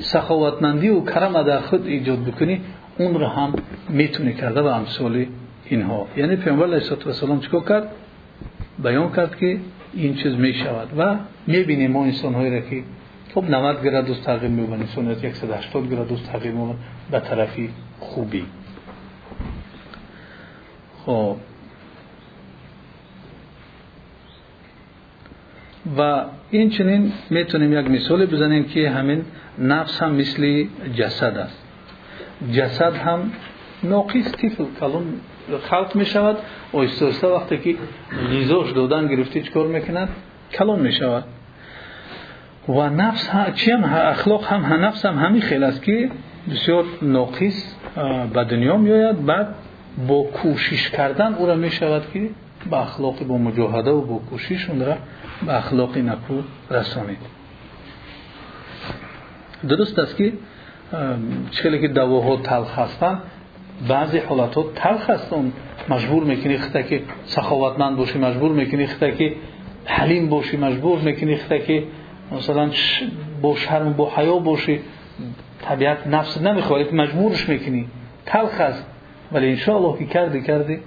سخاوتمندی 0.00 0.88
و 0.88 1.04
کرم 1.04 1.42
در 1.42 1.60
خود 1.60 1.86
ایجاد 1.86 2.24
بکنی 2.24 2.60
اون 2.98 3.20
را 3.20 3.28
هم 3.28 3.52
می‌تونی 3.88 4.32
کرده 4.32 4.60
و 4.60 4.66
امثال 4.66 5.26
اینها. 5.64 6.06
یعنی 6.16 6.36
پیامبر 6.36 6.64
علیه 6.64 6.82
السلام 7.06 7.40
چیکار 7.40 7.64
کرد؟ 7.64 7.88
بیان 8.82 9.12
کرد 9.12 9.36
که 9.36 9.58
این 9.94 10.14
چیز 10.14 10.34
می 10.34 10.54
شود 10.54 10.88
و 10.98 11.16
می‌بینیم 11.46 11.90
ما 11.90 12.04
انسان 12.04 12.34
هایی 12.34 12.50
را 12.50 12.60
که 12.60 12.82
خب 13.34 13.44
90 13.50 13.84
گرادوس 13.84 14.20
تغییر 14.20 14.50
می‌بینیم 14.50 14.86
سنت 14.86 15.34
180 15.34 15.90
گرادوس 15.90 16.22
تغییر 16.22 16.52
می‌بینیم 16.52 16.78
به 17.10 17.20
طرفی 17.20 17.70
خوبی. 18.00 18.44
خب. 21.06 21.36
و 25.98 26.24
این 26.50 26.70
چنین 26.70 27.12
می‌تونیم 27.30 27.72
یک 27.72 27.90
مثال 27.90 28.26
بزنیم 28.26 28.64
که 28.64 28.90
همین 28.90 29.24
نفس 29.58 30.02
هم 30.02 30.14
مثل 30.14 30.66
جسد 30.94 31.36
است. 31.38 31.64
جسد 32.52 32.94
هم 32.94 33.32
ناقص 33.82 34.32
تیفل 34.32 34.64
کلون 34.80 35.20
خلق 35.62 35.96
می 35.96 36.06
شود 36.06 36.36
آیسته 36.72 37.28
وقتی 37.28 37.58
که 37.58 37.76
غیزاش 38.30 38.70
دادن 38.70 39.06
گرفتی 39.06 39.42
چکار 39.42 39.66
می‌کند؟ 39.66 40.08
کلون 40.52 40.80
می 40.80 40.92
شود 40.92 41.24
و 42.68 42.90
نفس 42.90 43.30
چی 43.54 43.70
هم 43.70 43.84
اخلاق 43.84 44.44
هم 44.44 44.84
نفس 44.84 45.06
هم 45.06 45.18
همین 45.18 45.42
خیلی 45.42 45.64
است 45.64 45.82
که 45.82 46.10
بسیار 46.50 46.84
ناقص 47.02 47.74
به 48.32 48.44
دنیا 48.44 48.76
میآید. 48.76 49.26
بعد 49.26 49.54
با 50.08 50.22
کوشش 50.22 50.90
کردن 50.90 51.34
او 51.34 51.46
را 51.46 51.54
می 51.54 51.70
شود 51.70 52.02
که 52.12 52.30
به 52.70 52.80
اخلاق 52.80 53.24
با 53.24 53.38
مجاهده 53.38 53.90
و 53.90 54.00
با 54.00 54.18
کوشش 54.18 54.70
اون 54.70 54.80
را 54.80 54.96
به 55.46 55.56
اخلاق 55.56 55.98
نکو 55.98 56.34
رسانید. 56.70 57.18
درست 59.68 59.98
است 59.98 60.16
که 60.16 60.32
چخیلی 61.50 61.80
که 61.80 61.88
دواها 61.88 62.36
تلخ 62.36 62.78
هستند 62.78 63.18
بعضی 63.88 64.18
حالت 64.18 64.54
ها 64.54 64.64
تلخ 64.74 65.10
هستند 65.10 65.52
مجبور 65.88 66.24
می‌کنی 66.24 66.58
خطا 66.58 66.82
که 66.82 67.02
سخاوتمند 67.24 67.96
باشی 67.96 68.18
مجبور 68.18 68.52
می‌کنی 68.52 68.86
خطا 68.86 69.10
که 69.10 69.32
حلیم 69.84 70.28
باشی 70.28 70.56
مجبور 70.56 70.98
می‌کنی 70.98 71.36
خطا 71.36 71.58
که 71.58 71.82
مثلا 72.32 72.70
با 73.42 73.56
شرم 73.56 73.92
با 73.92 74.12
حیا 74.16 74.38
باشی 74.38 74.80
طبیعت 75.62 76.06
نفس 76.06 76.40
نمی‌خواد 76.40 76.94
مجبورش 76.94 77.48
می‌کنی. 77.48 77.86
تلخ 78.26 78.60
است. 78.60 78.86
ولی 79.32 79.48
انشاءالله 79.48 79.98
که 79.98 80.06
کردی 80.06 80.42
کردی 80.42 80.78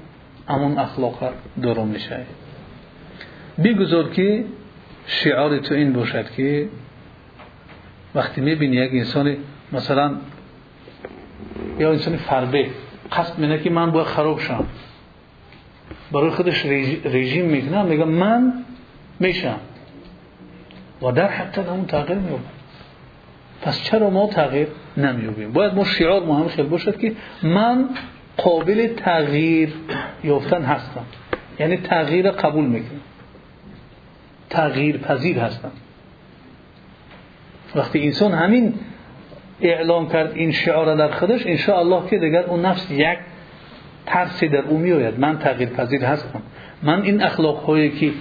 همون 0.48 0.78
اخلاق 0.78 1.34
دارم 1.64 1.88
میشه. 1.88 2.20
بگذار 3.64 4.10
که 4.10 4.46
شعار 5.06 5.58
تو 5.58 5.76
این 5.76 5.94
باشد 5.94 6.32
که 6.32 6.70
وقتی 8.16 8.42
می‌بینی 8.42 8.76
یک 8.76 8.92
انسان 8.94 9.38
مثلا 9.72 10.16
یا 11.80 11.92
انسان 11.92 12.18
فربه 12.18 12.66
قصد 13.12 13.40
مینه 13.40 13.60
که 13.60 13.70
من 13.70 13.92
باید 13.92 14.08
خراب 14.08 14.40
شم. 14.40 14.66
برای 16.12 16.30
خودش 16.30 16.66
رژیم 17.06 17.46
می‌کنه. 17.46 17.84
میگه 17.84 18.06
من 18.06 18.54
میشم. 19.20 19.60
و 21.02 21.12
در 21.12 21.28
حقیقت 21.28 21.70
اون 21.70 21.86
تغییر 21.86 22.18
میوبه 22.18 22.44
پس 23.62 23.84
چرا 23.84 24.10
ما 24.10 24.28
تغییر 24.28 24.68
نمیوبیم 24.98 25.52
باید 25.52 25.74
ما 25.74 25.84
شعار 25.84 26.26
ما 26.26 26.40
هم 26.40 26.48
خیلی 26.48 26.68
باشد 26.68 27.00
که 27.00 27.14
من 27.44 27.90
قابل 28.38 28.88
تغییر 28.88 29.74
یافتن 30.24 30.64
هستم. 30.64 31.06
یعنی 31.60 31.78
تغییر 31.78 32.32
قبول 32.32 32.66
می‌کنم. 32.66 33.02
تغییر 34.50 34.98
پذیر 34.98 35.40
هستم. 35.40 35.72
وقتی 37.76 38.04
انسان 38.04 38.32
همین 38.32 38.74
اعلام 39.62 40.10
کرد 40.10 40.32
این 40.36 40.52
شعار 40.52 40.96
در 40.96 41.12
خودش 41.12 41.42
ان 41.46 41.76
الله 41.76 42.10
که 42.10 42.18
دیگر 42.18 42.44
اون 42.44 42.66
نفس 42.66 42.92
یک 42.92 43.20
ترسی 44.06 44.48
در 44.48 44.62
او 44.62 44.78
میآید. 44.78 45.20
من 45.20 45.40
تغییر 45.40 45.70
پذیر 45.70 46.06
هستم. 46.06 46.42
من 46.84 47.02
این 47.02 47.24
اخلاق 47.24 47.58
هایی 47.58 47.90
که 47.90 48.12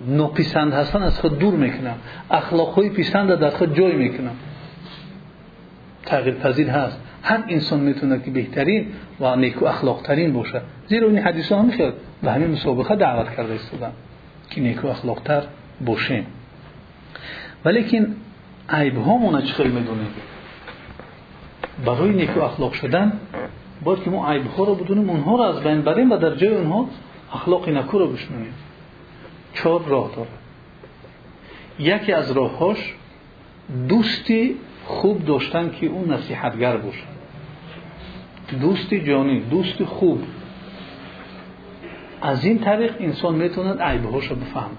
ناپسند 0.00 0.72
هستن 0.72 1.02
از 1.02 1.20
خود 1.20 1.38
دور 1.38 1.54
می‌کنم. 1.54 1.94
اخلاق 2.30 2.68
های 2.68 2.90
پسند 2.90 3.34
در 3.34 3.50
خود 3.50 3.76
جای 3.76 3.96
می‌کنم. 3.96 4.36
تغییر 6.06 6.34
پذیر 6.34 6.70
هست. 6.70 7.00
هر 7.22 7.44
انسان 7.48 7.80
می‌تونه 7.80 8.20
که 8.24 8.30
بهترین 8.30 8.86
و 9.20 9.36
نیکو 9.36 9.64
اخلاق 9.64 10.02
ترین 10.02 10.32
باشه. 10.32 10.60
زیرا 10.86 11.08
این 11.08 11.18
حدیث 11.18 11.52
ها 11.52 11.62
می‌خواد 11.62 11.94
و 12.22 12.32
همین 12.32 12.50
مسابقه 12.50 12.96
دعوت 12.96 13.36
کرده 13.36 13.54
استودن 13.54 13.92
که 14.50 14.60
نیکو 14.60 14.88
اخلاق 14.88 15.20
تر 15.24 15.42
باشیم. 15.84 16.26
ولیکن 17.64 18.06
عیب 18.68 18.96
هامون 18.96 19.42
چخیل 19.42 19.70
می‌دونیم. 19.70 20.08
برای 21.86 22.10
نیکو 22.10 22.40
اخلاق 22.40 22.72
شدن 22.72 23.12
باید 23.84 24.02
که 24.02 24.10
ما 24.10 24.32
عیب 24.32 24.46
ها 24.46 24.64
رو 24.64 24.74
بدونیم 24.74 25.10
اونها 25.10 25.36
رو 25.36 25.42
از 25.42 25.60
بین 25.60 25.82
بریم 25.82 26.12
و 26.12 26.16
در 26.16 26.34
جای 26.34 26.56
اونها 26.56 26.88
اخلاق 27.34 27.68
نکو 27.68 27.98
رو 27.98 28.08
بشنونیم 28.08 28.54
چهار 29.56 29.84
راه 29.84 30.10
داره. 30.16 30.28
یکی 31.78 32.12
از 32.12 32.32
راههاش 32.32 32.94
دوستی 33.88 34.56
خوب 34.84 35.24
داشتن 35.24 35.70
که 35.70 35.86
اون 35.86 36.12
نصیحتگر 36.12 36.76
باشه. 36.76 37.04
دوستی 38.60 39.00
جانی 39.00 39.40
دوستی 39.40 39.84
خوب. 39.84 40.22
از 42.22 42.44
این 42.44 42.58
طریق 42.58 42.94
انسان 43.00 43.34
می‌توند 43.34 43.82
عیبهاش 43.82 44.26
رو 44.26 44.36
بفهمه. 44.36 44.70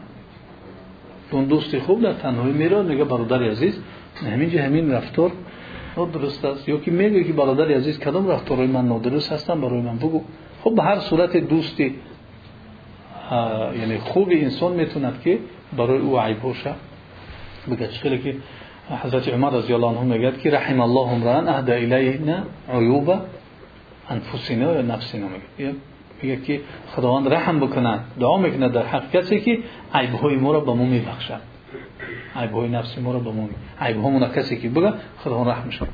اون 1.32 1.46
دوستی 1.46 1.80
خوب 1.80 2.02
در 2.02 2.14
تنهایی 2.14 2.54
میره 2.54 2.82
میگه 2.82 3.04
برادر 3.04 3.44
عزیز 3.44 3.80
همینجا 4.34 4.64
همین 4.64 4.92
رفتار 4.92 5.32
درست 6.14 6.46
است. 6.46 6.70
یا 6.70 6.78
که 6.78 6.92
میگه 6.92 7.24
که 7.24 7.34
برادر 7.34 7.72
عزیز 7.72 8.00
کدام 8.00 8.28
رفتارهای 8.28 8.68
من 8.68 8.88
نادرست 8.88 9.32
هستم 9.32 9.62
برای 9.62 9.82
من 9.82 9.98
بگو. 9.98 10.24
خب 10.64 10.76
به 10.76 10.84
هر 10.84 11.00
صورت 11.00 11.38
دوستی 11.38 11.96
یعنی 13.80 13.98
خوب 13.98 14.30
انسان 14.32 14.74
می‌توند 14.74 15.22
که 15.22 15.40
برای 15.78 15.98
او 15.98 16.20
عیب 16.20 16.42
باشه. 16.42 16.74
بگه 17.72 17.88
خیلی 17.88 18.18
که 18.18 18.36
حضرت 19.04 19.28
عمر 19.28 19.50
رضی 19.50 19.74
الله 19.74 19.88
عنه 19.88 20.02
میگه 20.02 20.32
که 20.32 20.52
رحم 20.52 20.82
الله 20.82 21.08
امران 21.12 21.48
اهدا 21.48 21.74
الینا 21.74 22.44
عیوب 22.70 23.14
انفسنا 24.10 24.74
یا 24.74 24.82
نفسنا. 24.82 25.28
میگه 26.22 26.42
که 26.42 26.62
خداوند 26.96 27.34
رحم 27.34 27.60
بکنه 27.60 28.00
دعا 28.20 28.38
می‌کنه 28.38 28.70
در 28.70 28.86
حق 28.86 29.12
کسی 29.12 29.40
که 29.40 29.60
عیب 29.94 30.14
های 30.14 30.36
ما 30.36 30.52
را 30.52 30.60
به 30.60 30.74
ما 30.74 30.86
میبخشد 30.86 31.42
عیب 32.36 32.52
های 32.52 32.70
نفسی 32.70 33.02
ما 33.02 33.12
را 33.12 33.20
به 33.20 33.32
ما 33.32 33.50
عیب 33.82 34.02
ها 34.02 34.28
کسی 34.30 34.58
که 34.58 34.70
بگه 34.70 34.94
خداوند 35.24 35.50
رحم 35.50 35.70
شد 35.70 35.88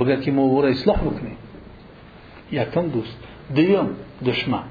بگه 0.00 0.20
که 0.20 0.32
ما 0.32 0.42
او 0.42 0.62
را 0.62 0.68
اصلاح 0.68 1.00
بکنیم. 1.00 1.36
یکم 2.52 2.88
دوست 2.88 3.18
دوم 3.54 3.90
دشمن. 4.24 4.62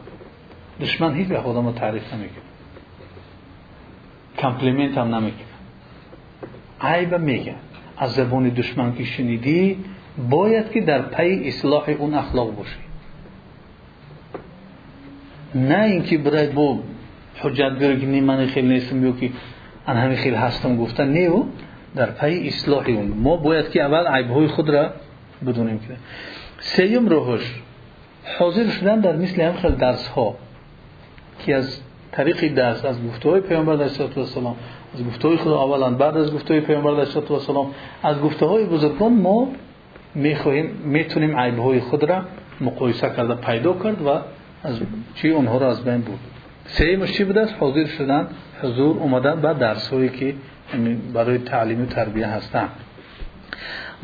دشمن 0.82 1.16
هیچ 1.16 1.32
وقت 1.32 1.46
آدم 1.46 1.72
تعریف 1.72 2.14
نمی‌کنه. 2.14 2.44
compliment 4.38 4.98
هم 4.98 5.16
نمی‌کنه. 5.16 5.48
عیب 6.82 7.16
میگه. 7.16 7.56
از 7.98 8.12
زبان 8.14 8.50
دشمن 8.50 8.96
که 8.96 9.04
شنیدی 9.04 9.78
باید 10.30 10.72
که 10.72 10.82
در 10.82 11.02
پی 11.02 11.48
اصلاح 11.48 11.90
اون 11.90 12.14
اخلاق 12.14 12.56
باشی. 12.56 12.80
نه 15.56 15.84
اینکه 15.84 16.18
برای 16.18 16.48
بو 16.48 16.80
حجت 17.42 17.72
بیاری 17.80 18.00
که 18.00 18.06
نی 18.06 18.22
من 18.22 18.46
خیلی 18.46 18.68
نیستم 18.68 19.06
یا 19.06 19.12
که 19.12 19.30
ان 19.88 19.98
همین 19.98 20.18
خیلی 20.18 20.36
هستم 20.36 20.78
گفتن 20.78 21.08
نه 21.08 21.44
در 21.96 22.12
پی 22.12 22.48
اصلاح 22.48 22.86
اون. 22.88 23.08
ما 23.08 23.38
باید 23.38 23.70
که 23.70 23.84
اول 23.84 24.08
عیب 24.08 24.32
های 24.32 24.48
خود 24.48 24.70
را 24.70 24.92
بدونیم 25.48 25.80
که. 25.80 25.88
سیم 26.60 27.10
روحش. 27.10 27.56
حاضر 28.40 28.70
شدن 28.70 29.00
در 29.00 29.16
مثل 29.16 29.42
هم 29.42 29.54
خیلی 29.54 29.76
درس 29.76 30.08
ها 30.08 30.36
که 31.40 31.56
از 31.56 31.80
طریق 32.12 32.54
درس 32.54 32.86
از 32.86 33.04
گفته 33.08 33.30
های 33.30 33.42
پیامبر 33.42 33.74
علیه 33.74 34.18
السلام 34.18 34.56
از 34.96 35.06
گفته 35.06 35.28
های 35.28 35.38
خدا 35.38 35.64
اولا 35.64 35.90
بعد 35.90 36.18
از 36.18 36.34
گفته 36.34 36.54
های 36.54 36.62
پیامبر 36.62 36.92
علیه 36.92 37.32
السلام 37.32 37.72
از 38.04 38.20
گفته 38.20 38.46
های 38.46 38.66
بزرگان 38.66 39.14
ما 39.14 39.48
می‌خواهیم 40.16 40.66
می‌تونیم 40.66 41.40
عیب 41.40 41.60
های 41.60 41.80
خود 41.80 42.04
را 42.04 42.22
مقایسه 42.62 43.10
کرده 43.18 43.36
پیدا 43.36 43.74
کرد 43.74 44.02
و 44.02 44.10
از 44.64 44.80
چی 45.16 45.30
اونها 45.30 45.58
را 45.58 45.70
از 45.70 45.84
بین 45.84 46.02
بود 46.02 46.20
سیمش 46.66 47.12
چی 47.12 47.24
بوده؟ 47.24 47.48
حاضر 47.60 47.86
شدن 47.86 48.28
حضور 48.62 48.98
اومدن 48.98 49.42
و 49.42 49.54
درس 49.54 49.90
هایی 49.94 50.10
که 50.10 50.34
برای 51.14 51.38
تعلیم 51.38 51.82
و 51.82 51.86
تربیه 51.86 52.28
هستن 52.28 52.70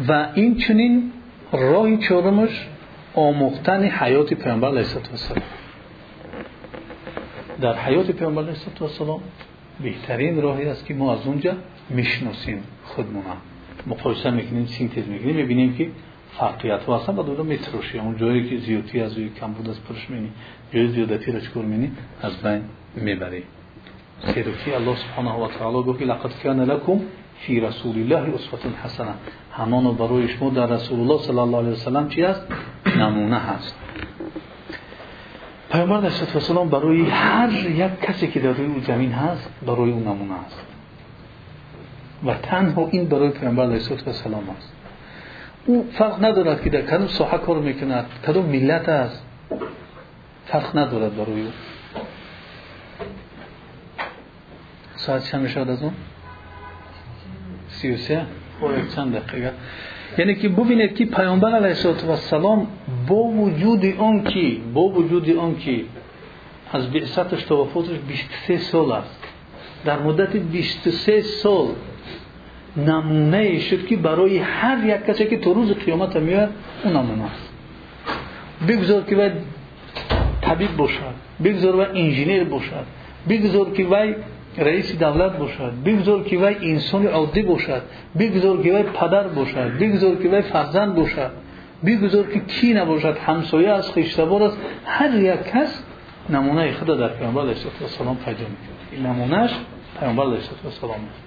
و 0.07 0.27
این 0.33 0.57
چنین 0.57 1.11
راه 1.51 1.97
چهارمش 1.97 2.67
آموختن 3.15 3.83
حیات 3.83 4.33
پیامبر 4.33 4.67
علیه 4.67 4.79
السلام 4.79 5.43
در 7.61 7.77
حیات 7.77 8.11
پیامبر 8.11 8.41
علیه 8.41 8.55
السلام 8.81 9.21
بهترین 9.83 10.41
راهی 10.41 10.65
است 10.65 10.85
که 10.85 10.93
ما 10.93 11.13
از 11.13 11.27
اونجا 11.27 11.53
می‌شناسیم 11.89 12.63
خودمون 12.83 13.23
مقایسه 13.87 14.29
می‌کنیم 14.29 14.65
سینتز 14.65 15.07
می‌کنیم 15.07 15.35
می‌بینیم 15.35 15.75
که 15.75 15.89
فرقیت 16.39 16.83
ها 16.83 16.97
هستن. 16.97 17.15
و 17.15 17.23
دولا 17.23 17.43
میتروشی 17.43 17.99
اون 17.99 18.17
جایی 18.17 18.49
که 18.49 18.57
زیادی 18.57 18.99
از 18.99 19.17
روی 19.17 19.29
کم 19.29 19.51
بود 19.51 19.69
از 19.69 19.83
پرش 19.83 20.09
مینی 20.09 20.29
جای 20.73 20.87
زیادتی 20.87 21.31
را 21.31 21.39
چکور 21.39 21.65
مینی 21.65 21.91
از 22.21 22.37
بین 22.43 22.61
می‌بری. 22.95 23.43
سیروکی 24.19 24.73
الله 24.73 24.95
سبحانه 24.95 25.45
و 25.45 25.47
تعالی 25.47 25.83
گفت 25.83 26.01
لقد 26.01 26.31
کان 26.43 26.59
لکم 26.59 26.99
فی 27.39 27.59
رسول 27.59 27.97
الله 27.97 28.35
اسوه 28.35 28.59
حسنه 28.83 29.13
همان 29.51 29.95
برای 29.95 30.27
شما 30.27 30.49
در 30.49 30.65
رسول 30.67 30.99
الله 30.99 31.21
صلی 31.21 31.39
الله 31.39 31.57
علیه 31.57 31.71
وسلم 31.71 32.09
چی 32.09 32.23
است 32.23 32.47
نمونه 32.97 33.37
هست. 33.37 33.75
پیامبر 35.73 35.97
علیه 35.97 36.35
السلام 36.35 36.69
برای 36.69 37.09
هر 37.09 37.51
یک 37.51 37.99
کسی 38.01 38.27
که 38.27 38.39
در 38.39 38.51
روی 38.51 38.81
زمین 38.81 39.11
هست 39.11 39.49
برای 39.65 39.91
اون 39.91 40.03
نمونه 40.03 40.33
است. 40.45 40.59
و 42.25 42.33
تنها 42.33 42.87
این 42.91 43.05
برای 43.05 43.29
پیامبر 43.29 43.63
علیه 43.63 43.91
السلام 44.07 44.49
است. 44.57 44.73
او 45.65 45.89
فرق 45.93 46.25
ندارد 46.25 46.61
که 46.63 46.69
در 46.69 46.81
کدوم 46.81 47.07
ساحه 47.07 47.37
کار 47.37 47.59
می‌کند 47.59 48.05
کدوم 48.27 48.45
ملت 48.45 48.89
است. 48.89 49.25
فرق 50.45 50.77
ندارد 50.77 51.17
برای 51.17 51.41
او. 51.41 51.51
ساعت 54.95 55.25
چند 55.25 55.47
شد 55.47 55.69
از 55.69 55.83
اون؟ 55.83 55.93
سی 57.67 57.91
و 57.91 57.97
سه. 57.97 58.25
چند 58.95 59.15
دقیقه. 59.15 59.53
یعنی 60.17 60.35
که 60.35 60.49
ببینید 60.49 60.95
که 60.95 61.05
پیامبر 61.05 61.55
علیه 61.55 61.87
السلام 62.09 62.67
با 63.07 63.15
وجود 63.15 63.85
آن 63.97 64.23
که 64.23 64.57
با 64.73 64.81
وجود 64.81 65.37
آن 65.37 65.57
که 65.57 65.81
از 66.71 66.91
بعثتش 66.91 67.43
تا 67.43 67.63
وفاتش 67.63 67.97
23 68.07 68.57
سال 68.57 68.91
است. 68.91 69.23
در 69.85 69.99
مدت 69.99 70.37
23 70.37 71.21
سال 71.21 71.67
نمونه 72.77 73.59
شد 73.59 73.85
که 73.85 73.95
برای 73.97 74.37
هر 74.37 74.85
یک 74.85 75.05
کسی 75.05 75.25
که 75.25 75.37
تو 75.37 75.53
روز 75.53 75.71
قیامت 75.71 76.15
میاد 76.15 76.49
اون 76.83 76.93
نمونه 76.93 77.23
است. 77.23 77.53
بگذار 78.67 79.03
که 79.03 79.15
وای 79.15 79.31
طبیب 80.41 80.77
باشد 80.77 81.13
بگذار 81.43 81.75
وای 81.75 82.01
انجینیر 82.01 82.43
باشد 82.43 82.85
بگذار 83.29 83.71
که 83.71 83.85
وای 83.85 84.15
رئیس 84.57 84.97
دولت 84.99 85.37
باشد 85.37 85.73
بگذار 85.85 86.23
که 86.23 86.37
وای 86.37 86.55
انسان 86.71 87.07
عادی 87.07 87.41
باشد 87.41 87.81
بگذار 88.19 88.61
که 88.61 88.71
وای 88.71 88.83
پدر 88.83 89.27
باشد 89.27 89.77
بگذار 89.79 90.15
که 90.15 90.29
وای 90.29 90.41
فرزند 90.41 90.95
باشد 90.95 91.31
بگذار 91.85 92.27
که 92.27 92.39
کی 92.39 92.73
نباشد 92.73 93.17
همسایه 93.17 93.69
از 93.69 93.91
خیشتبار 93.91 94.43
است 94.43 94.57
هر 94.85 95.15
یک 95.15 95.43
کس 95.43 95.83
نمونه 96.29 96.71
خدا 96.71 96.95
در 96.95 97.07
پیامبر 97.07 97.41
علیه 97.41 97.55
السلام 97.81 98.15
پیدا 98.15 98.39
می‌کنه 98.39 98.75
این 98.91 99.05
نمونهش 99.05 99.51
پیامبر 99.99 100.23
علیه 100.23 100.39
السلام 100.65 100.91
است. 100.91 101.23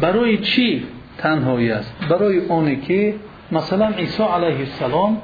برای 0.00 0.38
چی 0.38 0.86
تنهایی 1.18 1.70
است؟ 1.70 1.94
برای 2.10 2.38
اونی 2.38 2.76
که 2.76 3.14
مثلا 3.52 3.86
عیسی 3.88 4.22
علیه 4.22 4.58
السلام 4.58 5.22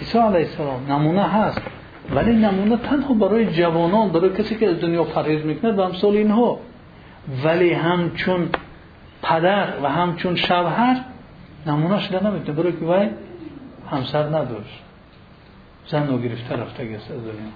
عیسی 0.00 0.18
علیه 0.18 0.38
السلام 0.38 0.92
نمونه 0.92 1.22
هست. 1.22 1.62
ولی 2.10 2.32
نمونه 2.32 2.76
تنها 2.76 3.14
برای 3.14 3.46
جوانان 3.46 4.08
برای 4.08 4.30
کسی 4.30 4.56
که 4.56 4.68
از 4.68 4.80
دنیا 4.80 5.04
پرهیز 5.04 5.44
می‌کنه 5.44 5.72
و 5.72 5.80
امثال 5.80 6.16
اینها. 6.16 6.58
ولی 7.44 7.72
همچون 7.72 8.48
پدر 9.22 9.68
و 9.82 9.88
همچون 9.88 10.36
شوهر 10.36 11.00
نمونه 11.66 12.00
شده 12.00 12.26
نمی‌تونه. 12.26 12.58
برای 12.58 12.72
که 12.72 13.10
همسر 13.90 14.22
نداشت. 14.22 14.82
زن 15.86 16.08
رو 16.08 16.18
گرفته 16.18 16.56
رفته 16.56 16.94
گست 16.94 17.10
از 17.10 17.18
دنیا. 17.24 17.52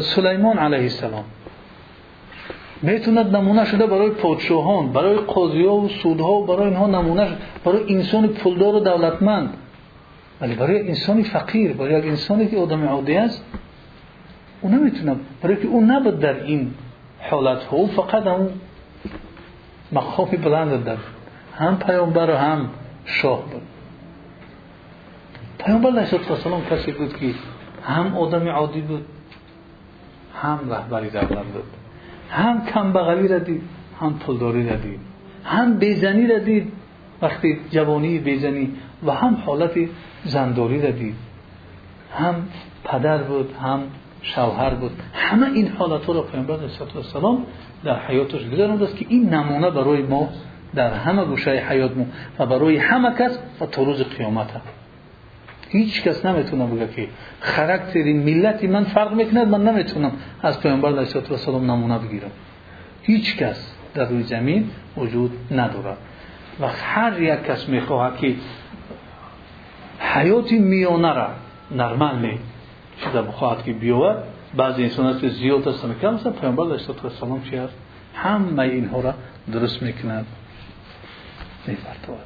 سلیمان 0.00 0.58
علیه 0.58 0.82
السلام. 0.82 1.24
می‌توند 2.82 3.36
نمونه 3.36 3.64
شده 3.64 3.86
برای 3.86 4.10
پادشاهان 4.10 4.92
برای 4.92 5.16
قاضی 5.16 5.66
ها 5.66 5.76
و 5.76 5.88
سودها 5.88 6.32
و 6.32 6.46
برای 6.46 6.66
اینها 6.66 6.86
نمونه 6.86 7.28
برای 7.64 7.94
انسان 7.94 8.28
پولدار 8.28 8.74
و 8.74 8.80
دولتمند. 8.80 9.54
ولی 10.42 10.54
برای 10.54 10.88
انسان 10.88 11.22
فقیر 11.22 11.72
برای 11.72 11.98
یک 11.98 12.04
انسانی 12.04 12.46
که 12.46 12.56
آدم 12.56 12.84
عادی 12.84 13.16
است 13.16 13.44
او 14.60 14.70
نمی‌تونه 14.70 15.16
برای 15.42 15.56
که 15.56 15.66
او 15.68 15.84
نبود 15.84 16.20
در 16.20 16.44
این 16.44 16.74
حالت 17.20 17.64
ها 17.64 17.76
او 17.76 17.86
فقط 17.86 18.26
هم 18.26 18.48
مقام 19.92 20.30
بلند 20.30 20.84
در 20.84 20.96
هم 21.58 21.78
پیامبر 21.78 22.30
و 22.30 22.36
هم 22.36 22.68
شاه 23.04 23.42
بود. 23.50 23.62
پیامبر 25.58 25.88
علیه 25.88 26.30
السلام 26.30 26.64
کسی 26.64 26.92
بود 26.92 27.16
که 27.16 27.34
هم 27.84 28.16
آدم 28.16 28.48
عادی 28.48 28.80
بود 28.80 29.04
هم 30.42 30.58
رهبری 30.70 31.10
دولت 31.10 31.28
بود 31.28 31.64
هم 32.30 32.66
کم 32.66 32.92
بغلی 32.92 33.28
را 33.28 33.38
دید 33.38 33.62
هم 34.00 34.18
پلداری 34.18 34.68
را 34.68 34.76
دید 34.76 35.00
هم 35.44 35.78
بیزنی 35.78 36.26
را 36.26 36.38
دید 36.38 36.72
وقتی 37.22 37.60
جوانی 37.70 38.18
بیزنی 38.18 38.72
و 39.06 39.12
هم 39.12 39.34
حالت 39.34 39.74
زنداری 40.24 40.82
را 40.82 40.90
دید. 40.90 41.14
هم 42.18 42.34
پدر 42.84 43.18
بود 43.18 43.54
هم 43.62 43.80
شوهر 44.22 44.74
بود. 44.74 44.90
همه 45.14 45.46
این 45.46 45.68
حالت 45.68 46.08
را 46.08 46.22
پیامبر 46.22 46.54
علیه 46.54 46.96
السلام 46.96 47.46
در 47.84 47.98
حیاتش 47.98 48.48
گذارنده 48.50 48.84
است 48.84 48.96
که 48.96 49.06
این 49.08 49.34
نمونه 49.34 49.70
برای 49.70 50.02
ما 50.02 50.28
در 50.74 50.94
همه 50.94 51.24
گوشه 51.24 51.50
حیات 51.50 51.96
ما 51.96 52.06
و 52.38 52.46
برای 52.46 52.76
همه 52.76 53.14
کس 53.18 53.38
و 53.60 53.66
تا 53.66 53.82
روز 53.82 54.02
قیامت 54.02 54.50
هم. 54.50 54.60
هیچ 55.68 56.02
کس 56.02 56.26
نمی‌تونه 56.26 56.66
بگه 56.66 56.88
که 56.88 57.08
خرکتر 57.40 58.12
ملتی 58.12 58.66
من 58.66 58.84
فرق 58.84 59.12
می‌کند 59.12 59.48
من 59.48 59.64
نمی‌تونم 59.64 60.12
از 60.42 60.60
پیامبر 60.60 60.88
علیه 60.88 61.16
السلام 61.30 61.70
نمونه 61.70 61.98
بگیرم. 61.98 62.30
هیچ 63.02 63.36
کس 63.36 63.74
در 63.94 64.08
روی 64.08 64.22
زمین 64.22 64.70
وجود 64.96 65.32
ندارد. 65.50 65.96
و 66.60 66.68
هر 66.68 67.22
یک 67.22 67.44
کس 67.44 67.68
می‌خواهد 67.68 68.16
که 68.16 68.34
حیات 70.14 70.52
میانه 70.52 71.12
را 71.12 71.28
نرمال 71.70 72.18
می 72.18 72.38
چیزا 73.04 73.22
بخواهد 73.22 73.64
که 73.64 73.72
بیاورد 73.72 74.24
بعضی 74.56 74.82
انسان 74.82 75.06
هست 75.06 75.20
که 75.20 75.28
زیاد 75.28 75.66
هستن. 75.66 75.94
کم 76.02 76.14
هستن. 76.14 76.30
پیامبر 76.30 76.64
علیه 76.64 76.90
السلام 77.04 77.42
چی 77.42 77.56
هست؟ 77.56 77.74
همه 78.14 78.62
اینها 78.62 79.00
را 79.00 79.14
درست 79.52 79.82
می‌کند. 79.82 80.26
میفرتود 81.66 82.16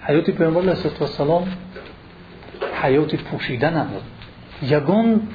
حیات 0.00 0.30
پیامبر 0.30 0.60
علیه 0.60 0.86
السلام 1.00 1.56
حیات 2.82 3.14
پوشیده 3.14 3.70
نبود. 3.70 4.02
یگان 4.62 5.28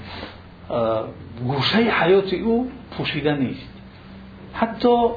گوشه 1.47 1.77
حیات 1.77 2.33
او 2.33 2.71
پوشیده 2.97 3.35
نیست. 3.35 3.69
حتی 4.53 5.07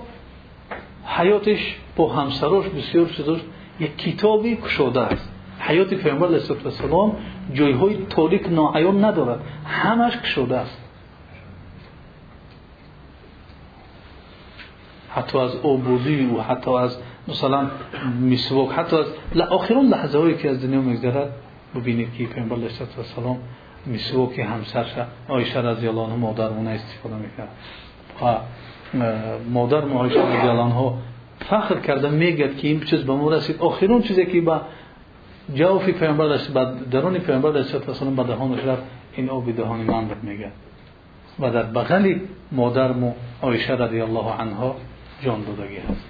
حیاتش 1.06 1.76
با 1.96 2.12
همسراش 2.12 2.66
بسیار 2.66 3.06
چیزاش 3.06 3.40
یک 3.82 3.98
کتابی 3.98 4.56
کشوده 4.56 5.00
است. 5.00 5.30
حیات 5.58 5.94
پیامبر 5.94 6.26
علیه 6.26 6.40
السلام 6.64 7.16
جایهای 7.54 7.96
تاریک 8.10 8.48
ناعیان 8.48 9.04
ندارد. 9.04 9.40
همش 9.66 10.16
کشوده 10.16 10.56
است. 10.56 10.78
حتی 15.14 15.38
از 15.38 15.54
عبودی 15.54 16.26
و 16.26 16.40
حتی 16.40 16.70
از 16.70 16.98
مثلا 17.28 17.70
مسواک 18.30 18.72
حتی 18.72 18.96
از 18.96 19.06
آخرون 19.50 19.86
لحظه 19.86 20.18
هایی 20.18 20.34
که 20.34 20.50
از 20.50 20.64
دنیا 20.64 20.80
میگذرد 20.80 21.32
ببینید 21.74 22.14
که 22.14 22.24
پیامبر 22.24 22.56
علیه 22.56 22.70
السلام 22.98 23.38
مسواک 23.86 24.38
همسرش 24.38 24.94
عایشه 25.28 25.60
رضی 25.60 25.88
الله 25.88 26.00
عنها 26.00 26.16
مادر 26.16 26.48
اون 26.48 26.66
استفاده 26.66 27.14
می‌کرد. 27.16 27.48
و 28.22 28.36
مادر 29.50 29.88
عایشه 29.88 30.26
رضی 30.26 30.48
الله 30.48 30.62
عنها 30.62 30.98
فخر 31.40 31.80
کرده 31.80 32.10
میگد 32.10 32.56
که 32.56 32.68
این 32.68 32.80
چیز 32.80 33.00
به 33.00 33.12
ما 33.12 33.30
رسید. 33.30 33.56
آخرون 33.58 34.02
چیزی 34.02 34.26
که 34.26 34.40
با 34.40 34.60
جوف 35.54 35.88
پیامبر 35.88 36.26
رسید 36.26 36.54
بعد 36.54 36.90
درون 36.90 37.18
پیامبر 37.18 37.48
علیه 37.48 37.74
السلام 37.88 38.16
به 38.16 38.22
دهانش 38.22 38.64
رفت 38.64 38.82
این 39.12 39.30
آب 39.30 39.56
دهان 39.56 39.80
من 39.80 40.04
میگه 40.22 40.50
و 41.40 41.50
در 41.50 41.62
بغل 41.62 42.18
مادر 42.52 42.92
مو 42.92 43.12
عایشه 43.42 43.72
رضی 43.72 44.00
الله 44.00 44.40
عنها 44.40 44.76
جان 45.22 45.44
دادگی 45.44 45.76
هست. 45.76 46.04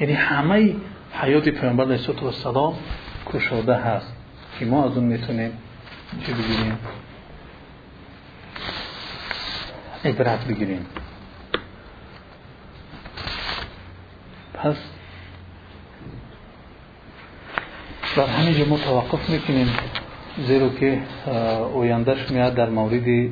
یعنی 0.00 0.12
همه 0.12 0.74
حیات 1.12 1.48
پیامبر 1.48 1.84
علیه 1.84 2.24
السلام 2.24 2.74
کشاده 3.32 3.74
هست 3.74 4.16
که 4.58 4.66
ما 4.66 4.84
از 4.84 4.96
اون 4.96 5.06
می‌تونیم 5.06 5.50
چه 6.26 6.32
بگیریم؟ 6.32 6.78
عبرت 10.04 10.44
بگیریم. 10.46 10.86
پس 14.64 14.76
در 18.16 18.26
همینجا 18.26 18.64
ما 18.64 18.78
توقف 18.78 19.30
می‌کنیم. 19.30 19.68
زیرا 20.46 20.68
که 20.68 20.98
اویندهش 21.74 22.30
میاد 22.30 22.54
در 22.54 22.68
مورد 22.68 23.30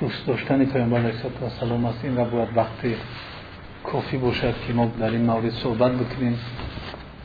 دوست 0.00 0.26
داشتن 0.26 0.64
پیامبر 0.64 0.98
علیه 0.98 1.14
السلام 1.42 1.84
است. 1.84 2.04
این 2.04 2.16
را 2.16 2.24
باید 2.24 2.48
وقتی 2.56 2.94
کافی 3.84 4.16
باشد 4.16 4.54
که 4.66 4.72
ما 4.72 4.92
در 5.00 5.10
این 5.10 5.24
مورد 5.24 5.50
صحبت 5.50 5.92
بکنیم 5.92 6.38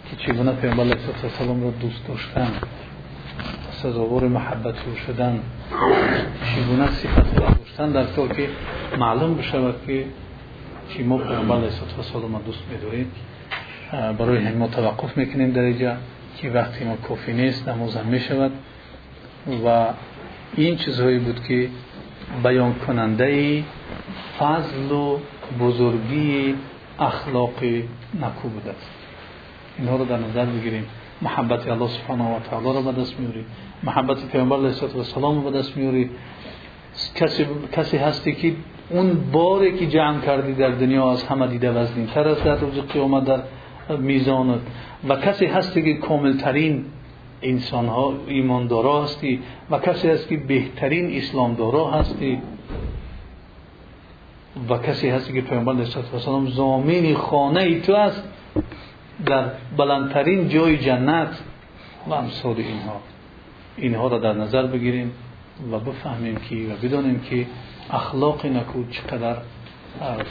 که 0.09 0.15
چگونه 0.15 0.51
پیامبر 0.51 0.83
علیه 0.83 0.97
السلام 1.23 1.63
را 1.63 1.69
دوست 1.69 2.07
داشتن 2.07 2.51
سزاوار 3.71 4.27
محبت 4.27 4.75
او 4.87 4.95
شدن 4.95 5.39
چگونه 6.55 6.91
صفت 6.91 7.35
داشتن 7.35 7.91
در 7.91 8.03
طور 8.03 8.33
که 8.33 8.49
معلوم 8.97 9.33
بشود 9.33 9.75
که 9.87 10.05
چی 10.89 11.03
ما 11.03 11.17
پیامبر 11.17 11.55
علیه 11.55 11.69
السلام 11.97 12.33
را 12.33 12.41
دوست 12.45 12.59
میداریم 12.71 13.11
برای 13.91 14.37
همین 14.37 14.67
توقف 14.69 15.17
می‌کنیم 15.17 15.51
در 15.51 15.61
اینجا 15.61 15.97
که 16.37 16.49
وقتی 16.49 16.85
ما 16.85 16.95
کافی 16.95 17.33
نیست 17.33 17.69
نمازم 17.69 18.05
می‌شود. 18.05 18.51
و 19.65 19.87
این 20.55 20.75
چیزهایی 20.75 21.19
بود 21.19 21.43
که 21.43 21.69
بیان 22.43 22.73
کننده 22.73 23.63
فضل 24.39 24.91
و 24.91 25.19
بزرگی 25.59 26.55
اخلاق 26.99 27.63
نکو 28.21 28.49
بوده 28.49 28.69
است. 28.69 28.91
اینها 29.79 29.95
رو 29.95 30.05
در 30.05 30.17
نظر 30.17 30.45
بگیریم. 30.45 30.85
محبت 31.21 31.67
الله 31.67 31.87
سبحانه 31.87 32.35
و 32.35 32.39
تعالی 32.39 32.65
رو 32.65 32.91
به 32.91 33.01
دست 33.01 33.19
میاری 33.19 33.45
محبت 33.83 34.25
پیامبر 34.25 34.57
علیه 34.57 34.83
السلام 34.97 35.35
رو 35.43 35.51
به 35.51 35.57
دست 35.59 35.77
میاری 35.77 36.09
کسی, 37.15 37.45
کسی 37.71 37.97
هستی 37.97 38.33
که 38.35 38.55
اون 38.89 39.31
باری 39.31 39.77
که 39.77 39.87
جمع 39.87 40.21
کردی 40.21 40.53
در 40.53 40.69
دنیا 40.69 41.11
از 41.11 41.23
همه 41.23 41.47
دیده 41.47 41.71
وزنین 41.71 42.07
تر 42.07 42.27
است 42.27 42.43
در 42.43 42.55
روز 42.55 42.79
قیامت 42.79 43.23
در 43.25 43.41
میزانت. 43.97 44.59
و 45.09 45.15
کسی 45.15 45.45
هستی 45.45 45.83
که 45.83 45.93
کاملترین 45.93 46.85
انسان 47.41 47.85
ها 47.85 48.13
ایماندارا 48.27 49.03
هستی 49.03 49.39
و 49.71 49.79
کسی 49.79 50.09
هست 50.09 50.27
که 50.27 50.37
بهترین 50.37 51.17
اسلام 51.17 51.53
دارا 51.53 51.91
هستی 51.91 52.41
و 54.69 54.77
کسی 54.77 55.09
هستی 55.09 55.33
که 55.33 55.41
پیامبر 55.41 55.73
علیه 55.73 55.97
السلام 56.13 56.47
زامین 56.47 57.15
خانه 57.15 57.61
ای 57.61 57.81
تو 57.81 57.93
است 57.93 58.23
در 59.25 59.45
بلندترین 59.77 60.49
جای 60.49 60.77
جنت 60.77 61.39
و 62.07 62.13
امثال 62.13 62.55
اینها. 62.57 63.01
اینها 63.77 64.07
را 64.07 64.17
در 64.17 64.33
نظر 64.33 64.67
بگیریم 64.67 65.11
و 65.71 65.79
بفهمیم 65.79 66.35
که 66.35 66.55
و 66.55 66.87
بدانیم 66.87 67.19
که 67.19 67.45
اخلاق 67.91 68.45
نکو 68.45 68.83
چقدر 68.91 69.37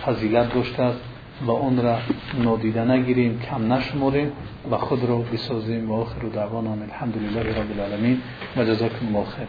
فضیلت 0.06 0.54
داشته 0.54 0.82
است. 0.82 1.00
و 1.46 1.50
اون 1.50 1.82
را 1.82 1.98
نادیده 2.38 2.84
نگیریم 2.84 3.40
کم 3.40 3.72
نشمریم 3.72 4.32
و 4.70 4.76
خود 4.76 5.04
را 5.04 5.18
بسازیم. 5.18 5.90
و 5.90 6.00
آخر 6.00 6.20
دعوانا 6.34 6.72
الحمدلله 6.72 7.42
رب 7.42 7.70
العالمین. 7.70 8.20
و 8.56 8.64
جزاکم 8.64 9.06
الله 9.06 9.26
خیر 9.26 9.46